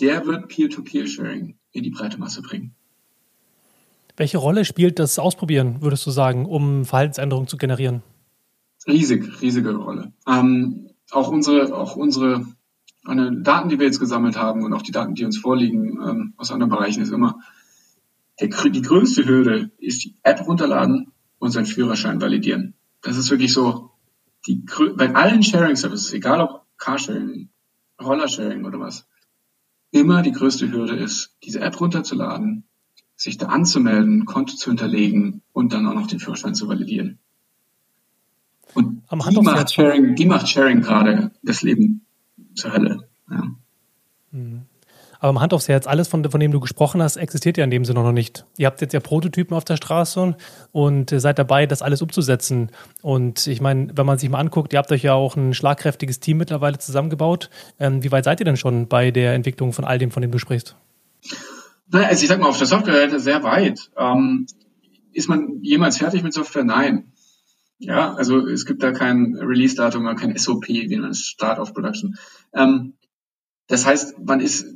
Der 0.00 0.26
wird 0.26 0.48
Peer-to-Peer-Sharing 0.48 1.56
in 1.70 1.82
die 1.84 1.90
breite 1.90 2.18
Masse 2.18 2.42
bringen. 2.42 2.74
Welche 4.16 4.38
Rolle 4.38 4.64
spielt 4.64 4.98
das 4.98 5.20
Ausprobieren, 5.20 5.82
würdest 5.82 6.04
du 6.04 6.10
sagen, 6.10 6.46
um 6.46 6.84
Verhaltensänderungen 6.84 7.46
zu 7.46 7.56
generieren? 7.56 8.02
Riesig, 8.88 9.40
riesige 9.40 9.72
Rolle. 9.76 10.12
Ähm, 10.26 10.90
auch 11.12 11.28
unsere, 11.28 11.76
auch 11.76 11.94
unsere 11.94 12.44
eine 13.04 13.40
Daten, 13.40 13.68
die 13.68 13.78
wir 13.78 13.86
jetzt 13.86 14.00
gesammelt 14.00 14.36
haben 14.36 14.64
und 14.64 14.72
auch 14.72 14.82
die 14.82 14.90
Daten, 14.90 15.14
die 15.14 15.24
uns 15.24 15.38
vorliegen 15.38 16.00
ähm, 16.04 16.34
aus 16.38 16.50
anderen 16.50 16.70
Bereichen, 16.70 17.04
ist 17.04 17.12
immer, 17.12 17.38
der, 18.40 18.48
die 18.48 18.82
größte 18.82 19.24
Hürde 19.26 19.70
ist 19.78 20.02
die 20.02 20.16
App 20.24 20.44
runterladen 20.44 21.12
und 21.38 21.52
seinen 21.52 21.66
Führerschein 21.66 22.20
validieren. 22.20 22.74
Das 23.04 23.16
ist 23.18 23.30
wirklich 23.30 23.52
so, 23.52 23.90
die, 24.46 24.64
bei 24.96 25.14
allen 25.14 25.42
Sharing 25.42 25.76
Services, 25.76 26.12
egal 26.12 26.40
ob 26.40 26.62
Carsharing, 26.78 27.50
Rollersharing 28.02 28.64
oder 28.64 28.80
was, 28.80 29.06
immer 29.90 30.22
die 30.22 30.32
größte 30.32 30.70
Hürde 30.72 30.96
ist, 30.96 31.36
diese 31.44 31.60
App 31.60 31.80
runterzuladen, 31.80 32.64
sich 33.14 33.36
da 33.36 33.46
anzumelden, 33.46 34.24
Konto 34.24 34.56
zu 34.56 34.70
hinterlegen 34.70 35.42
und 35.52 35.72
dann 35.72 35.86
auch 35.86 35.94
noch 35.94 36.06
den 36.06 36.18
Führerschein 36.18 36.54
zu 36.54 36.66
validieren. 36.66 37.18
Und 38.74 39.02
die 39.30 39.40
macht, 39.40 39.72
Sharing, 39.72 40.16
die 40.16 40.26
macht 40.26 40.48
Sharing 40.48 40.80
gerade 40.80 41.30
das 41.42 41.62
Leben 41.62 42.04
zur 42.54 42.72
Hölle. 42.72 43.08
Ja. 43.30 43.54
Mhm. 44.32 44.62
Aber 45.24 45.40
Hand 45.40 45.54
aufs 45.54 45.68
Herz, 45.68 45.86
alles, 45.86 46.06
von, 46.06 46.22
von 46.30 46.38
dem 46.38 46.52
du 46.52 46.60
gesprochen 46.60 47.00
hast, 47.00 47.16
existiert 47.16 47.56
ja 47.56 47.64
in 47.64 47.70
dem 47.70 47.86
Sinne 47.86 48.02
noch 48.02 48.12
nicht. 48.12 48.44
Ihr 48.58 48.66
habt 48.66 48.82
jetzt 48.82 48.92
ja 48.92 49.00
Prototypen 49.00 49.56
auf 49.56 49.64
der 49.64 49.78
Straße 49.78 50.36
und 50.70 51.08
seid 51.08 51.38
dabei, 51.38 51.64
das 51.64 51.80
alles 51.80 52.02
umzusetzen. 52.02 52.70
Und 53.00 53.46
ich 53.46 53.62
meine, 53.62 53.88
wenn 53.96 54.04
man 54.04 54.18
sich 54.18 54.28
mal 54.28 54.38
anguckt, 54.38 54.74
ihr 54.74 54.78
habt 54.78 54.92
euch 54.92 55.02
ja 55.02 55.14
auch 55.14 55.34
ein 55.34 55.54
schlagkräftiges 55.54 56.20
Team 56.20 56.36
mittlerweile 56.36 56.76
zusammengebaut. 56.76 57.48
Ähm, 57.80 58.04
wie 58.04 58.12
weit 58.12 58.24
seid 58.24 58.40
ihr 58.40 58.44
denn 58.44 58.58
schon 58.58 58.86
bei 58.86 59.10
der 59.12 59.32
Entwicklung 59.32 59.72
von 59.72 59.86
all 59.86 59.96
dem, 59.96 60.10
von 60.10 60.20
dem 60.20 60.30
du 60.30 60.38
sprichst? 60.38 60.76
Naja, 61.88 62.08
also 62.08 62.22
ich 62.22 62.28
sag 62.28 62.38
mal, 62.38 62.50
auf 62.50 62.58
der 62.58 62.66
Software 62.66 63.18
sehr 63.18 63.42
weit. 63.42 63.92
Ähm, 63.96 64.44
ist 65.14 65.30
man 65.30 65.60
jemals 65.62 65.96
fertig 65.96 66.22
mit 66.22 66.34
Software? 66.34 66.64
Nein. 66.64 67.12
Ja, 67.78 68.12
also 68.12 68.46
es 68.46 68.66
gibt 68.66 68.82
da 68.82 68.92
kein 68.92 69.36
Release-Datum 69.36 70.04
kein 70.16 70.36
SOP, 70.36 70.68
wie 70.68 70.98
man 70.98 71.14
Start 71.14 71.58
of 71.58 71.72
Production. 71.72 72.18
Ähm, 72.52 72.92
das 73.68 73.86
heißt, 73.86 74.18
man 74.18 74.40
ist 74.40 74.66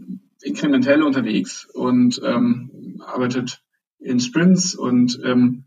inkrementell 0.42 1.02
unterwegs 1.02 1.66
und 1.72 2.20
ähm, 2.24 3.00
arbeitet 3.04 3.62
in 3.98 4.20
Sprints 4.20 4.74
und 4.74 5.20
ähm, 5.24 5.64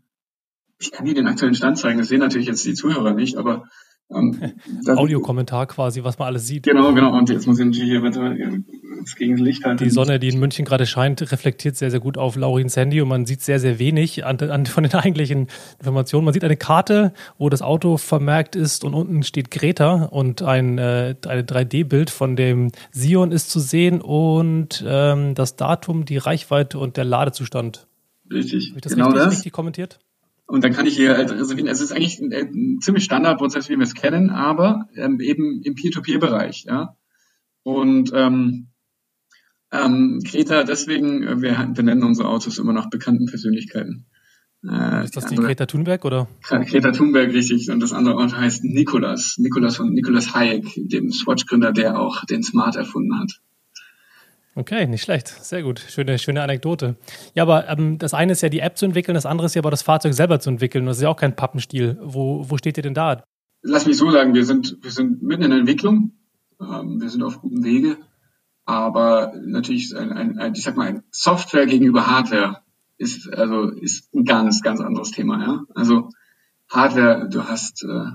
ich 0.80 0.90
kann 0.90 1.06
dir 1.06 1.14
den 1.14 1.26
aktuellen 1.26 1.54
Stand 1.54 1.78
zeigen, 1.78 1.98
das 1.98 2.08
sehen 2.08 2.20
natürlich 2.20 2.48
jetzt 2.48 2.64
die 2.64 2.74
Zuhörer 2.74 3.12
nicht, 3.14 3.36
aber 3.36 3.64
ähm, 4.10 4.38
Audiokommentar 4.86 5.66
quasi, 5.66 6.02
was 6.04 6.18
man 6.18 6.28
alles 6.28 6.46
sieht. 6.46 6.64
Genau, 6.64 6.92
genau. 6.92 7.16
Und 7.16 7.28
jetzt 7.28 7.46
muss 7.46 7.58
ich 7.58 7.66
natürlich 7.66 7.88
hier 7.88 8.02
weiter 8.02 8.34
das 9.04 9.16
gegen 9.16 9.36
das 9.36 9.40
Licht 9.40 9.64
halt. 9.64 9.80
Die 9.80 9.90
Sonne, 9.90 10.18
die 10.18 10.28
in 10.28 10.38
München 10.38 10.64
gerade 10.64 10.86
scheint, 10.86 11.32
reflektiert 11.32 11.76
sehr, 11.76 11.90
sehr 11.90 12.00
gut 12.00 12.18
auf 12.18 12.36
Laurins 12.36 12.76
Handy 12.76 13.00
und 13.00 13.08
man 13.08 13.26
sieht 13.26 13.42
sehr, 13.42 13.58
sehr 13.58 13.78
wenig 13.78 14.24
an, 14.24 14.38
an, 14.38 14.66
von 14.66 14.84
den 14.84 14.94
eigentlichen 14.94 15.48
Informationen. 15.78 16.24
Man 16.24 16.34
sieht 16.34 16.44
eine 16.44 16.56
Karte, 16.56 17.12
wo 17.38 17.48
das 17.48 17.62
Auto 17.62 17.96
vermerkt 17.96 18.56
ist 18.56 18.84
und 18.84 18.94
unten 18.94 19.22
steht 19.22 19.50
Greta 19.50 20.04
und 20.04 20.42
ein, 20.42 20.78
äh, 20.78 21.14
ein 21.26 21.46
3D-Bild 21.46 22.10
von 22.10 22.36
dem 22.36 22.70
Sion 22.90 23.32
ist 23.32 23.50
zu 23.50 23.60
sehen 23.60 24.00
und 24.00 24.84
ähm, 24.86 25.34
das 25.34 25.56
Datum, 25.56 26.04
die 26.04 26.16
Reichweite 26.16 26.78
und 26.78 26.96
der 26.96 27.04
Ladezustand. 27.04 27.86
Richtig. 28.30 28.68
Habe 28.68 28.78
ich 28.78 28.82
das 28.82 28.92
genau 28.92 29.06
richtig, 29.06 29.24
das. 29.24 29.32
richtig 29.34 29.52
kommentiert? 29.52 29.98
Und 30.46 30.64
dann 30.64 30.72
kann 30.72 30.86
ich 30.86 30.96
hier 30.96 31.16
also 31.16 31.34
reservieren. 31.34 31.66
Es 31.66 31.80
ist 31.80 31.92
eigentlich 31.92 32.20
ein, 32.20 32.32
ein 32.32 32.78
ziemlich 32.82 33.04
Standardprozess, 33.04 33.70
wie 33.70 33.76
wir 33.76 33.84
es 33.84 33.94
kennen, 33.94 34.28
aber 34.28 34.86
ähm, 34.96 35.18
eben 35.20 35.62
im 35.62 35.74
Peer-to-Peer-Bereich. 35.74 36.64
Ja? 36.64 36.96
Und 37.62 38.12
ähm, 38.14 38.68
ähm, 39.72 40.20
Greta, 40.22 40.64
deswegen, 40.64 41.22
äh, 41.22 41.40
wir 41.40 41.70
benennen 41.74 42.04
unsere 42.04 42.28
Autos 42.28 42.58
immer 42.58 42.72
nach 42.72 42.90
bekannten 42.90 43.26
Persönlichkeiten. 43.26 44.06
Äh, 44.68 45.04
ist 45.04 45.16
das 45.16 45.26
die, 45.26 45.34
Greta 45.34 45.66
Thunberg 45.66 46.04
oder? 46.04 46.28
Greta 46.42 46.92
Thunberg, 46.92 47.32
richtig. 47.32 47.70
Und 47.70 47.80
das 47.80 47.92
andere 47.92 48.14
Auto 48.16 48.36
heißt 48.36 48.62
Nikolas. 48.64 49.36
Nikolas 49.38 49.76
von 49.76 49.92
Nikolas 49.92 50.34
Hayek, 50.34 50.66
dem 50.76 51.10
Swatch-Gründer, 51.10 51.72
der 51.72 51.98
auch 51.98 52.24
den 52.26 52.42
Smart 52.42 52.76
erfunden 52.76 53.18
hat. 53.18 53.40
Okay, 54.54 54.86
nicht 54.86 55.02
schlecht. 55.02 55.28
Sehr 55.28 55.62
gut. 55.62 55.80
Schöne, 55.80 56.18
schöne 56.18 56.42
Anekdote. 56.42 56.96
Ja, 57.34 57.42
aber 57.42 57.68
ähm, 57.68 57.98
das 57.98 58.12
eine 58.12 58.32
ist 58.32 58.42
ja 58.42 58.50
die 58.50 58.60
App 58.60 58.76
zu 58.76 58.84
entwickeln, 58.84 59.14
das 59.14 59.24
andere 59.24 59.46
ist 59.46 59.54
ja 59.54 59.62
aber 59.62 59.70
das 59.70 59.82
Fahrzeug 59.82 60.12
selber 60.12 60.40
zu 60.40 60.50
entwickeln. 60.50 60.84
Das 60.84 60.98
ist 60.98 61.02
ja 61.02 61.08
auch 61.08 61.16
kein 61.16 61.34
Pappenstiel. 61.34 61.98
Wo, 62.02 62.44
wo 62.48 62.58
steht 62.58 62.76
ihr 62.76 62.82
denn 62.82 62.94
da? 62.94 63.24
Lass 63.62 63.86
mich 63.86 63.96
so 63.96 64.10
sagen, 64.10 64.34
wir 64.34 64.44
sind, 64.44 64.76
wir 64.82 64.90
sind 64.90 65.22
mitten 65.22 65.44
in 65.44 65.50
der 65.50 65.60
Entwicklung. 65.60 66.12
Ähm, 66.60 67.00
wir 67.00 67.08
sind 67.08 67.22
auf 67.22 67.40
gutem 67.40 67.64
Wege. 67.64 67.96
Aber 68.64 69.32
natürlich 69.44 69.96
ein, 69.96 70.12
ein, 70.12 70.38
ein, 70.38 70.54
ich 70.54 70.62
sag 70.62 70.76
mal, 70.76 70.88
ein 70.88 71.02
Software 71.10 71.66
gegenüber 71.66 72.06
Hardware 72.06 72.62
ist, 72.96 73.32
also, 73.32 73.70
ist 73.70 74.14
ein 74.14 74.24
ganz, 74.24 74.62
ganz 74.62 74.80
anderes 74.80 75.10
Thema, 75.10 75.40
ja. 75.40 75.64
Also, 75.74 76.10
Hardware, 76.68 77.28
du 77.28 77.48
hast 77.48 77.84
äh, 77.84 78.12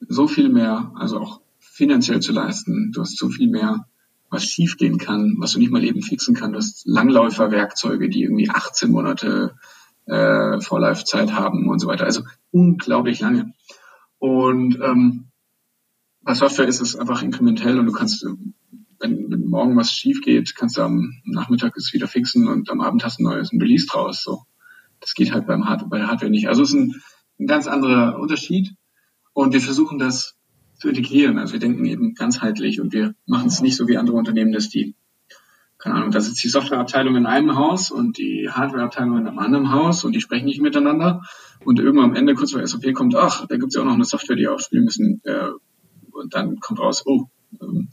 so 0.00 0.28
viel 0.28 0.48
mehr, 0.48 0.92
also 0.96 1.20
auch 1.20 1.40
finanziell 1.58 2.20
zu 2.20 2.32
leisten. 2.32 2.92
Du 2.92 3.02
hast 3.02 3.18
so 3.18 3.28
viel 3.28 3.48
mehr 3.50 3.86
was 4.30 4.44
schiefgehen 4.44 4.98
kann, 4.98 5.36
was 5.38 5.52
du 5.52 5.58
nicht 5.58 5.70
mal 5.70 5.84
eben 5.84 6.02
fixen 6.02 6.34
kannst. 6.34 6.54
Du 6.54 6.58
hast 6.58 6.86
Langläuferwerkzeuge, 6.86 8.08
die 8.08 8.22
irgendwie 8.22 8.50
18 8.50 8.90
Monate 8.90 9.56
äh, 10.06 10.60
Vorlaufzeit 10.60 11.32
haben 11.32 11.68
und 11.68 11.78
so 11.78 11.86
weiter. 11.86 12.04
Also 12.04 12.22
unglaublich 12.50 13.20
lange. 13.20 13.52
Und 14.18 14.78
ähm, 14.80 15.26
bei 16.22 16.34
Software 16.34 16.66
ist 16.66 16.80
es 16.80 16.96
einfach 16.96 17.22
inkrementell 17.22 17.78
und 17.78 17.86
du 17.86 17.92
kannst, 17.92 18.26
wenn, 19.00 19.30
wenn 19.30 19.46
morgen 19.46 19.76
was 19.76 19.92
schief 19.92 20.20
geht, 20.22 20.54
kannst 20.54 20.76
du 20.76 20.82
am 20.82 21.12
Nachmittag 21.24 21.76
es 21.76 21.92
wieder 21.92 22.08
fixen 22.08 22.48
und 22.48 22.70
am 22.70 22.80
Abend 22.80 23.04
hast 23.04 23.18
du 23.18 23.22
ein 23.22 23.30
neues 23.30 23.52
ein 23.52 23.60
Release 23.60 23.86
draus. 23.86 24.22
So, 24.22 24.42
das 25.00 25.14
geht 25.14 25.32
halt 25.32 25.46
beim 25.46 25.68
Hard 25.68 25.88
bei 25.88 25.98
der 25.98 26.08
Hardware 26.08 26.30
nicht. 26.30 26.48
Also 26.48 26.62
es 26.62 26.70
ist 26.70 26.76
ein, 26.76 27.02
ein 27.38 27.46
ganz 27.46 27.66
anderer 27.66 28.18
Unterschied. 28.18 28.74
Und 29.32 29.52
wir 29.52 29.60
versuchen 29.60 29.98
das 29.98 30.36
zu 30.78 30.88
integrieren. 30.88 31.38
Also 31.38 31.54
wir 31.54 31.60
denken 31.60 31.84
eben 31.84 32.14
ganzheitlich 32.14 32.80
und 32.80 32.92
wir 32.92 33.14
machen 33.26 33.48
es 33.48 33.60
nicht 33.60 33.76
so 33.76 33.88
wie 33.88 33.96
andere 33.96 34.16
Unternehmen, 34.16 34.52
dass 34.52 34.68
die, 34.68 34.94
keine 35.78 35.96
Ahnung, 35.96 36.10
da 36.10 36.20
sitzt 36.20 36.42
die 36.42 36.48
Softwareabteilung 36.48 37.16
in 37.16 37.26
einem 37.26 37.56
Haus 37.56 37.90
und 37.90 38.18
die 38.18 38.48
Hardwareabteilung 38.50 39.18
in 39.18 39.26
einem 39.26 39.38
anderen 39.38 39.72
Haus 39.72 40.04
und 40.04 40.12
die 40.14 40.20
sprechen 40.20 40.46
nicht 40.46 40.60
miteinander 40.60 41.22
und 41.64 41.78
irgendwann 41.78 42.10
am 42.10 42.16
Ende 42.16 42.34
kurz 42.34 42.52
vor 42.52 42.66
SOP 42.66 42.92
kommt, 42.94 43.14
ach, 43.14 43.46
da 43.46 43.56
gibt 43.56 43.68
es 43.68 43.74
ja 43.74 43.82
auch 43.82 43.86
noch 43.86 43.94
eine 43.94 44.04
Software, 44.04 44.36
die 44.36 44.48
aufspielen 44.48 44.84
müssen 44.84 45.20
äh, 45.24 45.50
und 46.12 46.34
dann 46.34 46.58
kommt 46.60 46.80
raus, 46.80 47.02
oh, 47.06 47.26
ähm, 47.60 47.88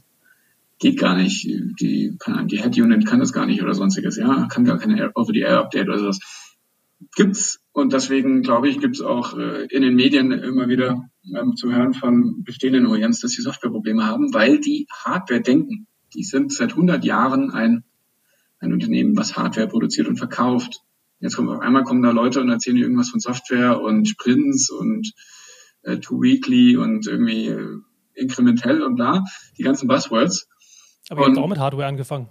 geht 0.84 1.00
gar 1.00 1.16
nicht, 1.16 1.46
die, 1.80 2.14
keine 2.18 2.36
Ahnung, 2.36 2.48
die 2.48 2.60
Head 2.60 2.78
Unit 2.78 3.06
kann 3.06 3.18
das 3.18 3.32
gar 3.32 3.46
nicht 3.46 3.62
oder 3.62 3.72
sonstiges, 3.72 4.18
ja, 4.18 4.48
kann 4.48 4.66
gar 4.66 4.78
keine 4.78 5.12
Over-the-Air-Update 5.14 5.88
oder 5.88 5.98
sowas. 5.98 6.18
Gibt's 7.16 7.62
und 7.72 7.94
deswegen 7.94 8.42
glaube 8.42 8.68
ich, 8.68 8.80
gibt's 8.80 9.00
auch 9.00 9.34
äh, 9.38 9.64
in 9.70 9.80
den 9.80 9.94
Medien 9.94 10.30
immer 10.30 10.68
wieder 10.68 11.08
ähm, 11.34 11.56
zu 11.56 11.72
hören 11.72 11.94
von 11.94 12.44
bestehenden 12.44 12.86
OEMs, 12.86 13.20
dass 13.20 13.30
sie 13.30 13.40
Softwareprobleme 13.40 14.04
haben, 14.04 14.34
weil 14.34 14.60
die 14.60 14.86
Hardware 14.92 15.40
denken. 15.40 15.86
Die 16.12 16.22
sind 16.22 16.52
seit 16.52 16.72
100 16.72 17.02
Jahren 17.02 17.50
ein, 17.50 17.84
ein 18.58 18.74
Unternehmen, 18.74 19.16
was 19.16 19.38
Hardware 19.38 19.68
produziert 19.68 20.06
und 20.06 20.18
verkauft. 20.18 20.82
Jetzt 21.18 21.36
kommen 21.36 21.48
auf 21.48 21.60
einmal 21.60 21.84
kommen 21.84 22.02
da 22.02 22.10
Leute 22.10 22.42
und 22.42 22.50
erzählen 22.50 22.76
irgendwas 22.76 23.08
von 23.08 23.20
Software 23.20 23.80
und 23.80 24.06
Sprints 24.06 24.68
und 24.68 25.12
äh, 25.80 25.96
Two 25.96 26.20
Weekly 26.20 26.76
und 26.76 27.06
irgendwie 27.06 27.46
äh, 27.46 27.78
inkrementell 28.12 28.82
und 28.82 28.96
bla, 28.96 29.24
die 29.56 29.62
ganzen 29.62 29.88
Buzzwords. 29.88 30.46
Aber 31.08 31.22
ihr 31.22 31.26
habt 31.28 31.38
auch 31.38 31.48
mit 31.48 31.58
Hardware 31.58 31.86
angefangen. 31.86 32.28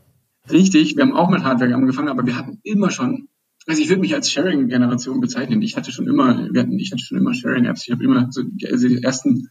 Richtig, 0.49 0.95
wir 0.95 1.03
haben 1.03 1.13
auch 1.13 1.29
mit 1.29 1.43
Hardware 1.43 1.73
angefangen, 1.73 2.09
aber 2.09 2.25
wir 2.25 2.35
hatten 2.35 2.59
immer 2.63 2.89
schon 2.89 3.29
also 3.65 3.81
ich 3.81 3.89
würde 3.89 4.01
mich 4.01 4.13
als 4.13 4.29
Sharing-Generation 4.29 5.21
bezeichnen. 5.21 5.61
Ich 5.61 5.77
hatte 5.77 5.91
schon 5.91 6.07
immer, 6.07 6.49
wir 6.51 6.61
hatten, 6.61 6.77
ich 6.79 6.91
hatte 6.91 7.03
schon 7.03 7.17
immer 7.17 7.33
Sharing-Apps. 7.33 7.85
Ich 7.85 7.91
habe 7.91 8.03
immer 8.03 8.27
so 8.29 8.41
also 8.69 8.87
die 8.87 9.01
ersten 9.01 9.49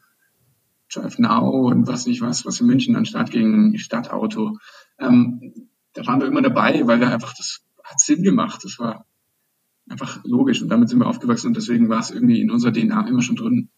Drive 0.93 1.18
Now 1.18 1.68
und 1.68 1.87
was 1.87 2.07
nicht 2.07 2.20
was, 2.20 2.45
was 2.45 2.61
in 2.61 2.66
München 2.66 2.95
an 2.97 3.07
Start 3.07 3.31
ging, 3.31 3.79
Stadtauto. 3.79 4.59
Ähm, 4.99 5.68
da 5.95 6.07
waren 6.07 6.20
wir 6.20 6.29
immer 6.29 6.43
dabei, 6.43 6.87
weil 6.87 7.01
wir 7.01 7.11
einfach, 7.11 7.35
das 7.35 7.64
hat 7.83 8.01
Sinn 8.01 8.23
gemacht. 8.23 8.62
Das 8.64 8.79
war 8.79 9.07
einfach 9.89 10.23
logisch 10.25 10.61
und 10.61 10.68
damit 10.68 10.91
sind 10.91 10.99
wir 10.99 11.07
aufgewachsen 11.07 11.49
und 11.49 11.57
deswegen 11.57 11.89
war 11.89 12.01
es 12.01 12.11
irgendwie 12.11 12.41
in 12.41 12.51
unserer 12.51 12.73
DNA 12.73 13.09
immer 13.09 13.23
schon 13.23 13.37
drin. 13.37 13.70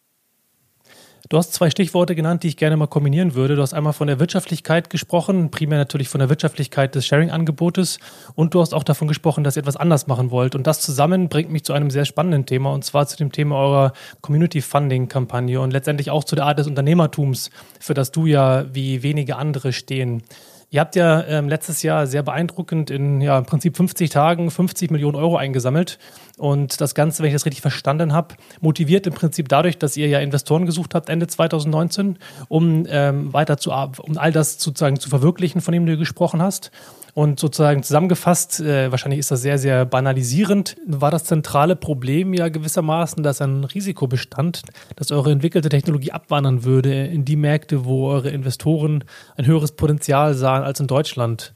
Du 1.31 1.39
hast 1.39 1.55
zwei 1.55 1.71
Stichworte 1.71 2.15
genannt, 2.15 2.43
die 2.43 2.49
ich 2.49 2.59
gerne 2.59 2.77
mal 2.77 2.87
kombinieren 2.87 3.35
würde. 3.35 3.57
Du 3.57 3.63
hast 3.63 3.73
einmal 3.73 3.95
von 3.95 4.09
der 4.09 4.21
Wirtschaftlichkeit 4.21 4.91
gesprochen, 4.91 5.51
primär 5.51 5.79
natürlich 5.79 6.11
von 6.11 6.19
der 6.19 6.29
Wirtschaftlichkeit 6.29 6.95
des 6.95 7.07
Sharing-Angebotes 7.07 7.99
und 8.35 8.53
du 8.53 8.61
hast 8.61 8.75
auch 8.75 8.83
davon 8.83 9.09
gesprochen, 9.09 9.43
dass 9.43 9.57
ihr 9.57 9.63
etwas 9.63 9.77
anders 9.77 10.07
machen 10.07 10.31
wollt. 10.31 10.55
Und 10.55 10.67
das 10.67 10.83
zusammen 10.83 11.31
bringt 11.31 11.51
mich 11.51 11.65
zu 11.65 11.73
einem 11.73 11.89
sehr 11.89 12.05
spannenden 12.05 12.45
Thema 12.45 12.75
und 12.75 12.85
zwar 12.85 13.07
zu 13.07 13.17
dem 13.17 13.33
Thema 13.33 13.57
eurer 13.57 13.93
Community-Funding-Kampagne 14.21 15.59
und 15.63 15.71
letztendlich 15.71 16.11
auch 16.11 16.25
zu 16.25 16.37
der 16.37 16.45
Art 16.45 16.59
des 16.59 16.67
Unternehmertums, 16.67 17.49
für 17.81 17.95
das 17.95 18.13
du 18.13 18.27
ja 18.27 18.67
wie 18.75 19.03
wenige 19.03 19.37
andere 19.37 19.73
stehen. 19.73 20.25
Ihr 20.75 20.81
habt 20.81 20.97
ja 20.97 21.25
ähm, 21.29 21.49
letztes 21.49 21.85
Jahr 21.85 22.09
sehr 22.09 22.25
beeindruckend 22.25 22.91
in 22.91 23.21
ja, 23.21 23.39
im 23.39 23.47
Prinzip 23.47 23.77
50 23.77 24.11
Tagen 24.11 24.51
50 24.51 24.91
Millionen 24.91 25.15
Euro 25.15 25.37
eingesammelt. 25.37 26.01
Und 26.37 26.81
das 26.81 26.97
Ganze, 26.97 27.23
wenn 27.23 27.29
ich 27.29 27.35
das 27.35 27.47
richtig 27.47 27.63
verstanden 27.63 28.13
habe, 28.13 28.35
motiviert 28.61 29.07
im 29.07 29.15
Prinzip 29.15 29.49
dadurch, 29.49 29.79
dass 29.79 29.97
ihr 29.97 30.09
ja 30.09 30.19
Investoren 30.19 30.67
gesucht 30.67 30.95
habt 30.95 31.09
Ende 31.09 31.29
2019, 31.29 32.19
um 32.49 32.87
ähm, 32.89 33.33
weiter 33.33 33.57
zu 33.57 33.71
um 33.71 34.19
all 34.19 34.33
das 34.33 34.59
sozusagen 34.61 34.99
zu 34.99 35.09
verwirklichen, 35.09 35.61
von 35.61 35.73
dem 35.73 35.87
du 35.87 35.97
gesprochen 35.97 36.43
hast. 36.43 36.73
Und 37.15 37.39
sozusagen 37.39 37.85
zusammengefasst, 37.85 38.59
äh, 38.59 38.91
wahrscheinlich 38.91 39.21
ist 39.21 39.31
das 39.31 39.41
sehr, 39.41 39.57
sehr 39.59 39.85
banalisierend, 39.85 40.77
war 40.85 41.13
das 41.13 41.23
zentrale 41.25 41.77
Problem 41.77 42.35
ja 42.35 42.49
gewissermaßen, 42.49 43.23
dass 43.23 43.41
ein 43.41 43.63
Risiko 43.63 44.09
bestand, 44.09 44.63
dass 44.97 45.13
eure 45.13 45.31
entwickelte 45.31 45.69
Technologie 45.69 46.11
abwandern 46.11 46.65
würde 46.65 47.07
in 47.07 47.25
die 47.25 47.37
Märkte, 47.37 47.85
wo 47.85 48.09
eure 48.09 48.31
Investoren 48.31 49.05
ein 49.37 49.47
höheres 49.47 49.73
Potenzial 49.73 50.35
sahen 50.35 50.65
als 50.65 50.81
in 50.81 50.89
Deutschland. 50.89 51.55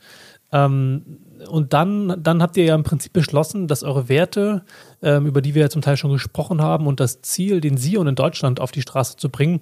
Ähm, 0.53 1.19
und 1.47 1.73
dann, 1.73 2.21
dann 2.23 2.43
habt 2.43 2.57
ihr 2.57 2.65
ja 2.65 2.75
im 2.75 2.83
Prinzip 2.83 3.13
beschlossen, 3.13 3.69
dass 3.69 3.83
eure 3.83 4.09
Werte, 4.09 4.65
ähm, 5.03 5.27
über 5.27 5.41
die 5.41 5.55
wir 5.55 5.63
ja 5.63 5.71
zum 5.71 5.83
Teil 5.83 5.97
schon 5.97 6.13
gesprochen 6.13 6.61
haben, 6.61 6.87
und 6.87 7.01
das 7.01 7.23
Ziel, 7.23 7.61
den 7.61 7.77
Sion 7.77 8.09
in 8.09 8.15
Deutschland 8.15 8.61
auf 8.61 8.73
die 8.73 8.83
Straße 8.83 9.17
zu 9.17 9.29
bringen, 9.29 9.61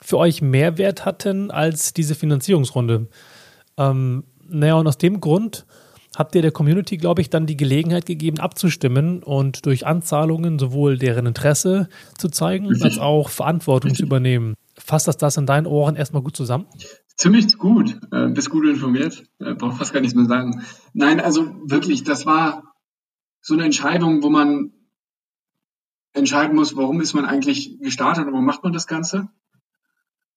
für 0.00 0.18
euch 0.18 0.42
mehr 0.42 0.78
Wert 0.78 1.04
hatten 1.04 1.50
als 1.50 1.92
diese 1.92 2.14
Finanzierungsrunde. 2.14 3.08
Ähm, 3.76 4.24
naja, 4.48 4.74
und 4.74 4.86
aus 4.86 4.98
dem 4.98 5.20
Grund 5.20 5.66
habt 6.16 6.34
ihr 6.34 6.42
der 6.42 6.52
Community, 6.52 6.96
glaube 6.96 7.20
ich, 7.20 7.30
dann 7.30 7.46
die 7.46 7.56
Gelegenheit 7.56 8.06
gegeben, 8.06 8.38
abzustimmen 8.38 9.22
und 9.22 9.66
durch 9.66 9.86
Anzahlungen 9.86 10.58
sowohl 10.58 10.98
deren 10.98 11.26
Interesse 11.26 11.88
zu 12.16 12.28
zeigen, 12.28 12.82
als 12.82 12.98
auch 12.98 13.28
Verantwortung 13.28 13.94
zu 13.94 14.02
übernehmen. 14.02 14.54
Fasst 14.76 15.08
das 15.08 15.16
das 15.16 15.36
in 15.36 15.46
deinen 15.46 15.66
Ohren 15.66 15.96
erstmal 15.96 16.22
gut 16.22 16.36
zusammen? 16.36 16.66
Ziemlich 17.18 17.58
gut, 17.58 17.98
äh, 18.12 18.28
bist 18.28 18.48
gut 18.48 18.64
informiert, 18.64 19.24
äh, 19.40 19.54
braucht 19.54 19.78
fast 19.78 19.92
gar 19.92 20.00
nichts 20.00 20.14
mehr 20.14 20.26
sagen. 20.26 20.64
Nein, 20.94 21.20
also 21.20 21.52
wirklich, 21.68 22.04
das 22.04 22.26
war 22.26 22.74
so 23.40 23.54
eine 23.54 23.64
Entscheidung, 23.64 24.22
wo 24.22 24.30
man 24.30 24.72
entscheiden 26.12 26.54
muss, 26.54 26.76
warum 26.76 27.00
ist 27.00 27.14
man 27.14 27.24
eigentlich 27.24 27.80
gestartet 27.80 28.26
und 28.26 28.32
warum 28.32 28.46
macht 28.46 28.62
man 28.62 28.72
das 28.72 28.86
Ganze? 28.86 29.28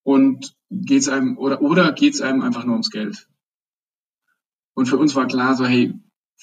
Und 0.04 0.56
geht's 0.72 1.08
einem 1.08 1.38
oder 1.38 1.62
oder 1.62 1.92
geht's 1.92 2.22
einem 2.22 2.42
einfach 2.42 2.66
nur 2.66 2.74
ums 2.74 2.90
Geld? 2.90 3.28
Und 4.74 4.88
für 4.88 4.98
uns 4.98 5.16
war 5.16 5.28
klar 5.28 5.56
so, 5.56 5.66
hey, 5.66 5.94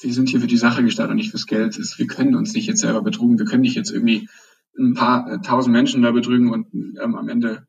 wir 0.00 0.12
sind 0.12 0.28
hier 0.28 0.40
für 0.40 0.46
die 0.46 0.56
Sache 0.56 0.84
gestartet 0.84 1.10
und 1.10 1.16
nicht 1.16 1.30
fürs 1.30 1.46
Geld. 1.46 1.76
Wir 1.76 2.06
können 2.06 2.36
uns 2.36 2.52
nicht 2.52 2.66
jetzt 2.66 2.80
selber 2.80 3.02
betrügen. 3.02 3.38
Wir 3.38 3.46
können 3.46 3.62
nicht 3.62 3.74
jetzt 3.74 3.90
irgendwie 3.90 4.28
ein 4.78 4.94
paar 4.94 5.28
äh, 5.28 5.40
tausend 5.40 5.72
Menschen 5.72 6.02
da 6.02 6.12
betrügen 6.12 6.52
und 6.52 6.72
ähm, 6.72 7.16
am 7.16 7.28
Ende 7.28 7.66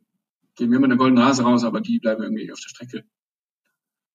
gehen 0.59 0.69
wir 0.69 0.77
immer 0.77 0.85
eine 0.85 0.97
goldene 0.97 1.21
Nase 1.21 1.43
raus, 1.43 1.63
aber 1.63 1.81
die 1.81 1.99
bleiben 1.99 2.21
irgendwie 2.21 2.51
auf 2.51 2.59
der 2.59 2.69
Strecke. 2.69 3.03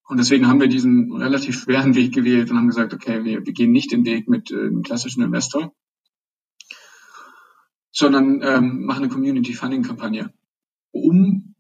Und 0.07 0.19
deswegen 0.19 0.47
haben 0.47 0.61
wir 0.61 0.69
diesen 0.69 1.11
relativ 1.13 1.59
schweren 1.59 1.95
Weg 1.95 2.15
gewählt 2.15 2.51
und 2.51 2.59
haben 2.59 2.69
gesagt, 2.69 2.93
okay, 2.93 3.25
wir, 3.25 3.45
wir 3.45 3.53
gehen 3.53 3.73
nicht 3.73 3.91
den 3.91 4.05
Weg 4.05 4.29
mit 4.29 4.51
äh, 4.51 4.67
einem 4.67 4.83
klassischen 4.83 5.23
Investor, 5.23 5.75
sondern 7.91 8.43
ähm, 8.43 8.85
machen 8.85 9.05
eine 9.05 9.13
Community 9.13 9.55
Funding 9.55 9.83
Kampagne, 9.83 10.33
um 10.93 11.55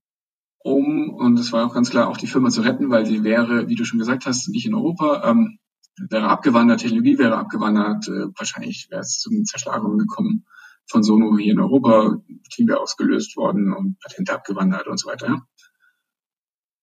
um, 0.67 1.11
und 1.11 1.39
es 1.39 1.53
war 1.53 1.67
auch 1.67 1.75
ganz 1.75 1.91
klar, 1.91 2.09
auch 2.09 2.17
die 2.17 2.27
Firma 2.27 2.49
zu 2.49 2.63
retten, 2.63 2.89
weil 2.89 3.05
sie 3.05 3.23
wäre, 3.23 3.69
wie 3.69 3.75
du 3.75 3.85
schon 3.85 3.99
gesagt 3.99 4.25
hast, 4.25 4.49
nicht 4.49 4.65
in 4.65 4.75
Europa, 4.75 5.23
ähm, 5.29 5.59
wäre 5.99 6.31
abgewandert, 6.31 6.81
Technologie 6.81 7.19
wäre 7.19 7.37
abgewandert, 7.37 8.09
äh, 8.09 8.29
wahrscheinlich 8.35 8.89
wäre 8.91 9.03
es 9.03 9.19
zu 9.19 9.31
Zerschlagungen 9.43 9.99
gekommen 9.99 10.47
von 10.87 11.03
Sono 11.03 11.37
hier 11.39 11.53
in 11.53 11.61
Europa, 11.61 12.19
Team 12.51 12.69
wäre 12.69 12.81
ausgelöst 12.81 13.37
worden 13.37 13.73
und 13.73 13.99
Patente 14.01 14.35
abgewandert 14.35 14.87
und 14.87 14.99
so 14.99 15.09
weiter. 15.09 15.47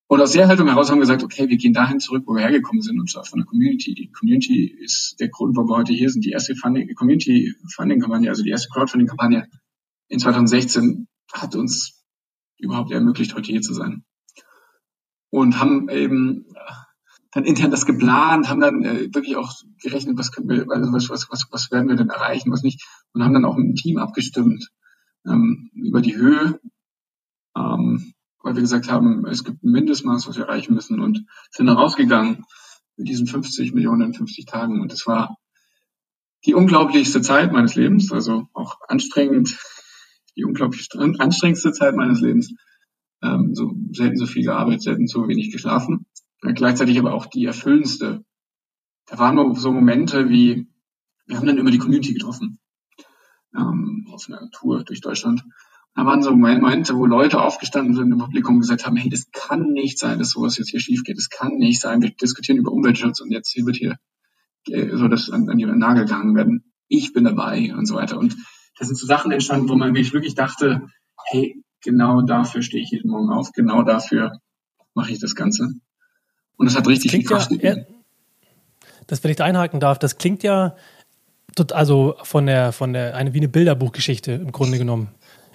Und 0.08 0.20
aus 0.20 0.32
der 0.32 0.46
Haltung 0.46 0.68
heraus 0.68 0.90
haben 0.90 0.98
wir 0.98 1.02
gesagt, 1.02 1.22
okay, 1.22 1.48
wir 1.48 1.56
gehen 1.56 1.72
dahin 1.72 1.98
zurück, 1.98 2.24
wo 2.26 2.34
wir 2.34 2.42
hergekommen 2.42 2.82
sind, 2.82 3.00
und 3.00 3.10
zwar 3.10 3.24
von 3.24 3.38
der 3.38 3.46
Community. 3.46 3.94
Die 3.94 4.10
Community 4.10 4.66
ist 4.66 5.16
der 5.20 5.28
Grund, 5.28 5.56
warum 5.56 5.70
wir 5.70 5.76
heute 5.78 5.94
hier 5.94 6.10
sind. 6.10 6.24
Die 6.26 6.32
erste 6.32 6.54
Community 6.54 7.54
Funding 7.74 8.00
Kampagne, 8.00 8.28
also 8.28 8.42
die 8.42 8.50
erste 8.50 8.68
Crowdfunding 8.68 9.08
Kampagne 9.08 9.48
in 10.08 10.18
2016 10.18 11.08
hat 11.32 11.54
uns 11.54 12.04
überhaupt 12.58 12.92
ermöglicht, 12.92 13.34
heute 13.34 13.50
hier 13.50 13.62
zu 13.62 13.72
sein. 13.72 14.04
Und 15.30 15.58
haben 15.58 15.88
eben 15.88 16.44
dann 17.32 17.44
intern 17.44 17.70
das 17.70 17.86
geplant, 17.86 18.48
haben 18.48 18.60
dann 18.60 18.84
äh, 18.84 19.14
wirklich 19.14 19.36
auch 19.36 19.52
gerechnet, 19.82 20.18
was 20.18 20.32
können 20.32 20.48
wir, 20.48 20.66
also 20.70 20.92
was, 20.92 21.08
was, 21.08 21.30
was, 21.30 21.48
was 21.50 21.70
werden 21.70 21.88
wir 21.88 21.96
denn 21.96 22.10
erreichen, 22.10 22.52
was 22.52 22.62
nicht, 22.62 22.86
und 23.12 23.24
haben 23.24 23.32
dann 23.32 23.46
auch 23.46 23.56
dem 23.56 23.74
Team 23.74 23.96
abgestimmt 23.98 24.68
ähm, 25.26 25.70
über 25.74 26.02
die 26.02 26.14
Höhe, 26.14 26.60
ähm, 27.56 28.12
weil 28.42 28.54
wir 28.54 28.60
gesagt 28.60 28.90
haben, 28.90 29.26
es 29.26 29.44
gibt 29.44 29.64
ein 29.64 29.72
Mindestmaß, 29.72 30.28
was 30.28 30.36
wir 30.36 30.44
erreichen 30.44 30.74
müssen 30.74 31.00
und 31.00 31.24
sind 31.50 31.66
dann 31.66 31.76
rausgegangen 31.76 32.44
mit 32.96 33.08
diesen 33.08 33.26
50 33.26 33.72
Millionen 33.72 34.08
in 34.08 34.14
50 34.14 34.44
Tagen 34.44 34.82
und 34.82 34.92
es 34.92 35.06
war 35.06 35.38
die 36.44 36.54
unglaublichste 36.54 37.22
Zeit 37.22 37.50
meines 37.52 37.76
Lebens, 37.76 38.12
also 38.12 38.48
auch 38.52 38.76
anstrengend, 38.88 39.58
die 40.36 40.44
unglaublich 40.44 40.88
anstrengendste 41.18 41.72
Zeit 41.72 41.94
meines 41.94 42.20
Lebens. 42.20 42.52
Ähm, 43.22 43.54
so 43.54 43.72
selten 43.92 44.16
so 44.16 44.26
viel 44.26 44.42
gearbeitet, 44.42 44.82
selten 44.82 45.06
so 45.06 45.28
wenig 45.28 45.52
geschlafen 45.52 46.06
gleichzeitig 46.42 46.98
aber 46.98 47.14
auch 47.14 47.26
die 47.26 47.44
erfüllendste. 47.44 48.24
Da 49.06 49.18
waren 49.18 49.54
so 49.54 49.72
Momente 49.72 50.28
wie, 50.28 50.68
wir 51.26 51.36
haben 51.36 51.46
dann 51.46 51.58
immer 51.58 51.70
die 51.70 51.78
Community 51.78 52.12
getroffen, 52.12 52.58
ähm, 53.56 54.06
auf 54.12 54.26
einer 54.28 54.50
Tour 54.50 54.84
durch 54.84 55.00
Deutschland. 55.00 55.44
Da 55.94 56.06
waren 56.06 56.22
so 56.22 56.34
Momente, 56.34 56.96
wo 56.96 57.06
Leute 57.06 57.40
aufgestanden 57.40 57.94
sind 57.94 58.10
im 58.10 58.18
Publikum 58.18 58.54
und 58.54 58.60
gesagt 58.60 58.86
haben, 58.86 58.96
hey, 58.96 59.10
das 59.10 59.30
kann 59.30 59.72
nicht 59.72 59.98
sein, 59.98 60.18
dass 60.18 60.30
sowas 60.30 60.56
jetzt 60.56 60.70
hier 60.70 60.80
schief 60.80 61.04
geht. 61.04 61.18
Das 61.18 61.28
kann 61.28 61.56
nicht 61.56 61.80
sein. 61.80 62.00
Wir 62.00 62.10
diskutieren 62.10 62.58
über 62.58 62.72
Umweltschutz 62.72 63.20
und 63.20 63.30
jetzt 63.30 63.52
hier 63.52 63.66
wird 63.66 63.76
hier 63.76 63.98
äh, 64.68 64.96
so 64.96 65.08
das 65.08 65.28
an, 65.30 65.48
an 65.50 65.58
den 65.58 65.78
Nagel 65.78 66.06
gehangen 66.06 66.34
werden. 66.34 66.72
Ich 66.88 67.12
bin 67.12 67.24
dabei 67.24 67.74
und 67.76 67.86
so 67.86 67.94
weiter. 67.94 68.18
Und 68.18 68.36
das 68.78 68.88
sind 68.88 68.96
so 68.96 69.06
Sachen 69.06 69.32
entstanden, 69.32 69.68
wo 69.68 69.76
man 69.76 69.92
mich 69.92 70.14
wirklich 70.14 70.34
dachte, 70.34 70.88
hey, 71.26 71.62
genau 71.82 72.22
dafür 72.22 72.62
stehe 72.62 72.82
ich 72.82 72.90
jeden 72.90 73.10
Morgen 73.10 73.30
auf, 73.30 73.52
genau 73.52 73.82
dafür 73.82 74.38
mache 74.94 75.12
ich 75.12 75.20
das 75.20 75.34
Ganze. 75.34 75.68
Und 76.56 76.66
es 76.66 76.76
hat 76.76 76.86
richtig 76.86 77.10
viel 77.10 77.24
Kraft 77.24 77.50
ja, 77.60 77.76
Das, 79.06 79.24
wenn 79.24 79.30
ich 79.30 79.36
da 79.36 79.44
einhaken 79.44 79.80
darf, 79.80 79.98
das 79.98 80.18
klingt 80.18 80.42
ja 80.42 80.76
also 81.72 82.14
von 82.22 82.46
der, 82.46 82.72
von 82.72 82.92
der, 82.92 83.16
eine, 83.16 83.32
wie 83.34 83.38
eine 83.38 83.48
Bilderbuchgeschichte 83.48 84.32
im 84.32 84.52
Grunde 84.52 84.78
genommen. 84.78 85.08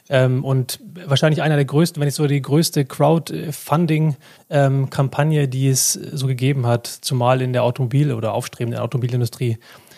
Ähm, 0.10 0.46
und 0.46 0.80
wahrscheinlich 1.06 1.42
einer 1.42 1.56
der 1.56 1.66
größten, 1.66 2.00
wenn 2.00 2.08
nicht 2.08 2.16
so 2.16 2.28
die 2.28 2.42
größte 2.42 2.86
Crowdfunding-Kampagne, 2.86 5.44
ähm, 5.44 5.50
die 5.50 5.68
es 5.68 5.92
so 5.94 6.28
gegeben 6.28 6.66
hat, 6.66 6.88
zumal 6.88 7.42
in 7.42 7.52
der 7.52 7.64
Automobil- 7.64 8.14
oder 8.14 8.34
aufstrebenden 8.34 8.82
Automobilindustrie. 8.82 9.58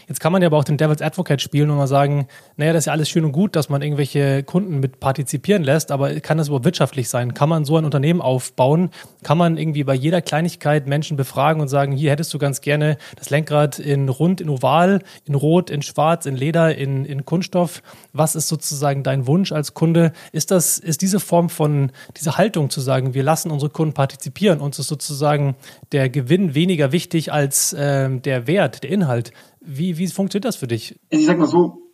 Jetzt 0.09 0.19
kann 0.19 0.33
man 0.33 0.41
ja 0.41 0.47
aber 0.47 0.57
auch 0.57 0.63
den 0.63 0.77
Devil's 0.77 1.03
Advocate 1.03 1.39
spielen 1.39 1.69
und 1.69 1.77
mal 1.77 1.85
sagen, 1.85 2.27
naja, 2.57 2.73
das 2.73 2.81
ist 2.81 2.85
ja 2.87 2.93
alles 2.93 3.09
schön 3.09 3.25
und 3.25 3.31
gut, 3.31 3.55
dass 3.55 3.69
man 3.69 3.83
irgendwelche 3.83 4.41
Kunden 4.41 4.79
mit 4.79 4.99
partizipieren 4.99 5.63
lässt, 5.63 5.91
aber 5.91 6.19
kann 6.19 6.39
das 6.39 6.47
überhaupt 6.47 6.65
wirtschaftlich 6.65 7.09
sein? 7.09 7.35
Kann 7.35 7.47
man 7.47 7.63
so 7.63 7.77
ein 7.77 7.85
Unternehmen 7.85 8.19
aufbauen? 8.19 8.89
Kann 9.21 9.37
man 9.37 9.55
irgendwie 9.55 9.83
bei 9.83 9.93
jeder 9.93 10.23
Kleinigkeit 10.23 10.87
Menschen 10.87 11.15
befragen 11.15 11.61
und 11.61 11.67
sagen, 11.67 11.91
hier 11.91 12.09
hättest 12.09 12.33
du 12.33 12.39
ganz 12.39 12.61
gerne 12.61 12.97
das 13.17 13.29
Lenkrad 13.29 13.77
in 13.77 14.09
rund, 14.09 14.41
in 14.41 14.49
oval, 14.49 15.03
in 15.25 15.35
rot, 15.35 15.69
in 15.69 15.83
schwarz, 15.83 16.25
in 16.25 16.35
Leder, 16.35 16.75
in, 16.75 17.05
in 17.05 17.23
Kunststoff? 17.25 17.83
Was 18.11 18.33
ist 18.33 18.47
sozusagen 18.47 19.03
dein 19.03 19.27
Wunsch 19.27 19.51
als 19.51 19.75
Kunde? 19.75 20.11
Ist 20.31 20.49
das, 20.49 20.79
ist 20.79 21.03
diese 21.03 21.19
Form 21.19 21.49
von, 21.49 21.91
diese 22.17 22.35
Haltung 22.35 22.71
zu 22.71 22.81
sagen, 22.81 23.13
wir 23.13 23.21
lassen 23.21 23.51
unsere 23.51 23.69
Kunden 23.69 23.93
partizipieren, 23.93 24.59
uns 24.59 24.79
ist 24.79 24.87
sozusagen 24.87 25.55
der 25.91 26.09
Gewinn 26.09 26.55
weniger 26.55 26.91
wichtig 26.91 27.31
als 27.31 27.73
äh, 27.73 28.09
der 28.09 28.47
Wert, 28.47 28.81
der 28.81 28.89
Inhalt. 28.89 29.33
Wie, 29.61 29.97
wie 29.97 30.07
funktioniert 30.07 30.45
das 30.45 30.55
für 30.55 30.67
dich? 30.67 30.99
Ich 31.09 31.25
sag 31.25 31.37
mal 31.37 31.47
so, 31.47 31.89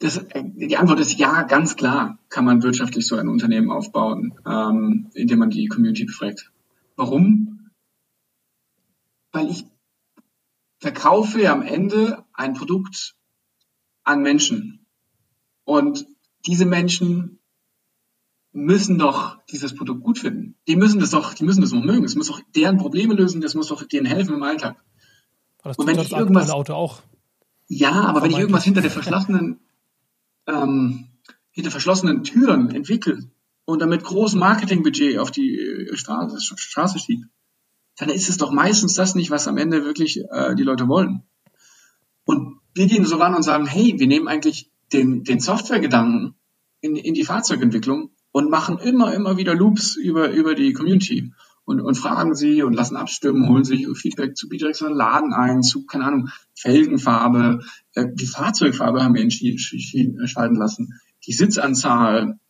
das, 0.00 0.24
die 0.34 0.76
Antwort 0.78 1.00
ist 1.00 1.18
ja, 1.18 1.42
ganz 1.42 1.76
klar 1.76 2.18
kann 2.30 2.46
man 2.46 2.62
wirtschaftlich 2.62 3.06
so 3.06 3.16
ein 3.16 3.28
Unternehmen 3.28 3.70
aufbauen, 3.70 4.34
ähm, 4.46 5.10
indem 5.12 5.40
man 5.40 5.50
die 5.50 5.66
Community 5.66 6.06
befragt. 6.06 6.50
Warum? 6.96 7.70
Weil 9.32 9.50
ich 9.50 9.66
verkaufe 10.78 11.42
ja 11.42 11.52
am 11.52 11.62
Ende 11.62 12.24
ein 12.32 12.54
Produkt 12.54 13.14
an 14.02 14.22
Menschen. 14.22 14.86
Und 15.64 16.06
diese 16.46 16.64
Menschen 16.64 17.38
müssen 18.52 18.98
doch 18.98 19.38
dieses 19.50 19.74
Produkt 19.74 20.02
gut 20.02 20.18
finden. 20.18 20.56
Die 20.66 20.76
müssen 20.76 20.98
das 20.98 21.10
doch, 21.10 21.34
die 21.34 21.44
müssen 21.44 21.60
das 21.60 21.72
noch 21.72 21.84
mögen. 21.84 22.04
Es 22.04 22.16
muss 22.16 22.28
doch 22.28 22.40
deren 22.56 22.78
Probleme 22.78 23.14
lösen, 23.14 23.42
das 23.42 23.54
muss 23.54 23.68
doch 23.68 23.84
denen 23.84 24.06
helfen 24.06 24.34
im 24.34 24.42
Alltag. 24.42 24.82
Das 25.62 25.76
und 25.76 25.86
wenn 25.86 25.98
ich 25.98 26.12
irgendwas, 26.12 26.50
Auto 26.50 26.74
auch. 26.74 27.00
Ja, 27.68 27.92
aber 27.92 28.22
wenn 28.22 28.30
ich 28.30 28.38
irgendwas 28.38 28.64
hinter 28.64 28.82
der 28.82 28.90
verschlossenen, 28.90 29.60
ähm, 30.46 31.08
hinter 31.50 31.70
verschlossenen 31.70 32.24
Türen 32.24 32.74
entwickle 32.74 33.30
und 33.64 33.80
damit 33.80 34.02
großes 34.02 34.38
Marketingbudget 34.38 35.18
auf 35.18 35.30
die 35.30 35.56
äh, 35.58 35.96
Straße, 35.96 36.38
Straße 36.40 36.98
schiebt, 36.98 37.26
dann 37.96 38.08
ist 38.08 38.28
es 38.28 38.38
doch 38.38 38.50
meistens 38.50 38.94
das 38.94 39.14
nicht, 39.14 39.30
was 39.30 39.46
am 39.46 39.58
Ende 39.58 39.84
wirklich 39.84 40.24
äh, 40.30 40.54
die 40.54 40.62
Leute 40.62 40.88
wollen. 40.88 41.22
Und 42.24 42.60
wir 42.74 42.86
gehen 42.86 43.04
so 43.04 43.16
ran 43.16 43.34
und 43.34 43.42
sagen, 43.42 43.66
hey, 43.66 43.94
wir 43.98 44.06
nehmen 44.06 44.28
eigentlich 44.28 44.70
den, 44.92 45.24
den 45.24 45.40
Softwaregedanken 45.40 46.34
in, 46.80 46.96
in 46.96 47.14
die 47.14 47.24
Fahrzeugentwicklung 47.24 48.10
und 48.32 48.50
machen 48.50 48.78
immer, 48.78 49.12
immer 49.12 49.36
wieder 49.36 49.54
Loops 49.54 49.96
über, 49.96 50.30
über 50.30 50.54
die 50.54 50.72
Community 50.72 51.32
und, 51.70 51.80
und 51.80 51.94
fragen 51.94 52.34
sie 52.34 52.64
und 52.64 52.72
lassen 52.72 52.96
abstimmen, 52.96 53.48
holen 53.48 53.62
sich 53.62 53.86
Feedback 53.94 54.36
zu 54.36 54.48
bidirektionalen 54.48 54.98
Laden 54.98 55.32
ein, 55.32 55.62
zu, 55.62 55.86
keine 55.86 56.04
Ahnung, 56.04 56.28
Felgenfarbe, 56.56 57.60
äh, 57.94 58.06
die 58.12 58.26
Fahrzeugfarbe 58.26 59.04
haben 59.04 59.14
wir 59.14 59.22
entscheiden 59.22 60.56
lassen, 60.56 61.00
die 61.26 61.32
Sitzanzahl, 61.32 62.40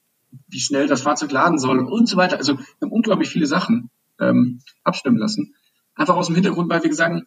wie 0.48 0.60
schnell 0.60 0.86
das 0.86 1.02
Fahrzeug 1.02 1.32
laden 1.32 1.58
soll 1.58 1.80
und 1.80 2.08
so 2.08 2.16
weiter. 2.16 2.38
Also 2.38 2.56
wir 2.56 2.64
haben 2.80 2.92
unglaublich 2.92 3.28
viele 3.28 3.44
Sachen 3.44 3.90
ähm, 4.18 4.62
abstimmen 4.84 5.18
lassen. 5.18 5.54
Einfach 5.94 6.16
aus 6.16 6.28
dem 6.28 6.36
Hintergrund, 6.36 6.70
weil 6.70 6.82
wir 6.82 6.94
sagen, 6.94 7.26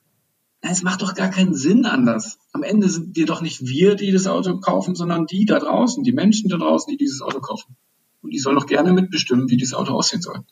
na, 0.63 0.71
es 0.71 0.81
macht 0.81 1.03
doch 1.03 1.13
gar 1.13 1.29
keinen 1.29 1.53
Sinn 1.53 1.85
anders. 1.85 2.39
Am 2.53 2.63
Ende 2.63 2.89
sind 2.89 3.15
wir 3.15 3.27
doch 3.27 3.41
nicht 3.41 3.67
wir, 3.67 3.93
die 3.93 4.11
das 4.11 4.25
Auto 4.25 4.59
kaufen, 4.59 4.95
sondern 4.95 5.27
die 5.27 5.45
da 5.45 5.59
draußen, 5.59 6.03
die 6.03 6.13
Menschen 6.13 6.49
da 6.49 6.57
draußen, 6.57 6.89
die 6.89 6.97
dieses 6.97 7.21
Auto 7.21 7.39
kaufen. 7.39 7.75
Und 8.23 8.31
die 8.31 8.39
sollen 8.39 8.55
doch 8.55 8.65
gerne 8.65 8.93
mitbestimmen, 8.93 9.47
wie 9.49 9.57
dieses 9.57 9.75
Auto 9.75 9.91
aussehen 9.93 10.21
soll. 10.21 10.43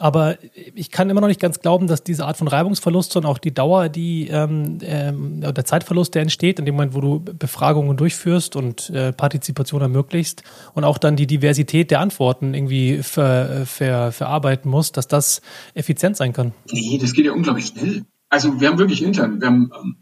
Aber 0.00 0.38
ich 0.74 0.90
kann 0.90 1.08
immer 1.08 1.20
noch 1.20 1.28
nicht 1.28 1.38
ganz 1.40 1.60
glauben, 1.60 1.86
dass 1.86 2.02
diese 2.02 2.26
Art 2.26 2.36
von 2.36 2.48
Reibungsverlust 2.48 3.16
und 3.16 3.26
auch 3.26 3.38
die 3.38 3.54
Dauer, 3.54 3.88
die 3.88 4.26
ähm, 4.26 4.78
ähm, 4.82 5.40
der 5.40 5.64
Zeitverlust, 5.64 6.16
der 6.16 6.22
entsteht, 6.22 6.58
in 6.58 6.64
dem 6.64 6.74
Moment, 6.74 6.94
wo 6.94 7.00
du 7.00 7.20
Befragungen 7.20 7.96
durchführst 7.96 8.56
und 8.56 8.90
äh, 8.90 9.12
Partizipation 9.12 9.82
ermöglicht 9.82 10.42
und 10.74 10.82
auch 10.82 10.98
dann 10.98 11.14
die 11.14 11.28
Diversität 11.28 11.92
der 11.92 12.00
Antworten 12.00 12.54
irgendwie 12.54 13.04
ver, 13.04 13.66
ver, 13.66 14.10
verarbeiten 14.10 14.68
musst, 14.68 14.96
dass 14.96 15.06
das 15.06 15.42
effizient 15.74 16.16
sein 16.16 16.32
kann. 16.32 16.52
Nee, 16.72 16.98
das 16.98 17.12
geht 17.12 17.26
ja 17.26 17.32
unglaublich 17.32 17.66
schnell. 17.66 18.04
Also 18.28 18.60
wir 18.60 18.68
haben 18.68 18.78
wirklich 18.78 19.00
intern, 19.00 19.40
wir 19.40 19.46
haben, 19.46 19.70
ähm, 19.80 19.96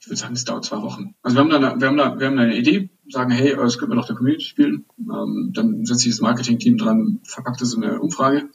ich 0.00 0.08
würde 0.08 0.16
sagen, 0.16 0.34
es 0.34 0.44
dauert 0.44 0.64
zwei 0.64 0.82
Wochen. 0.82 1.14
Also 1.22 1.36
wir 1.36 1.40
haben 1.42 1.50
da, 1.50 1.60
wir 1.80 1.86
haben 1.86 1.96
da, 1.96 2.18
wir 2.18 2.26
haben 2.26 2.36
da 2.36 2.42
eine 2.42 2.56
Idee, 2.56 2.90
sagen, 3.12 3.30
hey, 3.30 3.54
das 3.56 3.78
könnte 3.78 3.94
man 3.94 3.98
doch 3.98 4.06
der 4.06 4.16
Community 4.16 4.44
spielen. 4.44 4.84
Ähm, 4.98 5.50
dann 5.54 5.84
setzt 5.84 6.00
sich 6.00 6.12
das 6.12 6.20
Marketing-Team 6.20 6.78
dran, 6.78 7.20
verpackt 7.24 7.60
das 7.60 7.74
in 7.74 7.84
eine 7.84 8.00
Umfrage 8.00 8.48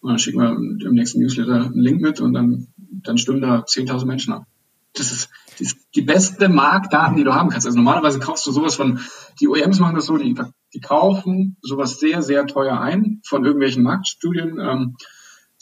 und 0.00 0.10
dann 0.10 0.18
schicken 0.18 0.40
wir 0.40 0.50
im 0.50 0.94
nächsten 0.94 1.20
Newsletter 1.20 1.66
einen 1.66 1.80
Link 1.80 2.00
mit 2.00 2.20
und 2.20 2.32
dann, 2.32 2.68
dann 2.76 3.18
stimmen 3.18 3.40
da 3.40 3.60
10.000 3.60 4.04
Menschen 4.04 4.32
ab. 4.34 4.46
Das 4.94 5.10
ist, 5.10 5.30
das 5.52 5.60
ist 5.60 5.78
die 5.94 6.02
beste 6.02 6.48
Marktdaten, 6.48 7.16
die 7.16 7.24
du 7.24 7.34
haben 7.34 7.48
kannst. 7.48 7.66
Also 7.66 7.78
normalerweise 7.78 8.18
kaufst 8.18 8.46
du 8.46 8.52
sowas 8.52 8.74
von, 8.74 9.00
die 9.40 9.48
OEMs 9.48 9.78
machen 9.78 9.94
das 9.94 10.06
so, 10.06 10.16
die, 10.18 10.34
die 10.74 10.80
kaufen 10.80 11.56
sowas 11.62 11.98
sehr, 11.98 12.22
sehr 12.22 12.46
teuer 12.46 12.80
ein 12.80 13.20
von 13.24 13.44
irgendwelchen 13.44 13.82
Marktstudien, 13.82 14.58
ähm, 14.60 14.96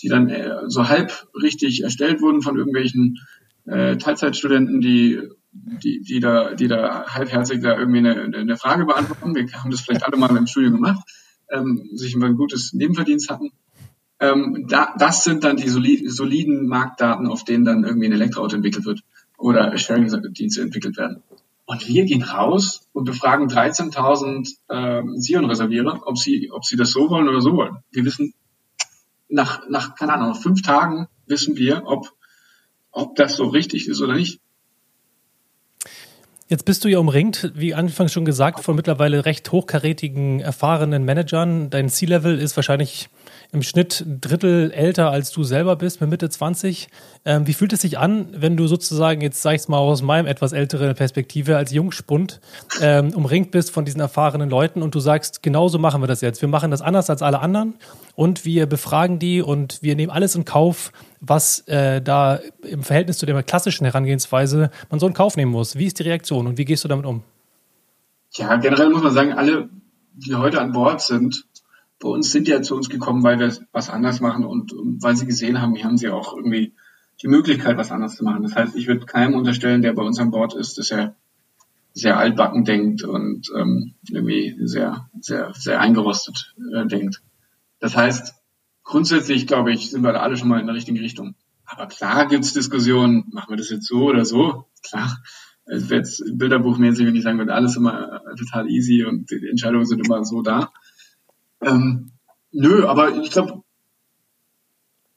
die 0.02 0.08
dann 0.08 0.28
äh, 0.28 0.62
so 0.66 0.88
halb 0.88 1.28
richtig 1.40 1.82
erstellt 1.82 2.22
wurden 2.22 2.42
von 2.42 2.56
irgendwelchen 2.56 3.18
äh, 3.66 3.96
Teilzeitstudenten, 3.96 4.80
die 4.80 5.20
die, 5.52 6.00
die 6.00 6.20
da, 6.20 6.54
die 6.54 6.68
da 6.68 7.06
halbherzig 7.06 7.62
da 7.62 7.76
irgendwie 7.78 7.98
eine, 7.98 8.36
eine 8.36 8.56
Frage 8.56 8.84
beantworten. 8.84 9.34
Wir 9.34 9.50
haben 9.52 9.70
das 9.70 9.80
vielleicht 9.80 10.04
alle 10.04 10.16
mal 10.16 10.34
im 10.36 10.46
Studium 10.46 10.74
gemacht, 10.74 11.00
ähm, 11.50 11.88
sich 11.92 12.14
ein 12.14 12.36
gutes 12.36 12.72
Nebenverdienst 12.72 13.30
hatten. 13.30 13.50
Ähm, 14.20 14.66
da, 14.68 14.94
das 14.98 15.24
sind 15.24 15.44
dann 15.44 15.56
die 15.56 15.68
soliden 15.68 16.66
Marktdaten, 16.66 17.26
auf 17.26 17.44
denen 17.44 17.64
dann 17.64 17.84
irgendwie 17.84 18.06
ein 18.06 18.12
Elektroauto 18.12 18.56
entwickelt 18.56 18.84
wird 18.84 19.00
oder 19.38 19.76
Sharing-Dienste 19.76 20.60
entwickelt 20.60 20.98
werden. 20.98 21.22
Und 21.64 21.88
wir 21.88 22.04
gehen 22.04 22.22
raus 22.22 22.88
und 22.92 23.04
befragen 23.04 23.48
13.000 23.48 24.56
äh, 24.68 25.02
Sion-Reservierer, 25.20 26.02
ob 26.04 26.18
sie, 26.18 26.50
ob 26.52 26.64
sie 26.64 26.76
das 26.76 26.90
so 26.90 27.08
wollen 27.08 27.28
oder 27.28 27.40
so 27.40 27.52
wollen. 27.56 27.78
Wir 27.92 28.04
wissen 28.04 28.34
nach, 29.28 29.68
nach, 29.68 29.94
keine 29.94 30.12
Ahnung, 30.14 30.34
fünf 30.34 30.62
Tagen 30.62 31.06
wissen 31.26 31.56
wir, 31.56 31.82
ob, 31.86 32.12
ob 32.90 33.14
das 33.14 33.36
so 33.36 33.44
richtig 33.46 33.88
ist 33.88 34.02
oder 34.02 34.14
nicht. 34.14 34.40
Jetzt 36.50 36.64
bist 36.64 36.84
du 36.84 36.88
ja 36.88 36.98
umringt, 36.98 37.52
wie 37.54 37.74
anfangs 37.74 38.12
schon 38.12 38.24
gesagt, 38.24 38.58
von 38.58 38.74
mittlerweile 38.74 39.24
recht 39.24 39.52
hochkarätigen, 39.52 40.40
erfahrenen 40.40 41.04
Managern. 41.04 41.70
Dein 41.70 41.88
C-Level 41.88 42.40
ist 42.40 42.56
wahrscheinlich 42.56 43.08
im 43.52 43.62
Schnitt 43.62 44.00
ein 44.00 44.20
Drittel 44.20 44.70
älter 44.70 45.10
als 45.10 45.30
du 45.32 45.42
selber 45.42 45.76
bist, 45.76 46.00
mit 46.00 46.10
Mitte 46.10 46.28
20. 46.28 46.88
Ähm, 47.24 47.46
wie 47.46 47.52
fühlt 47.52 47.72
es 47.72 47.80
sich 47.80 47.98
an, 47.98 48.28
wenn 48.32 48.56
du 48.56 48.66
sozusagen, 48.66 49.20
jetzt 49.20 49.42
sag 49.42 49.54
ich 49.54 49.68
mal 49.68 49.78
aus 49.78 50.02
meinem 50.02 50.26
etwas 50.26 50.52
älteren 50.52 50.94
Perspektive, 50.94 51.56
als 51.56 51.72
Jungspund 51.72 52.40
ähm, 52.80 53.12
umringt 53.14 53.50
bist 53.50 53.70
von 53.70 53.84
diesen 53.84 54.00
erfahrenen 54.00 54.48
Leuten 54.48 54.82
und 54.82 54.94
du 54.94 55.00
sagst, 55.00 55.42
genauso 55.42 55.78
machen 55.78 56.02
wir 56.02 56.06
das 56.06 56.20
jetzt. 56.20 56.40
Wir 56.40 56.48
machen 56.48 56.70
das 56.70 56.80
anders 56.80 57.10
als 57.10 57.22
alle 57.22 57.40
anderen 57.40 57.74
und 58.14 58.44
wir 58.44 58.66
befragen 58.66 59.18
die 59.18 59.42
und 59.42 59.82
wir 59.82 59.96
nehmen 59.96 60.10
alles 60.10 60.34
in 60.34 60.44
Kauf, 60.44 60.92
was 61.20 61.60
äh, 61.68 62.00
da 62.00 62.40
im 62.62 62.82
Verhältnis 62.82 63.18
zu 63.18 63.26
der 63.26 63.42
klassischen 63.42 63.84
Herangehensweise 63.84 64.70
man 64.90 65.00
so 65.00 65.06
in 65.06 65.14
Kauf 65.14 65.36
nehmen 65.36 65.52
muss. 65.52 65.76
Wie 65.76 65.86
ist 65.86 65.98
die 65.98 66.04
Reaktion 66.04 66.46
und 66.46 66.58
wie 66.58 66.64
gehst 66.64 66.84
du 66.84 66.88
damit 66.88 67.06
um? 67.06 67.22
Ja, 68.32 68.56
generell 68.56 68.90
muss 68.90 69.02
man 69.02 69.12
sagen, 69.12 69.32
alle, 69.32 69.68
die 70.14 70.34
heute 70.34 70.60
an 70.60 70.72
Bord 70.72 71.00
sind, 71.00 71.46
bei 72.00 72.08
uns 72.08 72.32
sind 72.32 72.48
ja 72.48 72.62
zu 72.62 72.74
uns 72.74 72.88
gekommen, 72.88 73.22
weil 73.22 73.38
wir 73.38 73.54
was 73.72 73.90
anders 73.90 74.20
machen 74.20 74.44
und, 74.44 74.72
und 74.72 75.02
weil 75.02 75.16
sie 75.16 75.26
gesehen 75.26 75.60
haben, 75.60 75.74
hier 75.74 75.84
haben 75.84 75.98
sie 75.98 76.08
auch 76.08 76.34
irgendwie 76.34 76.72
die 77.22 77.28
Möglichkeit, 77.28 77.76
was 77.76 77.92
anders 77.92 78.16
zu 78.16 78.24
machen. 78.24 78.42
Das 78.42 78.56
heißt, 78.56 78.74
ich 78.74 78.86
würde 78.86 79.04
keinem 79.04 79.34
unterstellen, 79.34 79.82
der 79.82 79.92
bei 79.92 80.02
uns 80.02 80.18
an 80.18 80.30
Bord 80.30 80.54
ist, 80.54 80.78
dass 80.78 80.90
er 80.90 81.14
sehr 81.92 82.18
altbacken 82.18 82.64
denkt 82.64 83.02
und 83.02 83.50
ähm, 83.54 83.94
irgendwie 84.08 84.56
sehr, 84.60 85.10
sehr, 85.20 85.52
sehr 85.54 85.80
eingerostet 85.80 86.54
äh, 86.74 86.86
denkt. 86.86 87.20
Das 87.80 87.96
heißt, 87.96 88.34
grundsätzlich, 88.84 89.46
glaube 89.46 89.72
ich, 89.72 89.90
sind 89.90 90.02
wir 90.02 90.12
da 90.12 90.20
alle 90.20 90.36
schon 90.36 90.48
mal 90.48 90.60
in 90.60 90.66
der 90.66 90.76
richtigen 90.76 90.98
Richtung. 90.98 91.34
Aber 91.66 91.86
klar 91.86 92.26
gibt's 92.26 92.54
Diskussionen, 92.54 93.24
machen 93.32 93.50
wir 93.50 93.56
das 93.56 93.70
jetzt 93.70 93.86
so 93.86 94.04
oder 94.04 94.24
so? 94.24 94.66
Klar, 94.82 95.18
es 95.66 95.90
wird 95.90 96.08
bilderbuchmäßig, 96.32 97.06
wenn 97.06 97.14
ich 97.14 97.22
sagen 97.22 97.38
würde, 97.38 97.54
alles 97.54 97.76
immer 97.76 98.22
total 98.38 98.68
easy 98.68 99.04
und 99.04 99.30
die 99.30 99.48
Entscheidungen 99.48 99.84
sind 99.84 100.04
immer 100.04 100.24
so 100.24 100.42
da. 100.42 100.72
Ähm, 101.60 102.12
nö, 102.52 102.86
aber 102.86 103.16
ich 103.16 103.30
glaube, 103.30 103.62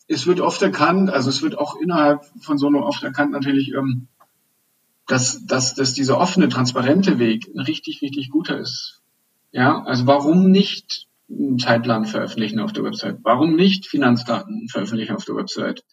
es 0.07 0.27
wird 0.27 0.41
oft 0.41 0.61
erkannt, 0.61 1.09
also 1.09 1.29
es 1.29 1.41
wird 1.41 1.57
auch 1.57 1.75
innerhalb 1.79 2.25
von 2.41 2.57
Sono 2.57 2.85
oft 2.85 3.03
erkannt 3.03 3.31
natürlich, 3.31 3.73
ähm, 3.73 4.07
dass, 5.07 5.45
dass, 5.45 5.75
dass 5.75 5.93
dieser 5.93 6.17
offene, 6.17 6.49
transparente 6.49 7.19
Weg 7.19 7.47
ein 7.53 7.59
richtig, 7.59 8.01
richtig 8.01 8.29
guter 8.29 8.59
ist. 8.59 9.01
Ja, 9.51 9.83
also 9.83 10.07
warum 10.07 10.49
nicht 10.49 11.07
einen 11.29 11.59
Zeitplan 11.59 12.05
veröffentlichen 12.05 12.59
auf 12.59 12.73
der 12.73 12.83
Website? 12.83 13.19
Warum 13.23 13.55
nicht 13.55 13.87
Finanzdaten 13.87 14.67
veröffentlichen 14.69 15.15
auf 15.15 15.25
der 15.25 15.35
Website? 15.35 15.83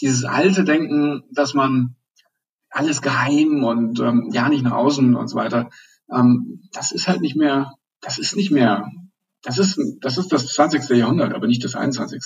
Dieses 0.00 0.24
alte 0.24 0.64
Denken, 0.64 1.24
dass 1.30 1.54
man 1.54 1.96
alles 2.70 3.02
geheim 3.02 3.64
und 3.64 4.00
ähm, 4.00 4.30
ja 4.32 4.48
nicht 4.48 4.64
nach 4.64 4.72
außen 4.72 5.14
und 5.14 5.28
so 5.28 5.36
weiter, 5.36 5.70
ähm, 6.10 6.68
das 6.72 6.92
ist 6.92 7.08
halt 7.08 7.20
nicht 7.20 7.36
mehr, 7.36 7.74
das 8.00 8.18
ist 8.18 8.34
nicht 8.34 8.50
mehr 8.50 8.90
das 9.42 9.58
ist, 9.58 9.80
das 10.00 10.18
ist 10.18 10.32
das 10.32 10.46
20. 10.48 10.88
Jahrhundert, 10.90 11.34
aber 11.34 11.46
nicht 11.46 11.64
das 11.64 11.74
21. 11.74 12.22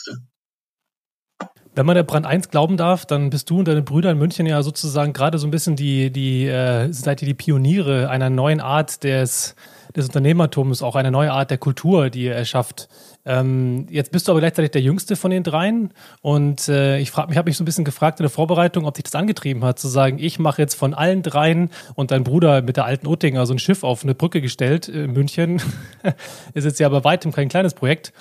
Wenn 1.74 1.84
man 1.86 1.94
der 1.94 2.04
Brand 2.04 2.24
1 2.24 2.48
glauben 2.48 2.76
darf, 2.78 3.04
dann 3.04 3.28
bist 3.28 3.50
du 3.50 3.58
und 3.58 3.68
deine 3.68 3.82
Brüder 3.82 4.10
in 4.10 4.18
München 4.18 4.46
ja 4.46 4.62
sozusagen 4.62 5.12
gerade 5.12 5.38
so 5.38 5.46
ein 5.46 5.50
bisschen 5.50 5.76
die, 5.76 6.10
die 6.10 6.46
äh, 6.46 6.90
seid 6.90 7.20
ihr 7.20 7.28
die 7.28 7.34
Pioniere 7.34 8.08
einer 8.08 8.30
neuen 8.30 8.60
Art 8.60 9.04
des, 9.04 9.54
des 9.94 10.06
Unternehmertums, 10.06 10.82
auch 10.82 10.96
eine 10.96 11.10
neue 11.10 11.32
Art 11.32 11.50
der 11.50 11.58
Kultur, 11.58 12.10
die 12.10 12.24
ihr 12.24 12.34
erschafft. 12.34 12.88
Ähm, 13.24 13.86
jetzt 13.90 14.12
bist 14.12 14.28
du 14.28 14.32
aber 14.32 14.40
gleichzeitig 14.40 14.70
der 14.70 14.82
Jüngste 14.82 15.16
von 15.16 15.30
den 15.30 15.42
dreien 15.42 15.92
und 16.22 16.68
äh, 16.68 16.98
ich 16.98 17.10
frage 17.10 17.28
mich, 17.28 17.38
habe 17.38 17.48
mich 17.48 17.56
so 17.56 17.64
ein 17.64 17.66
bisschen 17.66 17.84
gefragt 17.84 18.20
in 18.20 18.24
der 18.24 18.30
Vorbereitung, 18.30 18.86
ob 18.86 18.94
dich 18.94 19.04
das 19.04 19.14
angetrieben 19.14 19.64
hat, 19.64 19.78
zu 19.78 19.88
sagen, 19.88 20.18
ich 20.20 20.38
mache 20.38 20.62
jetzt 20.62 20.74
von 20.74 20.94
allen 20.94 21.22
dreien 21.22 21.70
und 21.94 22.12
dein 22.12 22.24
Bruder 22.24 22.62
mit 22.62 22.76
der 22.76 22.84
alten 22.84 23.06
Uttinger 23.06 23.44
so 23.46 23.52
ein 23.52 23.58
Schiff 23.58 23.82
auf 23.82 24.04
eine 24.04 24.14
Brücke 24.14 24.40
gestellt 24.40 24.88
in 24.88 25.12
München. 25.12 25.60
ist 26.54 26.64
jetzt 26.64 26.78
ja 26.78 26.88
bei 26.88 27.02
weitem 27.02 27.32
kein 27.32 27.48
kleines 27.48 27.74
Projekt. 27.74 28.12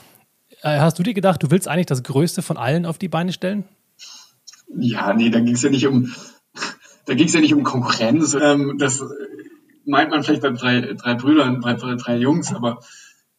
Äh, 0.61 0.79
hast 0.79 0.97
du 0.97 1.03
dir 1.03 1.13
gedacht, 1.13 1.43
du 1.43 1.51
willst 1.51 1.67
eigentlich 1.67 1.85
das 1.85 2.01
Größte 2.01 2.41
von 2.41 2.57
allen 2.57 2.87
auf 2.87 2.97
die 2.97 3.07
Beine 3.07 3.31
stellen? 3.31 3.65
Ja, 4.75 5.13
nee, 5.13 5.29
da 5.29 5.39
ging 5.39 5.53
es 5.53 5.61
ja 5.61 5.69
nicht 5.69 5.85
um, 5.85 6.13
da 7.05 7.13
ging 7.13 7.27
es 7.27 7.33
ja 7.33 7.41
nicht 7.41 7.53
um 7.53 7.63
Konkurrenz. 7.63 8.33
Ähm, 8.33 8.77
das 8.79 9.03
meint 9.85 10.11
man 10.11 10.23
vielleicht 10.23 10.41
bei 10.41 10.51
drei, 10.51 10.81
drei 10.93 11.15
Brüdern, 11.15 11.61
drei, 11.61 11.73
drei 11.73 12.17
Jungs, 12.17 12.53
aber 12.53 12.79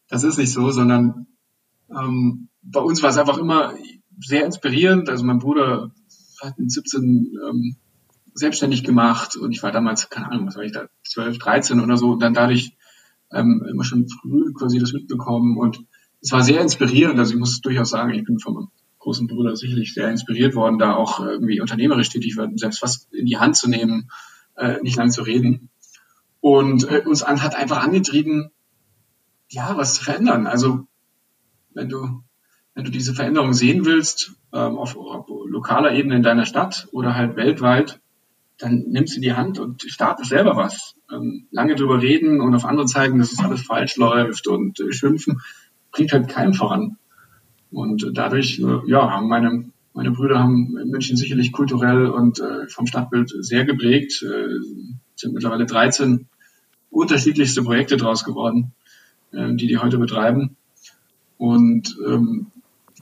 das 0.08 0.24
ist 0.24 0.38
nicht 0.38 0.52
so, 0.52 0.70
sondern 0.70 1.26
ähm, 1.90 2.48
bei 2.62 2.80
uns 2.80 3.02
war 3.02 3.10
es 3.10 3.18
einfach 3.18 3.38
immer 3.38 3.74
sehr 4.18 4.44
inspirierend. 4.44 5.08
Also 5.08 5.24
mein 5.24 5.38
Bruder 5.38 5.90
hat 6.40 6.58
mit 6.58 6.70
17 6.70 7.02
ähm, 7.48 7.76
selbstständig 8.34 8.84
gemacht 8.84 9.36
und 9.36 9.52
ich 9.52 9.62
war 9.62 9.72
damals, 9.72 10.10
keine 10.10 10.30
Ahnung, 10.30 10.46
was 10.46 10.56
war 10.56 10.64
ich 10.64 10.72
da, 10.72 10.88
12, 11.04 11.38
13 11.38 11.80
oder 11.80 11.96
so, 11.96 12.12
und 12.12 12.22
dann 12.22 12.34
dadurch 12.34 12.76
ähm, 13.32 13.66
immer 13.68 13.84
schon 13.84 14.08
früh 14.08 14.52
quasi 14.52 14.78
das 14.78 14.92
mitbekommen 14.92 15.56
und 15.56 15.80
es 16.20 16.32
war 16.32 16.42
sehr 16.42 16.60
inspirierend. 16.60 17.18
Also 17.18 17.34
ich 17.34 17.38
muss 17.38 17.60
durchaus 17.60 17.90
sagen, 17.90 18.12
ich 18.12 18.24
bin 18.24 18.38
von 18.38 18.54
meinem 18.54 18.68
großen 18.98 19.26
Bruder 19.26 19.56
sicherlich 19.56 19.94
sehr 19.94 20.10
inspiriert 20.10 20.54
worden, 20.54 20.78
da 20.78 20.94
auch 20.94 21.20
irgendwie 21.20 21.60
unternehmerisch 21.60 22.08
tätig 22.08 22.36
werden, 22.36 22.58
selbst 22.58 22.82
was 22.82 23.08
in 23.12 23.26
die 23.26 23.38
Hand 23.38 23.56
zu 23.56 23.68
nehmen, 23.68 24.10
äh, 24.56 24.82
nicht 24.82 24.96
lange 24.96 25.10
zu 25.10 25.22
reden. 25.22 25.70
Und 26.46 26.88
äh, 26.88 27.02
uns 27.04 27.24
an, 27.24 27.42
hat 27.42 27.56
einfach 27.56 27.82
angetrieben, 27.82 28.52
ja, 29.48 29.76
was 29.76 29.94
zu 29.94 30.04
verändern. 30.04 30.46
Also 30.46 30.86
wenn 31.74 31.88
du, 31.88 32.22
wenn 32.72 32.84
du 32.84 32.92
diese 32.92 33.14
Veränderung 33.14 33.52
sehen 33.52 33.84
willst, 33.84 34.36
ähm, 34.52 34.78
auf, 34.78 34.96
auf 34.96 35.26
lokaler 35.48 35.94
Ebene 35.94 36.14
in 36.14 36.22
deiner 36.22 36.46
Stadt 36.46 36.86
oder 36.92 37.16
halt 37.16 37.34
weltweit, 37.34 38.00
dann 38.58 38.84
nimmst 38.86 39.16
du 39.16 39.20
die 39.20 39.32
Hand 39.32 39.58
und 39.58 39.82
startest 39.82 40.30
selber 40.30 40.54
was. 40.54 40.94
Ähm, 41.12 41.48
lange 41.50 41.74
drüber 41.74 42.00
reden 42.00 42.40
und 42.40 42.54
auf 42.54 42.64
andere 42.64 42.86
zeigen, 42.86 43.18
dass 43.18 43.32
es 43.32 43.40
alles 43.40 43.62
falsch 43.62 43.96
läuft 43.96 44.46
und 44.46 44.78
äh, 44.78 44.92
schimpfen, 44.92 45.40
bringt 45.90 46.12
halt 46.12 46.28
keinen 46.28 46.54
voran. 46.54 46.96
Und 47.72 48.08
dadurch, 48.14 48.60
äh, 48.60 48.88
ja, 48.88 49.10
haben 49.10 49.26
meine, 49.26 49.72
meine 49.94 50.12
Brüder 50.12 50.38
haben 50.38 50.78
in 50.80 50.90
München 50.90 51.16
sicherlich 51.16 51.50
kulturell 51.50 52.06
und 52.06 52.38
äh, 52.38 52.68
vom 52.68 52.86
Stadtbild 52.86 53.32
sehr 53.40 53.64
geprägt, 53.64 54.22
äh, 54.22 54.46
sind 55.16 55.34
mittlerweile 55.34 55.66
13 55.66 56.28
unterschiedlichste 56.96 57.62
Projekte 57.62 57.96
draus 57.96 58.24
geworden, 58.24 58.72
äh, 59.32 59.54
die 59.54 59.66
die 59.66 59.78
heute 59.78 59.98
betreiben. 59.98 60.56
Und 61.38 61.96
ähm, 62.06 62.46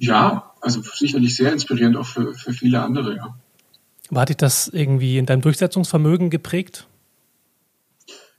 ja, 0.00 0.52
also 0.60 0.82
sicherlich 0.82 1.36
sehr 1.36 1.52
inspirierend 1.52 1.96
auch 1.96 2.06
für, 2.06 2.34
für 2.34 2.52
viele 2.52 2.82
andere, 2.82 3.16
ja. 3.16 3.36
War 4.10 4.26
dich 4.26 4.36
das 4.36 4.68
irgendwie 4.68 5.18
in 5.18 5.26
deinem 5.26 5.40
Durchsetzungsvermögen 5.40 6.30
geprägt? 6.30 6.86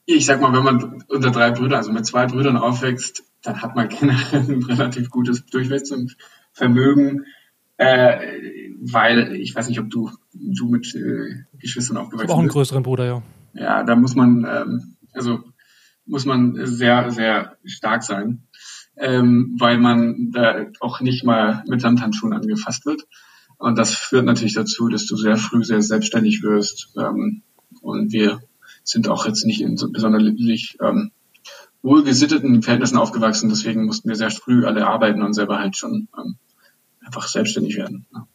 Ich 0.06 0.26
sag 0.26 0.40
mal, 0.40 0.54
wenn 0.54 0.64
man 0.64 1.04
unter 1.08 1.32
drei 1.32 1.52
Brüdern, 1.52 1.78
also 1.78 1.92
mit 1.92 2.06
zwei 2.06 2.28
Brüdern 2.28 2.58
aufwächst, 2.58 3.24
dann 3.42 3.62
hat 3.62 3.76
man 3.76 3.90
generell 4.00 4.42
ein 4.48 4.64
relativ 4.64 5.10
gutes 5.10 5.46
Durchsetzungsvermögen, 5.46 7.26
äh, 7.78 8.18
weil 8.82 9.36
ich 9.36 9.56
weiß 9.56 9.70
nicht, 9.70 9.80
ob 9.80 9.90
du, 9.90 10.12
du 10.34 10.70
mit 10.70 10.94
äh, 10.94 11.44
Geschwistern 11.58 11.98
aufgewachsen 11.98 12.28
bist. 12.28 12.36
auch 12.36 12.40
einen 12.40 12.50
größeren 12.50 12.84
Bruder, 12.84 13.06
ja. 13.06 13.22
Ja, 13.54 13.84
da 13.84 13.96
muss 13.96 14.16
man, 14.16 14.46
ähm, 14.46 14.95
also 15.16 15.44
muss 16.06 16.26
man 16.26 16.66
sehr, 16.66 17.10
sehr 17.12 17.58
stark 17.66 18.04
sein 18.04 18.46
ähm, 18.98 19.56
weil 19.60 19.78
man 19.78 20.32
da 20.32 20.66
auch 20.80 21.02
nicht 21.02 21.24
mal 21.24 21.64
mit 21.68 21.82
Samthandschuhen 21.82 22.34
angefasst 22.34 22.86
wird. 22.86 23.06
Und 23.58 23.78
das 23.78 23.94
führt 23.94 24.26
natürlich 24.26 24.54
dazu, 24.54 24.90
dass 24.90 25.06
du 25.06 25.16
sehr 25.16 25.38
früh 25.38 25.64
sehr 25.64 25.82
selbstständig 25.82 26.44
wirst. 26.44 26.94
Ähm, 26.98 27.42
und 27.82 28.12
wir 28.12 28.42
sind 28.84 29.08
auch 29.08 29.26
jetzt 29.26 29.46
nicht 29.46 29.62
in 29.62 29.78
so 29.78 29.92
besonders 29.92 30.24
ähm, 30.24 31.12
wohlgesitteten 31.82 32.62
Verhältnissen 32.62 32.98
aufgewachsen. 32.98 33.50
Deswegen 33.50 33.86
mussten 33.86 34.10
wir 34.10 34.16
sehr 34.16 34.32
früh 34.32 34.66
alle 34.66 34.88
arbeiten 34.88 35.22
und 35.22 35.34
selber 35.34 35.60
halt 35.60 35.78
schon 35.78 36.08
ähm, 36.18 36.38
einfach 37.04 37.28
selbstständig 37.28 37.78
werden. 37.78 38.06
Ja. 38.14 38.28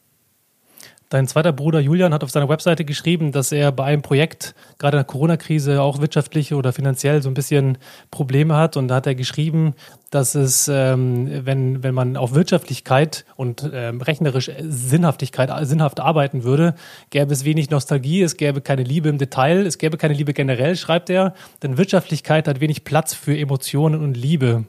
Dein 1.10 1.26
zweiter 1.26 1.52
Bruder 1.52 1.80
Julian 1.80 2.14
hat 2.14 2.22
auf 2.22 2.30
seiner 2.30 2.48
Webseite 2.48 2.84
geschrieben, 2.84 3.32
dass 3.32 3.50
er 3.50 3.72
bei 3.72 3.82
einem 3.82 4.00
Projekt, 4.00 4.54
gerade 4.78 4.96
in 4.96 5.00
der 5.00 5.06
Corona-Krise, 5.06 5.82
auch 5.82 6.00
wirtschaftliche 6.00 6.54
oder 6.54 6.72
finanziell 6.72 7.20
so 7.20 7.28
ein 7.28 7.34
bisschen 7.34 7.78
Probleme 8.12 8.56
hat. 8.56 8.76
Und 8.76 8.86
da 8.86 8.94
hat 8.94 9.08
er 9.08 9.16
geschrieben, 9.16 9.74
dass 10.10 10.36
es, 10.36 10.68
ähm, 10.72 11.28
wenn, 11.44 11.82
wenn 11.82 11.94
man 11.94 12.16
auf 12.16 12.34
Wirtschaftlichkeit 12.34 13.24
und 13.34 13.68
ähm, 13.74 14.00
rechnerisch 14.00 14.52
Sinnhaftigkeit, 14.60 15.50
sinnhaft 15.66 15.98
arbeiten 15.98 16.44
würde, 16.44 16.76
gäbe 17.10 17.32
es 17.32 17.44
wenig 17.44 17.70
Nostalgie, 17.70 18.22
es 18.22 18.36
gäbe 18.36 18.60
keine 18.60 18.84
Liebe 18.84 19.08
im 19.08 19.18
Detail, 19.18 19.66
es 19.66 19.78
gäbe 19.78 19.96
keine 19.96 20.14
Liebe 20.14 20.32
generell, 20.32 20.76
schreibt 20.76 21.10
er. 21.10 21.34
Denn 21.64 21.76
Wirtschaftlichkeit 21.76 22.46
hat 22.46 22.60
wenig 22.60 22.84
Platz 22.84 23.14
für 23.14 23.36
Emotionen 23.36 24.00
und 24.00 24.16
Liebe. 24.16 24.64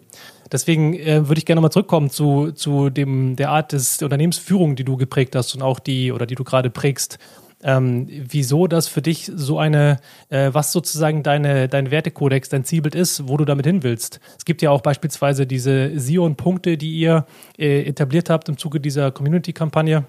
Deswegen 0.51 0.93
äh, 0.93 1.27
würde 1.27 1.39
ich 1.39 1.45
gerne 1.45 1.61
mal 1.61 1.71
zurückkommen 1.71 2.09
zu, 2.09 2.51
zu 2.51 2.89
dem, 2.89 3.35
der 3.35 3.49
Art 3.49 3.71
des 3.71 4.01
Unternehmensführung, 4.01 4.75
die 4.75 4.83
du 4.83 4.97
geprägt 4.97 5.35
hast 5.35 5.55
und 5.55 5.61
auch 5.61 5.79
die 5.79 6.11
oder 6.11 6.25
die 6.25 6.35
du 6.35 6.43
gerade 6.43 6.69
prägst. 6.69 7.17
ähm, 7.63 8.07
wieso 8.09 8.67
das 8.67 8.87
für 8.87 9.01
dich 9.01 9.31
so 9.33 9.59
eine, 9.59 9.99
äh, 10.29 10.49
was 10.51 10.71
sozusagen 10.71 11.23
deine, 11.23 11.67
dein 11.67 11.91
Wertekodex, 11.91 12.49
dein 12.49 12.63
Zielbild 12.63 12.95
ist, 12.95 13.27
wo 13.27 13.37
du 13.37 13.45
damit 13.45 13.65
hin 13.65 13.83
willst. 13.83 14.19
Es 14.37 14.45
gibt 14.45 14.61
ja 14.61 14.71
auch 14.71 14.81
beispielsweise 14.81 15.45
diese 15.45 15.99
Sion-Punkte, 15.99 16.77
die 16.77 16.93
ihr 16.93 17.25
äh, 17.57 17.83
etabliert 17.83 18.29
habt 18.29 18.49
im 18.49 18.57
Zuge 18.57 18.79
dieser 18.79 19.11
Community-Kampagne. 19.11 20.05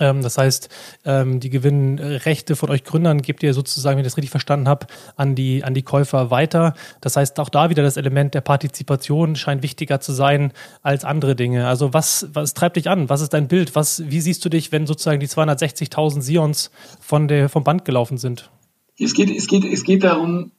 Ähm, 0.00 0.22
das 0.22 0.38
heißt, 0.38 0.68
ähm, 1.04 1.38
die 1.38 1.50
Gewinnrechte 1.50 2.56
von 2.56 2.70
euch 2.70 2.82
Gründern 2.84 3.22
gebt 3.22 3.42
ihr 3.42 3.54
sozusagen, 3.54 3.96
wenn 3.96 4.04
ich 4.04 4.10
das 4.10 4.16
richtig 4.16 4.30
verstanden 4.30 4.66
habe, 4.66 4.86
an 5.14 5.34
die, 5.34 5.62
an 5.62 5.74
die 5.74 5.82
Käufer 5.82 6.30
weiter. 6.30 6.74
Das 7.00 7.16
heißt, 7.16 7.38
auch 7.38 7.50
da 7.50 7.70
wieder 7.70 7.82
das 7.82 7.98
Element 7.98 8.34
der 8.34 8.40
Partizipation 8.40 9.36
scheint 9.36 9.62
wichtiger 9.62 10.00
zu 10.00 10.12
sein 10.12 10.52
als 10.82 11.04
andere 11.04 11.36
Dinge. 11.36 11.68
Also 11.68 11.92
was, 11.92 12.28
was 12.32 12.54
treibt 12.54 12.76
dich 12.76 12.88
an? 12.88 13.08
Was 13.08 13.20
ist 13.20 13.34
dein 13.34 13.46
Bild? 13.46 13.76
Was, 13.76 14.10
wie 14.10 14.20
siehst 14.20 14.44
du 14.44 14.48
dich, 14.48 14.72
wenn 14.72 14.86
sozusagen 14.86 15.20
die 15.20 15.28
260.000 15.28 16.22
Sions 16.22 16.70
von 16.98 17.28
der, 17.28 17.48
vom 17.48 17.62
Band 17.62 17.84
gelaufen 17.84 18.18
sind? 18.18 18.50
Es 18.98 19.14
geht, 19.14 19.30
es 19.30 19.46
geht, 19.46 19.64
es 19.64 19.84
geht 19.84 20.02
darum, 20.02 20.50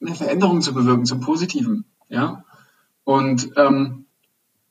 eine 0.00 0.14
Veränderung 0.14 0.62
zu 0.62 0.74
bewirken 0.74 1.04
zum 1.04 1.20
Positiven. 1.20 1.84
Ja? 2.08 2.44
Und 3.04 3.50
ähm, 3.56 4.06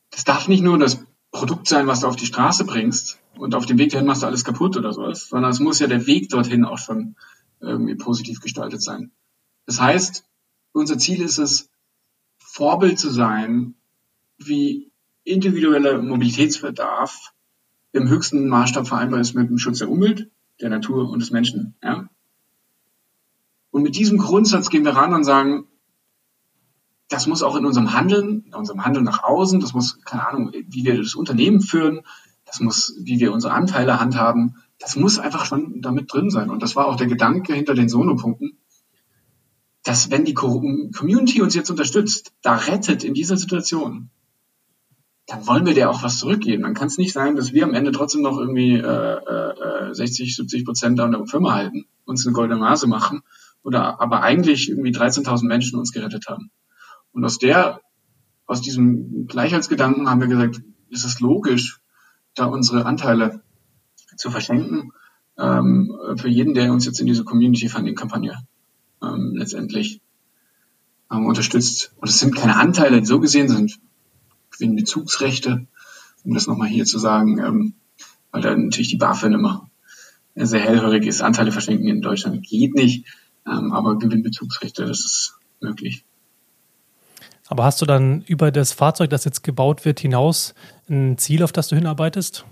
das 0.10 0.24
darf 0.24 0.48
nicht 0.48 0.62
nur 0.62 0.78
das 0.78 1.04
Produkt 1.32 1.68
sein, 1.68 1.88
was 1.88 2.02
du 2.02 2.08
auf 2.08 2.18
die 2.18 2.26
Straße 2.26 2.66
bringst 2.66 3.21
und 3.38 3.56
auf 3.56 3.66
dem 3.66 3.78
Weg 3.78 3.92
dahin 3.92 4.06
machst 4.08 4.22
du 4.22 4.28
alles 4.28 4.44
kaputt 4.44 4.78
oder 4.78 4.94
sowas, 4.94 5.30
sondern 5.30 5.52
es 5.52 5.60
muss 5.60 5.80
ja 5.80 5.88
der 5.88 6.06
Weg 6.08 6.30
dorthin 6.30 6.66
auch 6.66 6.78
schon 6.78 7.16
irgendwie 7.60 7.96
positiv 7.96 8.40
gestaltet 8.40 8.82
sein. 8.82 9.12
Das 9.66 9.80
heißt, 9.80 10.26
unser 10.74 10.98
Ziel 10.98 11.22
ist 11.22 11.38
es, 11.38 11.70
Vorbild 12.38 13.00
zu 13.00 13.10
sein, 13.10 13.76
wie 14.38 14.92
individueller 15.24 16.02
Mobilitätsbedarf 16.02 17.34
im 17.94 18.10
höchsten 18.10 18.48
Maßstab 18.48 18.88
vereinbar 18.88 19.20
ist 19.20 19.34
mit 19.34 19.50
dem 19.50 19.58
Schutz 19.58 19.80
der 19.80 19.90
Umwelt, 19.90 20.30
der 20.60 20.70
Natur 20.70 21.10
und 21.10 21.20
des 21.20 21.32
Menschen. 21.32 21.76
Ja? 21.84 22.10
Und 23.70 23.84
mit 23.84 23.96
diesem 23.96 24.18
Grundsatz 24.18 24.70
gehen 24.70 24.84
wir 24.84 24.96
ran 24.96 25.14
und 25.14 25.24
sagen, 25.24 25.68
das 27.08 27.28
muss 27.28 27.44
auch 27.44 27.56
in 27.56 27.66
unserem 27.66 27.94
Handeln, 27.94 28.46
in 28.46 28.54
unserem 28.54 28.86
Handeln 28.86 29.04
nach 29.04 29.24
außen, 29.24 29.60
das 29.60 29.74
muss, 29.74 30.02
keine 30.04 30.28
Ahnung, 30.28 30.52
wie 30.54 30.86
wir 30.86 30.98
das 30.98 31.16
Unternehmen 31.16 31.62
führen, 31.62 32.02
das 32.52 32.60
muss, 32.60 32.94
wie 33.00 33.22
wir 33.22 33.32
unsere 33.32 33.54
Anteile 33.54 34.02
handhaben, 34.02 34.56
das 34.78 34.98
muss 34.98 35.20
einfach 35.20 35.46
schon 35.46 35.82
damit 35.82 36.12
drin 36.12 36.30
sein. 36.30 36.50
Und 36.50 36.62
das 36.62 36.76
war 36.76 36.88
auch 36.88 36.98
der 36.98 37.08
Gedanke 37.08 37.54
hinter 37.54 37.76
den 37.76 37.88
Sono-Punkten, 37.88 38.58
dass 39.84 40.12
wenn 40.12 40.26
die 40.26 40.34
Community 40.34 41.42
uns 41.42 41.56
jetzt 41.56 41.70
unterstützt, 41.70 42.34
da 42.42 42.56
rettet 42.56 43.06
in 43.06 43.14
dieser 43.14 43.38
Situation, 43.38 44.10
dann 45.28 45.48
wollen 45.48 45.66
wir 45.66 45.74
der 45.74 45.90
auch 45.90 46.04
was 46.04 46.20
zurückgeben. 46.20 46.64
Dann 46.64 46.74
kann 46.74 46.88
es 46.88 46.98
nicht 46.98 47.14
sein, 47.14 47.38
dass 47.38 47.54
wir 47.54 47.64
am 47.64 47.74
Ende 47.74 47.94
trotzdem 47.94 48.22
noch 48.22 48.38
irgendwie 48.38 48.76
äh, 48.76 49.90
äh, 49.90 49.94
60, 49.94 50.36
70 50.36 50.66
Prozent 50.66 51.00
an 51.00 51.12
der 51.14 51.26
Firma 51.26 51.54
halten, 51.54 51.86
uns 52.04 52.26
eine 52.26 52.34
goldene 52.34 52.60
Nase 52.60 52.86
machen 52.86 53.22
oder 53.64 54.02
aber 54.02 54.24
eigentlich 54.24 54.70
irgendwie 54.70 54.92
13.000 54.92 55.46
Menschen 55.46 55.80
uns 55.80 55.94
gerettet 55.94 56.26
haben. 56.28 56.52
Und 57.14 57.24
aus 57.24 57.38
der, 57.38 57.80
aus 58.46 58.60
diesem 58.60 59.28
Gleichheitsgedanken 59.28 60.10
haben 60.10 60.20
wir 60.20 60.28
gesagt, 60.28 60.62
ist 60.90 61.06
es 61.06 61.22
logisch, 61.22 61.81
da 62.36 62.46
unsere 62.46 62.86
Anteile 62.86 63.42
zu 64.16 64.32
verschenken 64.32 64.92
ähm, 65.38 65.98
für 66.18 66.30
jeden, 66.30 66.54
der 66.54 66.72
uns 66.72 66.86
jetzt 66.86 67.00
in 67.00 67.08
diese 67.08 67.24
Community 67.24 67.70
Funding 67.70 67.96
Kampagne 67.96 68.38
ähm, 69.02 69.34
letztendlich 69.36 70.02
ähm, 71.12 71.26
unterstützt. 71.26 71.94
Und 71.98 72.10
es 72.10 72.20
sind 72.20 72.36
keine 72.36 72.58
Anteile, 72.58 73.06
so 73.06 73.20
gesehen 73.20 73.50
sind 73.50 73.80
Gewinnbezugsrechte, 74.52 75.68
um 76.24 76.34
das 76.34 76.48
nochmal 76.48 76.68
hier 76.68 76.86
zu 76.86 77.00
sagen, 77.00 77.40
ähm, 77.40 77.74
weil 78.32 78.42
da 78.42 78.56
natürlich 78.56 78.90
die 78.90 78.98
BaFin 78.98 79.34
immer 79.34 79.70
sehr 80.36 80.62
hellhörig 80.62 81.06
ist. 81.06 81.22
Anteile 81.22 81.52
verschenken 81.52 81.88
in 81.88 82.02
Deutschland 82.02 82.44
geht 82.44 82.76
nicht, 82.76 83.06
ähm, 83.46 83.72
aber 83.72 83.98
Gewinnbezugsrechte, 83.98 84.86
das 84.86 85.00
ist 85.00 85.40
möglich. 85.60 86.06
Aber 87.52 87.66
hast 87.66 87.82
du 87.82 87.86
dann 87.86 88.22
über 88.28 88.50
das 88.50 88.72
Fahrzeug, 88.72 89.10
das 89.10 89.26
jetzt 89.26 89.44
gebaut 89.44 89.84
wird, 89.84 90.00
hinaus 90.00 90.54
ein 90.90 91.18
Ziel, 91.18 91.44
auf 91.44 91.52
das 91.52 91.68
du 91.68 91.76
hinarbeitest? 91.76 92.46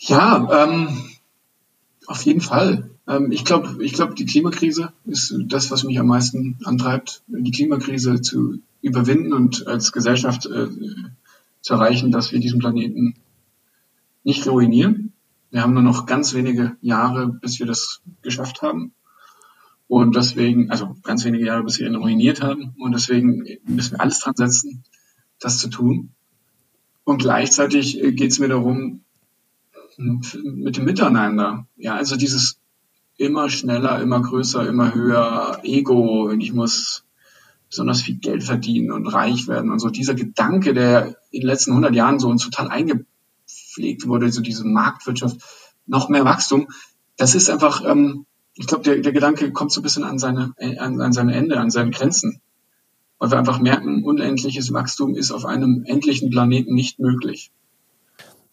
Ja, 0.00 0.64
ähm, 0.64 0.88
auf 2.08 2.22
jeden 2.22 2.40
Fall. 2.40 2.90
Ähm, 3.06 3.30
ich 3.30 3.44
glaube, 3.44 3.84
ich 3.84 3.92
glaub, 3.92 4.16
die 4.16 4.26
Klimakrise 4.26 4.92
ist 5.04 5.32
das, 5.46 5.70
was 5.70 5.84
mich 5.84 6.00
am 6.00 6.08
meisten 6.08 6.58
antreibt, 6.64 7.22
die 7.28 7.52
Klimakrise 7.52 8.22
zu 8.22 8.58
überwinden 8.82 9.32
und 9.32 9.68
als 9.68 9.92
Gesellschaft 9.92 10.46
äh, 10.46 10.66
zu 11.60 11.74
erreichen, 11.74 12.10
dass 12.10 12.32
wir 12.32 12.40
diesen 12.40 12.58
Planeten 12.58 13.14
nicht 14.24 14.48
ruinieren. 14.48 15.12
Wir 15.52 15.62
haben 15.62 15.74
nur 15.74 15.84
noch 15.84 16.06
ganz 16.06 16.34
wenige 16.34 16.74
Jahre, 16.80 17.28
bis 17.28 17.60
wir 17.60 17.66
das 17.66 18.00
geschafft 18.22 18.62
haben. 18.62 18.94
Und 19.88 20.16
deswegen, 20.16 20.70
also 20.70 20.96
ganz 21.02 21.24
wenige 21.24 21.46
Jahre, 21.46 21.62
bis 21.62 21.78
wir 21.78 21.86
ihn 21.86 21.94
ruiniert 21.94 22.42
haben. 22.42 22.74
Und 22.78 22.92
deswegen 22.92 23.46
müssen 23.64 23.92
wir 23.92 24.00
alles 24.00 24.20
dran 24.20 24.34
setzen, 24.36 24.84
das 25.38 25.58
zu 25.58 25.68
tun. 25.68 26.10
Und 27.04 27.18
gleichzeitig 27.18 28.02
äh, 28.02 28.12
geht 28.12 28.32
es 28.32 28.38
mir 28.38 28.48
darum, 28.48 29.02
mit 29.96 30.76
dem 30.76 30.84
Miteinander. 30.84 31.66
Ja, 31.76 31.94
also 31.94 32.16
dieses 32.16 32.58
immer 33.16 33.48
schneller, 33.48 34.00
immer 34.02 34.20
größer, 34.20 34.68
immer 34.68 34.94
höher 34.94 35.60
Ego 35.62 36.28
und 36.28 36.40
ich 36.40 36.52
muss 36.52 37.04
besonders 37.68 38.02
viel 38.02 38.16
Geld 38.16 38.44
verdienen 38.44 38.90
und 38.90 39.06
reich 39.06 39.48
werden 39.48 39.70
und 39.70 39.78
so. 39.78 39.88
Dieser 39.88 40.14
Gedanke, 40.14 40.74
der 40.74 41.16
in 41.30 41.40
den 41.40 41.48
letzten 41.48 41.70
100 41.70 41.94
Jahren 41.94 42.18
so 42.18 42.28
uns 42.28 42.44
total 42.44 42.68
eingepflegt 42.68 44.06
wurde, 44.06 44.30
so 44.30 44.42
diese 44.42 44.64
Marktwirtschaft, 44.64 45.40
noch 45.86 46.08
mehr 46.08 46.24
Wachstum, 46.24 46.68
das 47.16 47.34
ist 47.34 47.48
einfach, 47.48 47.84
ähm, 47.86 48.26
ich 48.56 48.66
glaube, 48.66 48.84
der, 48.84 48.96
der 48.98 49.12
Gedanke 49.12 49.52
kommt 49.52 49.70
so 49.70 49.80
ein 49.80 49.82
bisschen 49.82 50.04
an 50.04 50.18
seine, 50.18 50.54
äh, 50.56 50.78
an, 50.78 51.00
an 51.00 51.12
sein 51.12 51.28
Ende, 51.28 51.60
an 51.60 51.70
seine 51.70 51.90
Grenzen. 51.90 52.40
Weil 53.18 53.30
wir 53.30 53.38
einfach 53.38 53.60
merken, 53.60 54.04
unendliches 54.04 54.72
Wachstum 54.72 55.14
ist 55.14 55.30
auf 55.30 55.46
einem 55.46 55.84
endlichen 55.86 56.30
Planeten 56.30 56.74
nicht 56.74 56.98
möglich. 56.98 57.50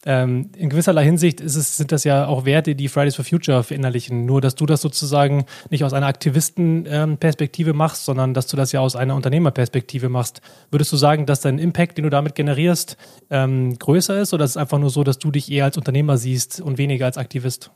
Ähm, 0.06 0.50
in 0.58 0.70
gewisserlei 0.70 1.06
Hinsicht 1.06 1.40
es, 1.40 1.78
sind 1.78 1.94
das 1.94 2.04
ja 2.04 2.28
auch 2.28 2.44
Werte, 2.44 2.76
die 2.76 2.90
Fridays 2.90 3.16
for 3.16 3.24
Future 3.24 3.64
verinnerlichen. 3.64 4.26
Nur, 4.26 4.42
dass 4.42 4.56
du 4.56 4.66
das 4.66 4.82
sozusagen 4.82 5.46
nicht 5.70 5.86
aus 5.86 5.94
einer 5.94 6.08
Aktivistenperspektive 6.08 7.70
ähm, 7.70 7.78
machst, 7.78 8.04
sondern 8.04 8.34
dass 8.34 8.48
du 8.48 8.58
das 8.58 8.74
ja 8.74 8.82
aus 8.82 8.98
einer 8.98 9.16
Unternehmerperspektive 9.16 10.10
machst. 10.10 10.42
Würdest 10.72 10.92
du 10.92 10.98
sagen, 10.98 11.26
dass 11.26 11.42
dein 11.42 11.60
Impact, 11.60 11.98
den 11.98 12.04
du 12.04 12.10
damit 12.10 12.36
generierst, 12.36 12.98
ähm, 13.30 13.80
größer 13.80 14.20
ist 14.20 14.34
oder 14.34 14.44
ist 14.44 14.52
es 14.52 14.58
einfach 14.58 14.80
nur 14.80 14.90
so, 14.90 15.06
dass 15.06 15.20
du 15.20 15.32
dich 15.32 15.50
eher 15.50 15.66
als 15.66 15.78
Unternehmer 15.78 16.18
siehst 16.18 16.60
und 16.60 16.78
weniger 16.78 17.06
als 17.06 17.18
Aktivist? 17.18 17.72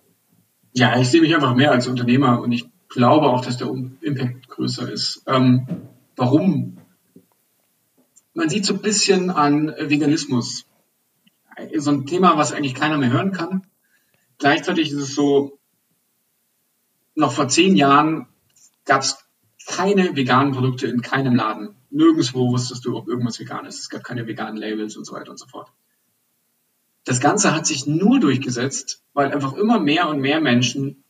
Ja, 0.78 1.00
ich 1.00 1.10
sehe 1.10 1.22
mich 1.22 1.34
einfach 1.34 1.56
mehr 1.56 1.72
als 1.72 1.88
Unternehmer 1.88 2.40
und 2.40 2.52
ich 2.52 2.70
glaube 2.88 3.30
auch, 3.30 3.44
dass 3.44 3.58
der 3.58 3.68
Impact 3.68 4.48
größer 4.48 4.88
ist. 4.92 5.24
Ähm, 5.26 5.66
warum? 6.16 6.78
Man 8.36 8.48
sieht 8.48 8.64
so 8.64 8.76
ein 8.76 8.82
bisschen 8.84 9.32
an 9.32 9.70
Veganismus. 9.70 10.68
So 11.78 11.90
ein 11.90 12.06
Thema, 12.06 12.38
was 12.38 12.54
eigentlich 12.54 12.76
keiner 12.76 13.00
mehr 13.00 13.12
hören 13.12 13.32
kann. 13.32 13.66
Gleichzeitig 14.38 14.92
ist 14.92 15.02
es 15.02 15.16
so, 15.16 15.58
noch 17.16 17.32
vor 17.32 17.48
zehn 17.48 17.76
Jahren 17.76 18.28
gab 18.86 19.02
es 19.02 19.18
keine 19.66 20.16
veganen 20.16 20.54
Produkte 20.54 20.86
in 20.86 21.02
keinem 21.02 21.34
Laden. 21.34 21.76
Nirgendwo 21.90 22.52
wusstest 22.52 22.86
du, 22.86 22.96
ob 22.96 23.08
irgendwas 23.08 23.40
vegan 23.40 23.66
ist. 23.66 23.80
Es 23.80 23.90
gab 23.90 24.04
keine 24.04 24.28
veganen 24.28 24.58
Labels 24.58 24.96
und 24.96 25.06
so 25.06 25.16
weiter 25.16 25.32
und 25.32 25.40
so 25.40 25.48
fort. 25.48 25.72
Das 27.08 27.22
Ganze 27.22 27.56
hat 27.56 27.66
sich 27.66 27.88
nur 27.88 28.20
durchgesetzt, 28.20 29.02
weil 29.14 29.32
einfach 29.32 29.54
immer 29.54 29.80
mehr 29.80 30.10
und 30.10 30.20
mehr 30.20 30.42
Menschen 30.42 31.06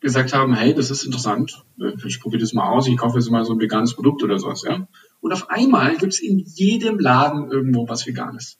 gesagt 0.00 0.32
haben, 0.32 0.54
hey, 0.54 0.74
das 0.74 0.90
ist 0.90 1.04
interessant, 1.04 1.64
ich 2.04 2.20
probiere 2.20 2.40
das 2.40 2.52
mal 2.52 2.68
aus, 2.68 2.88
ich 2.88 2.96
kaufe 2.96 3.16
jetzt 3.16 3.30
mal 3.30 3.44
so 3.44 3.52
ein 3.52 3.60
veganes 3.60 3.94
Produkt 3.94 4.24
oder 4.24 4.40
sowas, 4.40 4.64
ja. 4.66 4.88
Und 5.20 5.32
auf 5.32 5.48
einmal 5.48 5.98
gibt 5.98 6.14
es 6.14 6.18
in 6.18 6.40
jedem 6.40 6.98
Laden 6.98 7.48
irgendwo 7.48 7.88
was 7.88 8.08
Veganes. 8.08 8.58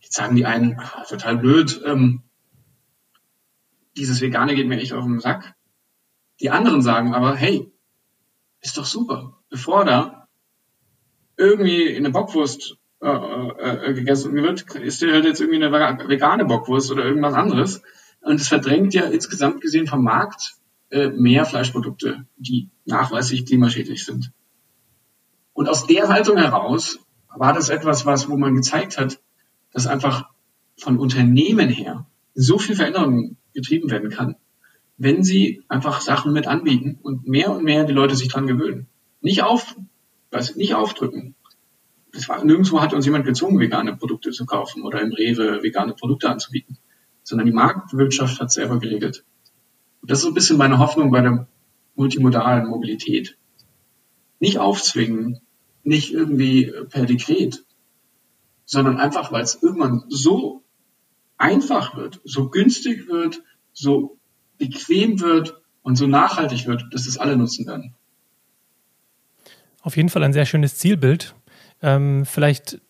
Jetzt 0.00 0.14
sagen 0.14 0.34
die 0.34 0.44
einen, 0.44 0.74
ach, 0.76 1.06
total 1.06 1.38
blöd, 1.38 1.80
ähm, 1.86 2.22
dieses 3.96 4.20
Vegane 4.20 4.56
geht 4.56 4.66
mir 4.66 4.80
echt 4.80 4.92
auf 4.92 5.04
den 5.04 5.20
Sack. 5.20 5.54
Die 6.40 6.50
anderen 6.50 6.82
sagen 6.82 7.14
aber, 7.14 7.36
hey, 7.36 7.72
ist 8.60 8.76
doch 8.76 8.86
super. 8.86 9.38
Bevor 9.50 9.84
da 9.84 10.26
irgendwie 11.36 11.96
eine 11.96 12.10
Bockwurst 12.10 12.79
äh, 13.02 13.88
äh, 13.88 13.94
gegessen 13.94 14.34
wird, 14.34 14.74
ist 14.76 15.00
der 15.00 15.14
halt 15.14 15.24
jetzt 15.24 15.40
irgendwie 15.40 15.64
eine 15.64 15.72
vegane 15.72 16.44
Bockwurst 16.44 16.90
oder 16.92 17.04
irgendwas 17.04 17.34
anderes. 17.34 17.82
Und 18.20 18.40
es 18.40 18.48
verdrängt 18.48 18.92
ja 18.92 19.04
insgesamt 19.04 19.62
gesehen 19.62 19.86
vom 19.86 20.04
Markt 20.04 20.56
äh, 20.90 21.08
mehr 21.08 21.46
Fleischprodukte, 21.46 22.26
die 22.36 22.68
nachweislich 22.84 23.46
klimaschädlich 23.46 24.04
sind. 24.04 24.32
Und 25.54 25.68
aus 25.68 25.86
der 25.86 26.08
Haltung 26.08 26.36
heraus 26.36 26.98
war 27.34 27.54
das 27.54 27.70
etwas, 27.70 28.04
was, 28.04 28.28
wo 28.28 28.36
man 28.36 28.54
gezeigt 28.54 28.98
hat, 28.98 29.18
dass 29.72 29.86
einfach 29.86 30.28
von 30.76 30.98
Unternehmen 30.98 31.68
her 31.68 32.06
so 32.34 32.58
viel 32.58 32.76
Veränderung 32.76 33.36
getrieben 33.54 33.90
werden 33.90 34.10
kann, 34.10 34.36
wenn 34.96 35.24
sie 35.24 35.62
einfach 35.68 36.02
Sachen 36.02 36.32
mit 36.32 36.46
anbieten 36.46 36.98
und 37.02 37.26
mehr 37.26 37.50
und 37.50 37.64
mehr 37.64 37.84
die 37.84 37.92
Leute 37.92 38.16
sich 38.16 38.28
dran 38.28 38.46
gewöhnen. 38.46 38.88
Nicht 39.22 39.42
auf, 39.42 39.74
was, 40.30 40.56
nicht 40.56 40.74
aufdrücken, 40.74 41.34
es 42.12 42.28
war, 42.28 42.44
nirgendwo 42.44 42.80
hat 42.80 42.92
uns 42.92 43.04
jemand 43.04 43.24
gezwungen, 43.24 43.58
vegane 43.58 43.96
Produkte 43.96 44.30
zu 44.30 44.46
kaufen 44.46 44.82
oder 44.82 45.00
im 45.00 45.12
Rewe 45.12 45.62
vegane 45.62 45.94
Produkte 45.94 46.28
anzubieten, 46.28 46.78
sondern 47.22 47.46
die 47.46 47.52
Marktwirtschaft 47.52 48.40
hat 48.40 48.50
selber 48.50 48.78
geregelt. 48.78 49.24
Und 50.02 50.10
das 50.10 50.20
ist 50.20 50.26
ein 50.26 50.34
bisschen 50.34 50.56
meine 50.56 50.78
Hoffnung 50.78 51.10
bei 51.10 51.20
der 51.20 51.46
multimodalen 51.94 52.68
Mobilität. 52.68 53.36
Nicht 54.38 54.58
aufzwingen, 54.58 55.40
nicht 55.82 56.12
irgendwie 56.12 56.72
per 56.88 57.06
Dekret, 57.06 57.64
sondern 58.64 58.98
einfach, 58.98 59.32
weil 59.32 59.42
es 59.42 59.62
irgendwann 59.62 60.04
so 60.08 60.62
einfach 61.36 61.96
wird, 61.96 62.20
so 62.24 62.48
günstig 62.48 63.08
wird, 63.08 63.42
so 63.72 64.18
bequem 64.58 65.20
wird 65.20 65.60
und 65.82 65.96
so 65.96 66.06
nachhaltig 66.06 66.66
wird, 66.66 66.84
dass 66.92 67.06
es 67.06 67.18
alle 67.18 67.36
nutzen 67.36 67.66
werden. 67.66 67.94
Auf 69.82 69.96
jeden 69.96 70.10
Fall 70.10 70.22
ein 70.22 70.32
sehr 70.32 70.44
schönes 70.44 70.76
Zielbild. 70.76 71.34
Ähm, 71.82 72.24
vielleicht 72.26 72.80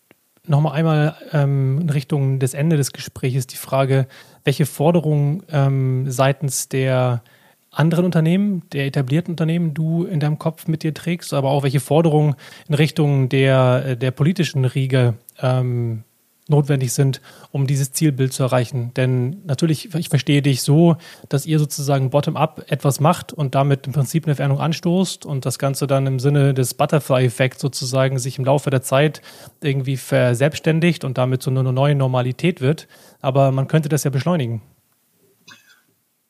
nochmal 0.46 0.74
einmal 0.74 1.16
ähm, 1.32 1.80
in 1.80 1.90
Richtung 1.90 2.38
des 2.38 2.54
Ende 2.54 2.76
des 2.76 2.92
Gesprächs 2.92 3.46
die 3.46 3.56
Frage, 3.56 4.06
welche 4.44 4.66
Forderungen 4.66 5.42
ähm, 5.50 6.10
seitens 6.10 6.68
der 6.68 7.22
anderen 7.70 8.04
Unternehmen, 8.04 8.62
der 8.72 8.86
etablierten 8.86 9.32
Unternehmen 9.32 9.74
du 9.74 10.04
in 10.04 10.18
deinem 10.18 10.38
Kopf 10.38 10.66
mit 10.66 10.82
dir 10.82 10.92
trägst, 10.92 11.32
aber 11.32 11.50
auch 11.50 11.62
welche 11.62 11.78
Forderungen 11.78 12.34
in 12.68 12.74
Richtung 12.74 13.28
der, 13.28 13.94
der 13.94 14.10
politischen 14.10 14.64
Riege 14.64 15.14
ähm, 15.40 16.02
notwendig 16.50 16.92
sind, 16.92 17.20
um 17.52 17.66
dieses 17.66 17.92
Zielbild 17.92 18.32
zu 18.32 18.42
erreichen. 18.42 18.92
Denn 18.96 19.42
natürlich, 19.44 19.94
ich 19.94 20.08
verstehe 20.08 20.42
dich 20.42 20.62
so, 20.62 20.96
dass 21.28 21.46
ihr 21.46 21.58
sozusagen 21.58 22.10
bottom-up 22.10 22.64
etwas 22.68 23.00
macht 23.00 23.32
und 23.32 23.54
damit 23.54 23.86
im 23.86 23.92
Prinzip 23.92 24.26
eine 24.26 24.34
Veränderung 24.34 24.62
anstoßt 24.62 25.24
und 25.24 25.46
das 25.46 25.58
Ganze 25.58 25.86
dann 25.86 26.06
im 26.06 26.20
Sinne 26.20 26.52
des 26.52 26.74
Butterfly-Effekts 26.74 27.60
sozusagen 27.60 28.18
sich 28.18 28.38
im 28.38 28.44
Laufe 28.44 28.70
der 28.70 28.82
Zeit 28.82 29.22
irgendwie 29.62 29.96
verselbstständigt 29.96 31.04
und 31.04 31.18
damit 31.18 31.42
zu 31.42 31.50
einer 31.50 31.72
neuen 31.72 31.98
Normalität 31.98 32.60
wird. 32.60 32.88
Aber 33.20 33.52
man 33.52 33.68
könnte 33.68 33.88
das 33.88 34.04
ja 34.04 34.10
beschleunigen. 34.10 34.62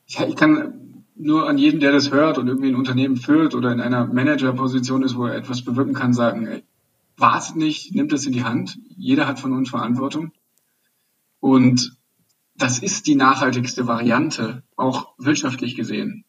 Ja, 0.06 0.26
ich 0.26 0.36
kann 0.36 0.74
nur 1.16 1.48
an 1.48 1.58
jeden, 1.58 1.80
der 1.80 1.92
das 1.92 2.10
hört 2.10 2.38
und 2.38 2.48
irgendwie 2.48 2.68
ein 2.68 2.76
Unternehmen 2.76 3.16
führt 3.16 3.54
oder 3.54 3.72
in 3.72 3.80
einer 3.80 4.06
Managerposition 4.06 5.02
ist, 5.02 5.16
wo 5.16 5.26
er 5.26 5.34
etwas 5.34 5.62
bewirken 5.62 5.94
kann, 5.94 6.14
sagen, 6.14 6.46
ey, 6.46 6.62
wartet 7.20 7.56
nicht, 7.56 7.94
nimmt 7.94 8.12
das 8.12 8.26
in 8.26 8.32
die 8.32 8.44
Hand. 8.44 8.78
Jeder 8.96 9.26
hat 9.26 9.40
von 9.40 9.52
uns 9.52 9.70
Verantwortung. 9.70 10.32
Und 11.40 11.96
das 12.54 12.78
ist 12.78 13.06
die 13.06 13.14
nachhaltigste 13.14 13.86
Variante, 13.86 14.62
auch 14.76 15.14
wirtschaftlich 15.18 15.74
gesehen. 15.76 16.24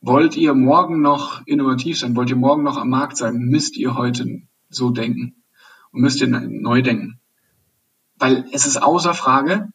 Wollt 0.00 0.36
ihr 0.36 0.54
morgen 0.54 1.00
noch 1.00 1.46
innovativ 1.46 1.98
sein? 1.98 2.14
Wollt 2.16 2.30
ihr 2.30 2.36
morgen 2.36 2.62
noch 2.62 2.76
am 2.76 2.90
Markt 2.90 3.16
sein? 3.16 3.36
Müsst 3.38 3.76
ihr 3.76 3.96
heute 3.96 4.42
so 4.68 4.90
denken 4.90 5.36
und 5.90 6.02
müsst 6.02 6.20
ihr 6.20 6.28
neu 6.28 6.82
denken. 6.82 7.18
Weil 8.18 8.46
es 8.52 8.66
ist 8.66 8.76
außer 8.76 9.14
Frage, 9.14 9.70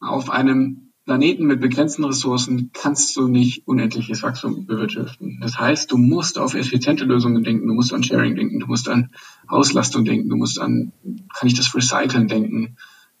auf 0.00 0.30
einem 0.30 0.85
Planeten 1.06 1.46
mit 1.46 1.60
begrenzten 1.60 2.04
Ressourcen 2.04 2.70
kannst 2.72 3.16
du 3.16 3.28
nicht 3.28 3.68
unendliches 3.68 4.24
Wachstum 4.24 4.66
bewirtschaften. 4.66 5.38
Das 5.40 5.56
heißt, 5.56 5.92
du 5.92 5.98
musst 5.98 6.36
auf 6.36 6.54
effiziente 6.54 7.04
Lösungen 7.04 7.44
denken, 7.44 7.68
du 7.68 7.74
musst 7.74 7.94
an 7.94 8.02
Sharing 8.02 8.34
denken, 8.34 8.58
du 8.58 8.66
musst 8.66 8.88
an 8.88 9.10
Auslastung 9.46 10.04
denken, 10.04 10.28
du 10.28 10.34
musst 10.34 10.60
an, 10.60 10.92
kann 11.32 11.46
ich 11.46 11.54
das 11.54 11.72
recyceln 11.76 12.26
denken 12.26 12.76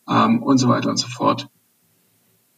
ähm, 0.08 0.42
und 0.42 0.58
so 0.58 0.68
weiter 0.68 0.90
und 0.90 0.96
so 0.96 1.06
fort. 1.06 1.48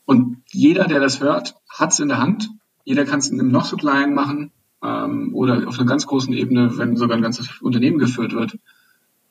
Und 0.06 0.38
jeder, 0.50 0.86
der 0.86 0.98
das 0.98 1.20
hört, 1.20 1.56
hat 1.68 1.92
es 1.92 2.00
in 2.00 2.08
der 2.08 2.18
Hand. 2.18 2.48
Jeder 2.84 3.04
kann 3.04 3.18
es 3.18 3.28
in 3.28 3.38
einem 3.38 3.50
noch 3.50 3.66
so 3.66 3.76
kleinen 3.76 4.14
machen 4.14 4.50
ähm, 4.82 5.34
oder 5.34 5.68
auf 5.68 5.78
einer 5.78 5.86
ganz 5.86 6.06
großen 6.06 6.32
Ebene, 6.32 6.78
wenn 6.78 6.96
sogar 6.96 7.18
ein 7.18 7.22
ganzes 7.22 7.60
Unternehmen 7.60 7.98
geführt 7.98 8.32
wird. 8.32 8.58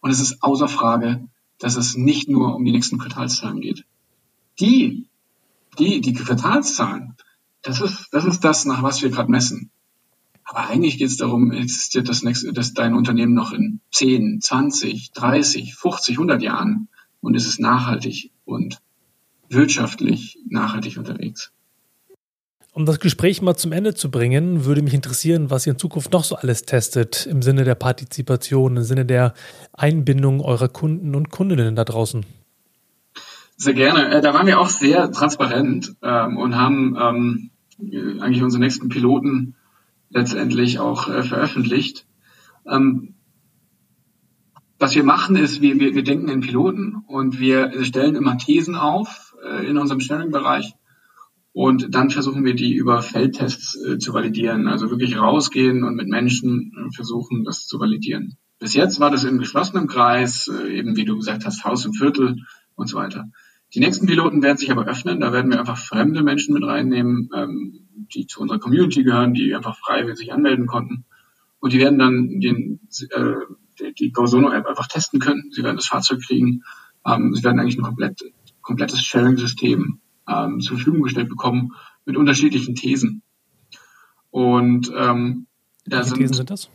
Und 0.02 0.12
es 0.12 0.22
ist 0.22 0.44
außer 0.44 0.68
Frage, 0.68 1.28
dass 1.58 1.76
es 1.76 1.98
nicht 1.98 2.30
nur 2.30 2.56
um 2.56 2.64
die 2.64 2.72
nächsten 2.72 3.00
Quartalszahlen 3.00 3.62
geht. 3.62 3.84
Die 4.60 5.08
die, 5.80 6.02
die 6.02 6.14
Quartalszahlen, 6.14 7.16
das 7.62 7.82
ist, 7.82 8.08
das 8.12 8.26
ist 8.26 8.42
das, 8.42 8.66
nach 8.66 8.84
was 8.84 9.02
wir 9.02 9.10
gerade 9.10 9.32
messen. 9.32 9.72
Aber 10.44 10.70
eigentlich 10.70 10.98
geht 10.98 11.10
es 11.10 11.18
darum, 11.18 11.52
existiert 11.52 12.08
das 12.08 12.24
nächste, 12.24 12.54
das 12.54 12.74
dein 12.74 12.94
Unternehmen 12.94 13.34
noch 13.34 13.52
in 13.52 13.82
10, 13.92 14.40
20, 14.40 15.12
30, 15.12 15.76
50, 15.76 16.16
100 16.16 16.42
Jahren 16.42 16.88
und 17.20 17.36
ist 17.36 17.48
es 17.48 17.60
nachhaltig 17.60 18.32
und 18.46 18.80
wirtschaftlich 19.50 20.40
nachhaltig 20.50 20.98
unterwegs. 20.98 21.52
Um 22.72 22.86
das 22.86 23.00
Gespräch 23.00 23.42
mal 23.42 23.56
zum 23.56 23.72
Ende 23.72 23.96
zu 23.96 24.12
bringen, 24.12 24.64
würde 24.64 24.84
mich 24.84 24.94
interessieren, 24.94 25.50
was 25.50 25.66
ihr 25.66 25.74
in 25.74 25.80
Zukunft 25.80 26.14
noch 26.14 26.24
so 26.24 26.36
alles 26.36 26.62
testet 26.62 27.26
im 27.26 27.42
Sinne 27.42 27.64
der 27.64 27.76
Partizipation, 27.76 28.78
im 28.78 28.84
Sinne 28.84 29.04
der 29.04 29.34
Einbindung 29.74 30.42
eurer 30.42 30.70
Kunden 30.70 31.16
und 31.16 31.32
Kundinnen 31.32 31.76
da 31.76 31.84
draußen. 31.84 32.24
Sehr 33.58 33.74
gerne. 33.74 34.10
Äh, 34.10 34.22
da 34.22 34.34
waren 34.34 34.48
wir 34.48 34.60
auch 34.60 34.70
sehr 34.70 35.12
transparent 35.12 35.96
ähm, 36.04 36.38
und 36.38 36.56
haben 36.56 36.96
ähm, 37.00 38.22
eigentlich 38.22 38.44
unsere 38.44 38.62
nächsten 38.62 38.90
Piloten 38.90 39.56
letztendlich 40.10 40.80
auch 40.80 41.10
äh, 41.10 41.24
veröffentlicht. 41.24 42.06
Ähm, 42.68 43.16
was 44.80 44.94
wir 44.94 45.04
machen 45.04 45.36
ist, 45.36 45.60
wir, 45.62 45.80
wir, 45.80 45.96
wir 45.96 46.04
denken 46.04 46.30
in 46.30 46.42
Piloten 46.42 47.04
und 47.08 47.40
wir 47.40 47.84
stellen 47.84 48.16
immer 48.16 48.38
Thesen 48.38 48.76
auf 48.76 49.36
äh, 49.44 49.66
in 49.68 49.80
unserem 49.80 50.02
Sharing-Bereich 50.02 50.76
und 51.52 51.96
dann 51.96 52.12
versuchen 52.12 52.46
wir 52.46 52.54
die 52.54 52.76
über 52.76 53.02
Feldtests 53.02 53.76
äh, 53.84 53.98
zu 53.98 54.14
validieren, 54.14 54.68
also 54.68 54.92
wirklich 54.92 55.18
rausgehen 55.18 55.84
und 55.84 55.96
mit 55.96 56.08
Menschen 56.08 56.72
äh, 56.78 56.96
versuchen, 56.96 57.44
das 57.44 57.66
zu 57.66 57.80
validieren. 57.80 58.38
Bis 58.60 58.76
jetzt 58.76 59.00
war 59.00 59.10
das 59.10 59.24
im 59.24 59.40
geschlossenen 59.40 59.88
Kreis, 59.88 60.48
äh, 60.48 60.78
eben 60.78 60.96
wie 60.96 61.06
du 61.06 61.16
gesagt 61.16 61.46
hast, 61.48 61.66
Haus 61.66 61.84
und 61.88 61.98
Viertel 61.98 62.36
und 62.76 62.88
so 62.88 62.98
weiter. 62.98 63.26
Die 63.74 63.80
nächsten 63.80 64.08
Piloten 64.08 64.42
werden 64.42 64.58
sich 64.58 64.72
aber 64.72 64.86
öffnen. 64.86 65.20
Da 65.20 65.34
werden 65.34 65.52
wir 65.52 65.60
einfach 65.60 65.78
fremde 65.78 66.24
Menschen 66.24 66.54
mit 66.54 66.64
reinnehmen, 66.64 67.30
ähm, 67.36 67.88
die 68.14 68.28
zu 68.28 68.42
unserer 68.42 68.60
Community 68.60 69.04
gehören, 69.04 69.34
die 69.34 69.54
einfach 69.54 69.78
frei 69.78 70.14
sich 70.16 70.32
anmelden 70.32 70.68
konnten. 70.68 71.06
Und 71.60 71.74
die 71.74 71.80
werden 71.80 72.00
dann 72.00 72.40
den, 72.40 72.80
äh, 73.10 73.92
die 74.00 74.12
GoZono-App 74.12 74.66
einfach 74.66 74.88
testen 74.88 75.20
können. 75.20 75.52
Sie 75.52 75.64
werden 75.64 75.76
das 75.76 75.88
Fahrzeug 75.88 76.22
kriegen. 76.22 76.64
Ähm, 77.06 77.34
sie 77.34 77.44
werden 77.44 77.60
eigentlich 77.60 77.78
ein 77.78 77.84
komplett, 77.84 78.22
komplettes 78.62 79.02
Sharing-System 79.02 80.00
ähm, 80.28 80.60
zur 80.62 80.78
Verfügung 80.78 81.04
gestellt 81.04 81.30
bekommen 81.30 81.74
mit 82.06 82.16
unterschiedlichen 82.16 82.76
Thesen. 82.76 83.22
Und 84.30 84.92
ähm, 84.96 85.48
da 85.86 85.98
Welche 85.98 86.10
sind, 86.10 86.18
Thesen 86.20 86.34
sind 86.36 86.50
das? 86.50 86.70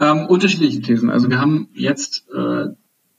Ähm, 0.00 0.26
unterschiedliche 0.26 0.80
Thesen. 0.80 1.10
Also 1.10 1.28
wir 1.28 1.40
haben 1.40 1.68
jetzt 1.74 2.26
äh, 2.30 2.68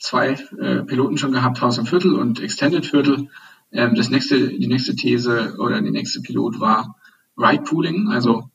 zwei 0.05 0.33
äh, 0.59 0.83
Piloten 0.83 1.17
schon 1.17 1.31
gehabt, 1.31 1.61
Haus 1.61 1.77
und 1.77 1.89
Viertel 1.89 2.13
und 2.13 2.39
Extended 2.39 2.85
Viertel. 2.85 3.29
Ähm, 3.71 3.95
das 3.95 4.09
nächste, 4.09 4.49
die 4.49 4.67
nächste 4.67 4.95
These 4.95 5.55
oder 5.57 5.81
die 5.81 5.91
nächste 5.91 6.21
Pilot 6.21 6.59
war 6.59 6.95
Ride 7.37 7.63
Pooling. 7.63 8.09
Also 8.09 8.49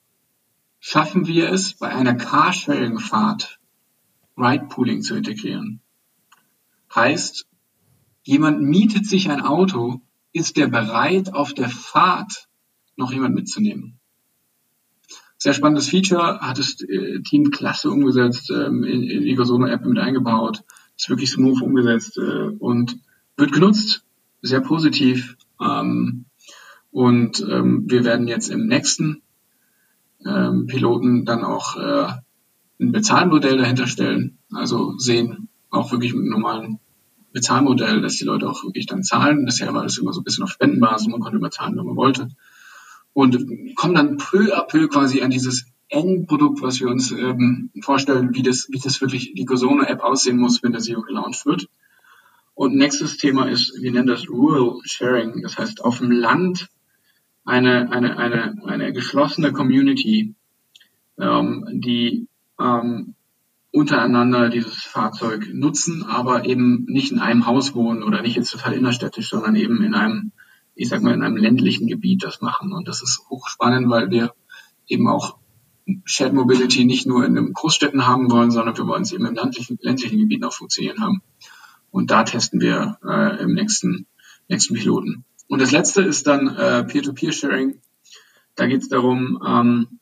schaffen 0.78 1.26
wir 1.26 1.51
es, 1.51 1.74
bei 1.74 1.88
einer 1.88 2.14
Carsharing-Fahrt 2.14 3.59
Ride 4.36 4.66
Pooling 4.68 5.03
zu 5.03 5.16
integrieren. 5.16 5.80
Heißt, 6.94 7.46
jemand 8.22 8.62
mietet 8.62 9.07
sich 9.07 9.28
ein 9.28 9.42
Auto, 9.42 10.01
ist 10.32 10.57
der 10.57 10.68
bereit, 10.68 11.34
auf 11.34 11.53
der 11.53 11.68
Fahrt 11.68 12.48
noch 12.96 13.12
jemand 13.12 13.34
mitzunehmen? 13.34 13.98
Sehr 15.36 15.55
spannendes 15.55 15.88
Feature, 15.88 16.40
hat 16.40 16.59
das 16.59 16.80
äh, 16.82 17.20
Team 17.22 17.51
klasse 17.51 17.90
umgesetzt, 17.90 18.51
ähm, 18.51 18.84
in, 18.84 19.03
in 19.03 19.24
die 19.24 19.34
Gosono-App 19.34 19.84
mit 19.84 19.98
eingebaut 19.98 20.62
ist 21.01 21.09
wirklich 21.09 21.30
smooth 21.30 21.62
umgesetzt 21.62 22.18
äh, 22.18 22.48
und 22.59 22.98
wird 23.36 23.53
genutzt, 23.53 24.05
sehr 24.42 24.61
positiv. 24.61 25.36
Ähm, 25.59 26.26
und 26.90 27.40
ähm, 27.40 27.84
wir 27.86 28.05
werden 28.05 28.28
jetzt 28.28 28.48
im 28.48 28.66
nächsten 28.66 29.22
ähm, 30.26 30.66
Piloten 30.66 31.24
dann 31.24 31.42
auch 31.42 31.76
äh, 31.76 32.09
ein 32.80 32.92
Bezahlmodell 32.92 33.57
dahinter 33.57 33.86
stellen. 33.86 34.38
Also 34.53 34.98
sehen 34.98 35.48
auch 35.70 35.90
wirklich 35.90 36.12
mit 36.12 36.22
einem 36.22 36.32
normalen 36.32 36.78
Bezahlmodell, 37.32 38.03
dass 38.03 38.16
die 38.16 38.24
Leute 38.24 38.48
auch 38.48 38.62
wirklich 38.64 38.86
dann 38.86 39.03
zahlen. 39.03 39.46
Bisher 39.46 39.72
war 39.72 39.84
das 39.84 39.96
immer 39.96 40.12
so 40.12 40.20
ein 40.20 40.24
bisschen 40.24 40.44
auf 40.44 40.51
Spendenbasis, 40.51 41.09
man 41.09 41.20
konnte 41.20 41.38
immer 41.38 41.51
zahlen, 41.51 41.78
wenn 41.78 41.86
man 41.86 41.96
wollte. 41.96 42.28
Und 43.14 43.74
kommen 43.74 43.94
dann 43.94 44.18
peu 44.18 44.55
à 44.55 44.66
peu 44.66 44.88
quasi 44.88 45.22
an 45.22 45.30
dieses 45.30 45.64
Endprodukt, 45.91 46.62
was 46.62 46.80
wir 46.80 46.88
uns 46.88 47.11
ähm, 47.12 47.70
vorstellen, 47.82 48.34
wie 48.34 48.43
das, 48.43 48.68
wie 48.70 48.78
das 48.78 49.01
wirklich 49.01 49.34
die 49.34 49.45
Gosono-App 49.45 50.03
aussehen 50.03 50.38
muss, 50.38 50.62
wenn 50.62 50.72
der 50.72 50.80
SEO 50.80 51.03
gelauncht 51.03 51.45
wird. 51.47 51.68
Und 52.55 52.76
nächstes 52.76 53.16
Thema 53.16 53.49
ist, 53.49 53.74
wir 53.80 53.93
nennen 53.93 54.07
das 54.07 54.28
Rural 54.28 54.80
Sharing. 54.84 55.43
Das 55.43 55.59
heißt, 55.59 55.84
auf 55.84 55.99
dem 55.99 56.11
Land 56.11 56.68
eine, 57.45 57.91
eine, 57.91 58.18
eine, 58.18 58.57
eine 58.66 58.93
geschlossene 58.93 59.53
Community, 59.53 60.34
ähm, 61.18 61.66
die 61.72 62.28
ähm, 62.61 63.14
untereinander 63.72 64.49
dieses 64.49 64.84
Fahrzeug 64.84 65.49
nutzen, 65.53 66.05
aber 66.05 66.45
eben 66.45 66.84
nicht 66.86 67.12
in 67.12 67.18
einem 67.18 67.47
Haus 67.47 67.74
wohnen 67.74 68.03
oder 68.03 68.22
nicht 68.22 68.36
jetzt 68.36 68.51
total 68.51 68.74
innerstädtisch, 68.74 69.30
sondern 69.30 69.57
eben 69.57 69.82
in 69.82 69.95
einem, 69.95 70.32
ich 70.74 70.88
sag 70.88 71.03
mal, 71.03 71.14
in 71.14 71.22
einem 71.22 71.36
ländlichen 71.36 71.86
Gebiet 71.86 72.24
das 72.24 72.41
machen. 72.41 72.72
Und 72.72 72.88
das 72.88 73.03
ist 73.03 73.26
hochspannend, 73.30 73.88
weil 73.88 74.11
wir 74.11 74.34
eben 74.86 75.09
auch 75.09 75.39
Shared 76.05 76.34
Mobility 76.34 76.84
nicht 76.84 77.07
nur 77.07 77.24
in 77.24 77.34
den 77.34 77.53
Großstädten 77.53 78.07
haben 78.07 78.30
wollen, 78.30 78.51
sondern 78.51 78.76
wir 78.76 78.86
wollen 78.86 79.03
es 79.03 79.12
eben 79.12 79.26
im 79.26 79.34
ländlichen, 79.34 79.78
ländlichen 79.80 80.18
Gebiet 80.18 80.45
auch 80.45 80.53
funktionieren 80.53 81.01
haben. 81.01 81.22
Und 81.91 82.11
da 82.11 82.24
testen 82.24 82.61
wir 82.61 82.99
äh, 83.05 83.43
im 83.43 83.55
nächsten 83.55 84.07
nächsten 84.49 84.74
Piloten. 84.74 85.24
Und 85.49 85.61
das 85.61 85.70
letzte 85.70 86.03
ist 86.03 86.26
dann 86.26 86.49
äh, 86.49 86.84
Peer-to-Peer-Sharing. 86.84 87.80
Da 88.57 88.66
geht 88.66 88.82
es 88.82 88.88
darum, 88.88 89.43
ähm, 89.47 90.01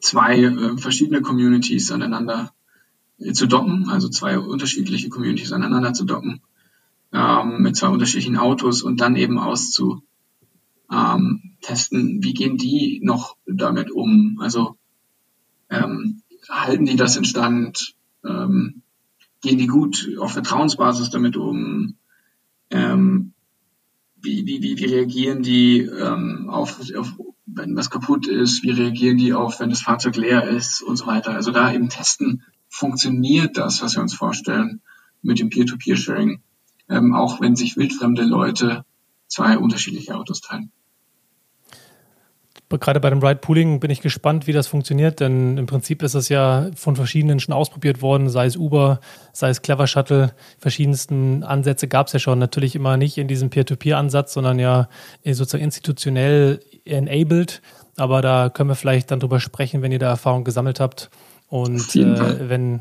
zwei 0.00 0.38
äh, 0.38 0.76
verschiedene 0.78 1.20
Communities 1.20 1.90
aneinander 1.90 2.52
zu 3.32 3.46
docken, 3.46 3.88
also 3.88 4.08
zwei 4.08 4.38
unterschiedliche 4.38 5.08
Communities 5.08 5.52
aneinander 5.52 5.92
zu 5.92 6.04
docken, 6.04 6.40
ähm, 7.12 7.62
mit 7.62 7.76
zwei 7.76 7.88
unterschiedlichen 7.88 8.36
Autos 8.36 8.82
und 8.82 9.00
dann 9.00 9.16
eben 9.16 9.38
auszu 9.38 10.02
ähm, 10.90 11.56
wie 11.60 12.34
gehen 12.34 12.56
die 12.56 13.00
noch 13.02 13.36
damit 13.46 13.90
um? 13.90 14.38
Also 14.40 14.76
ähm, 15.72 16.22
halten 16.48 16.86
die 16.86 16.96
das 16.96 17.16
in 17.16 17.24
Stand? 17.24 17.94
Ähm, 18.24 18.82
gehen 19.40 19.58
die 19.58 19.66
gut 19.66 20.10
auf 20.18 20.32
Vertrauensbasis 20.32 21.10
damit 21.10 21.36
um? 21.36 21.96
Ähm, 22.70 23.32
wie, 24.16 24.46
wie, 24.46 24.62
wie, 24.62 24.78
wie 24.78 24.84
reagieren 24.84 25.42
die 25.42 25.80
ähm, 25.80 26.48
auf, 26.48 26.78
auf, 26.96 27.12
wenn 27.46 27.76
was 27.76 27.90
kaputt 27.90 28.28
ist? 28.28 28.62
Wie 28.62 28.70
reagieren 28.70 29.18
die 29.18 29.34
auf, 29.34 29.58
wenn 29.58 29.70
das 29.70 29.82
Fahrzeug 29.82 30.16
leer 30.16 30.44
ist 30.44 30.82
und 30.82 30.96
so 30.96 31.06
weiter? 31.06 31.32
Also 31.32 31.50
da 31.50 31.72
eben 31.72 31.88
testen, 31.88 32.44
funktioniert 32.68 33.56
das, 33.56 33.82
was 33.82 33.96
wir 33.96 34.02
uns 34.02 34.14
vorstellen 34.14 34.80
mit 35.22 35.40
dem 35.40 35.50
Peer-to-Peer-Sharing, 35.50 36.40
ähm, 36.88 37.14
auch 37.14 37.40
wenn 37.40 37.56
sich 37.56 37.76
wildfremde 37.76 38.24
Leute 38.24 38.84
zwei 39.26 39.58
unterschiedliche 39.58 40.14
Autos 40.14 40.40
teilen 40.40 40.70
gerade 42.80 43.00
bei 43.00 43.10
dem 43.10 43.18
Ride 43.18 43.40
Pooling 43.40 43.80
bin 43.80 43.90
ich 43.90 44.00
gespannt, 44.00 44.46
wie 44.46 44.52
das 44.52 44.66
funktioniert, 44.66 45.20
denn 45.20 45.58
im 45.58 45.66
Prinzip 45.66 46.02
ist 46.02 46.14
es 46.14 46.28
ja 46.28 46.70
von 46.74 46.96
verschiedenen 46.96 47.40
schon 47.40 47.54
ausprobiert 47.54 48.02
worden, 48.02 48.28
sei 48.28 48.46
es 48.46 48.56
Uber, 48.56 49.00
sei 49.32 49.50
es 49.50 49.62
Clever 49.62 49.86
Shuttle. 49.86 50.32
Verschiedensten 50.58 51.42
Ansätze 51.42 51.88
gab 51.88 52.06
es 52.06 52.12
ja 52.12 52.18
schon. 52.18 52.38
Natürlich 52.38 52.74
immer 52.74 52.96
nicht 52.96 53.18
in 53.18 53.28
diesem 53.28 53.50
Peer-to-Peer-Ansatz, 53.50 54.32
sondern 54.32 54.58
ja 54.58 54.88
sozusagen 55.24 55.64
institutionell 55.64 56.60
enabled. 56.84 57.62
Aber 57.96 58.22
da 58.22 58.48
können 58.48 58.70
wir 58.70 58.76
vielleicht 58.76 59.10
dann 59.10 59.20
drüber 59.20 59.40
sprechen, 59.40 59.82
wenn 59.82 59.92
ihr 59.92 59.98
da 59.98 60.08
Erfahrung 60.08 60.44
gesammelt 60.44 60.80
habt. 60.80 61.10
Und 61.48 61.94
äh, 61.96 62.48
wenn, 62.48 62.80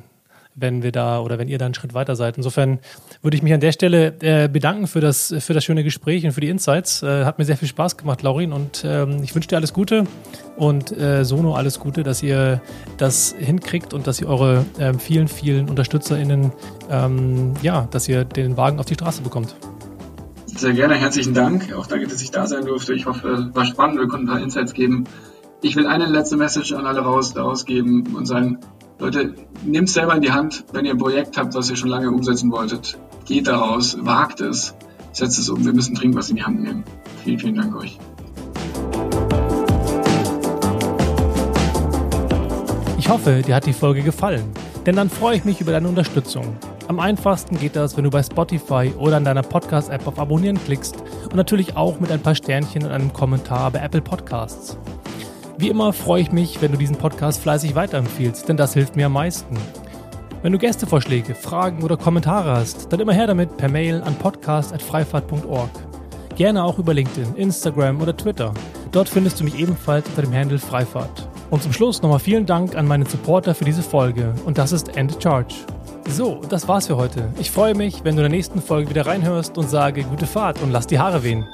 wenn 0.56 0.84
wir 0.84 0.92
da 0.92 1.20
oder 1.20 1.40
wenn 1.40 1.48
ihr 1.48 1.58
da 1.58 1.66
einen 1.66 1.74
Schritt 1.74 1.94
weiter 1.94 2.16
seid. 2.16 2.38
Insofern 2.38 2.80
würde 3.22 3.38
ich 3.38 3.44
mich 3.44 3.54
an 3.54 3.60
der 3.60 3.72
Stelle 3.72 4.14
äh, 4.22 4.48
bedanken 4.48 4.88
für 4.88 5.00
das, 5.00 5.34
für 5.40 5.54
das 5.54 5.64
schöne 5.64 5.84
Gespräch 5.84 6.26
und 6.26 6.32
für 6.32 6.42
die 6.42 6.50
Insights. 6.50 7.04
Äh, 7.04 7.26
hat 7.26 7.40
mir 7.40 7.46
sehr 7.46 7.58
viel 7.58 7.68
Spaß 7.68 7.98
gemacht, 7.98 8.22
Laurin, 8.22 8.54
und 8.54 8.84
ähm, 8.86 9.24
ich 9.24 9.34
wünsche 9.34 9.48
dir 9.48 9.58
alles 9.58 9.74
Gute 9.74 10.06
und 10.58 10.92
äh, 10.98 11.24
Sono 11.24 11.56
alles 11.56 11.80
Gute, 11.80 12.04
dass 12.04 12.22
ihr 12.22 12.62
das 12.98 13.36
hinkriegt 13.38 13.94
und 13.94 14.08
dass 14.08 14.22
ihr 14.22 14.28
eure 14.28 14.66
ähm, 14.80 15.00
vielen, 15.00 15.28
vielen 15.28 15.70
UnterstützerInnen, 15.70 16.52
ähm, 16.90 17.54
ja, 17.62 17.88
dass 17.92 18.08
ihr 18.08 18.26
den 18.26 18.58
Wagen 18.58 18.80
auf 18.80 18.86
die 18.86 18.96
Straße 18.96 19.22
bekommt. 19.22 19.56
Sehr 20.46 20.74
gerne, 20.74 20.96
herzlichen 20.96 21.34
Dank. 21.34 21.74
Auch 21.74 21.88
danke, 21.88 22.08
dass 22.08 22.22
ich 22.22 22.30
da 22.30 22.46
sein 22.46 22.66
durfte. 22.66 22.94
Ich 22.94 23.06
hoffe, 23.06 23.30
es 23.30 23.56
war 23.56 23.66
spannend. 23.66 24.00
Wir 24.00 24.08
konnten 24.08 24.28
ein 24.28 24.34
paar 24.34 24.44
Insights 24.44 24.74
geben. 24.74 25.06
Ich 25.62 25.76
will 25.76 25.88
eine 25.88 26.06
letzte 26.08 26.38
Message 26.38 26.74
an 26.74 26.86
alle 26.86 27.02
raus, 27.02 27.34
daraus 27.34 27.66
geben 27.66 28.16
und 28.16 28.26
sagen, 28.26 28.60
Leute, 29.02 29.34
nehmt 29.66 29.88
es 29.88 29.96
selber 29.96 30.14
in 30.14 30.22
die 30.22 30.32
Hand, 30.32 30.64
wenn 30.74 30.86
ihr 30.86 30.92
ein 30.92 31.00
Projekt 31.00 31.36
habt, 31.36 31.56
was 31.56 31.72
ihr 31.72 31.76
schon 31.76 31.90
lange 31.90 32.12
umsetzen 32.12 32.52
wolltet. 32.52 33.00
Geht 33.26 33.48
daraus, 33.48 33.98
wagt 34.00 34.42
es, 34.42 34.76
setzt 35.12 35.40
es 35.40 35.50
um. 35.50 35.66
Wir 35.66 35.74
müssen 35.74 35.96
dringend 35.96 36.18
was 36.18 36.30
in 36.30 36.36
die 36.36 36.44
Hand 36.44 36.62
nehmen. 36.62 36.84
Vielen, 37.24 37.40
vielen 37.40 37.56
Dank 37.56 37.76
euch. 37.76 37.98
Ich 43.00 43.10
hoffe, 43.10 43.42
dir 43.42 43.56
hat 43.56 43.66
die 43.66 43.74
Folge 43.74 44.04
gefallen, 44.04 44.46
denn 44.86 44.96
dann 44.96 45.10
freue 45.10 45.36
ich 45.36 45.46
mich 45.46 45.60
über 45.62 45.72
deine 45.72 45.88
Unterstützung. 45.88 46.56
Am 46.88 47.00
einfachsten 47.00 47.58
geht 47.58 47.76
das, 47.76 47.98
wenn 47.98 48.04
du 48.04 48.12
bei 48.12 48.22
Spotify 48.22 48.94
oder 49.00 49.18
in 49.18 49.24
deiner 49.24 49.42
Podcast-App 49.42 50.06
auf 50.06 50.20
Abonnieren 50.20 50.64
klickst 50.64 50.96
und 51.24 51.36
natürlich 51.36 51.76
auch 51.76 52.00
mit 52.00 52.12
ein 52.12 52.22
paar 52.22 52.36
Sternchen 52.36 52.84
und 52.84 52.92
einem 52.92 53.12
Kommentar 53.12 53.72
bei 53.72 53.80
Apple 53.80 54.02
Podcasts. 54.02 54.78
Wie 55.62 55.70
immer 55.70 55.94
freue 55.94 56.24
ich 56.24 56.32
mich, 56.32 56.60
wenn 56.60 56.72
du 56.72 56.78
diesen 56.80 56.96
Podcast 56.96 57.40
fleißig 57.40 57.76
weiterempfiehlst, 57.76 58.50
denn 58.50 58.58
das 58.58 58.74
hilft 58.74 58.96
mir 58.96 59.06
am 59.06 59.14
meisten. 59.14 59.56
Wenn 60.42 60.54
du 60.54 60.58
Gästevorschläge, 60.58 61.36
Fragen 61.36 61.84
oder 61.84 61.98
Kommentare 61.98 62.50
hast, 62.50 62.92
dann 62.92 63.00
immer 63.00 63.14
her 63.14 63.28
damit 63.28 63.58
per 63.58 63.70
Mail 63.70 64.02
an 64.02 64.16
podcast.freifahrt.org. 64.16 65.70
Gerne 66.36 66.64
auch 66.64 66.80
über 66.80 66.96
LinkedIn, 66.96 67.36
Instagram 67.36 68.02
oder 68.02 68.18
Twitter. 68.18 68.56
Dort 68.92 69.08
findest 69.08 69.40
du 69.40 69.44
mich 69.44 69.60
ebenfalls 69.60 70.10
unter 70.10 70.24
dem 70.24 70.34
Handle 70.34 70.58
Freifahrt. 70.58 71.30
Und 71.52 71.62
zum 71.62 71.74
Schluss 71.74 72.02
nochmal 72.02 72.18
vielen 72.18 72.48
Dank 72.48 72.76
an 72.76 72.88
meine 72.88 73.06
Supporter 73.06 73.54
für 73.54 73.66
diese 73.66 73.84
Folge 73.84 74.34
und 74.46 74.58
das 74.58 74.72
ist 74.72 74.98
End 74.98 75.22
Charge. 75.22 75.54
So, 76.10 76.42
das 76.50 76.68
war's 76.68 76.88
für 76.88 76.98
heute. 76.98 77.32
Ich 77.40 77.52
freue 77.52 77.76
mich, 77.76 78.04
wenn 78.04 78.16
du 78.16 78.24
in 78.24 78.32
der 78.32 78.36
nächsten 78.36 78.64
Folge 78.64 78.90
wieder 78.90 79.06
reinhörst 79.06 79.60
und 79.60 79.70
sage 79.70 80.06
gute 80.06 80.26
Fahrt 80.26 80.60
und 80.64 80.72
lass 80.72 80.88
die 80.88 80.98
Haare 80.98 81.24
wehen. 81.24 81.46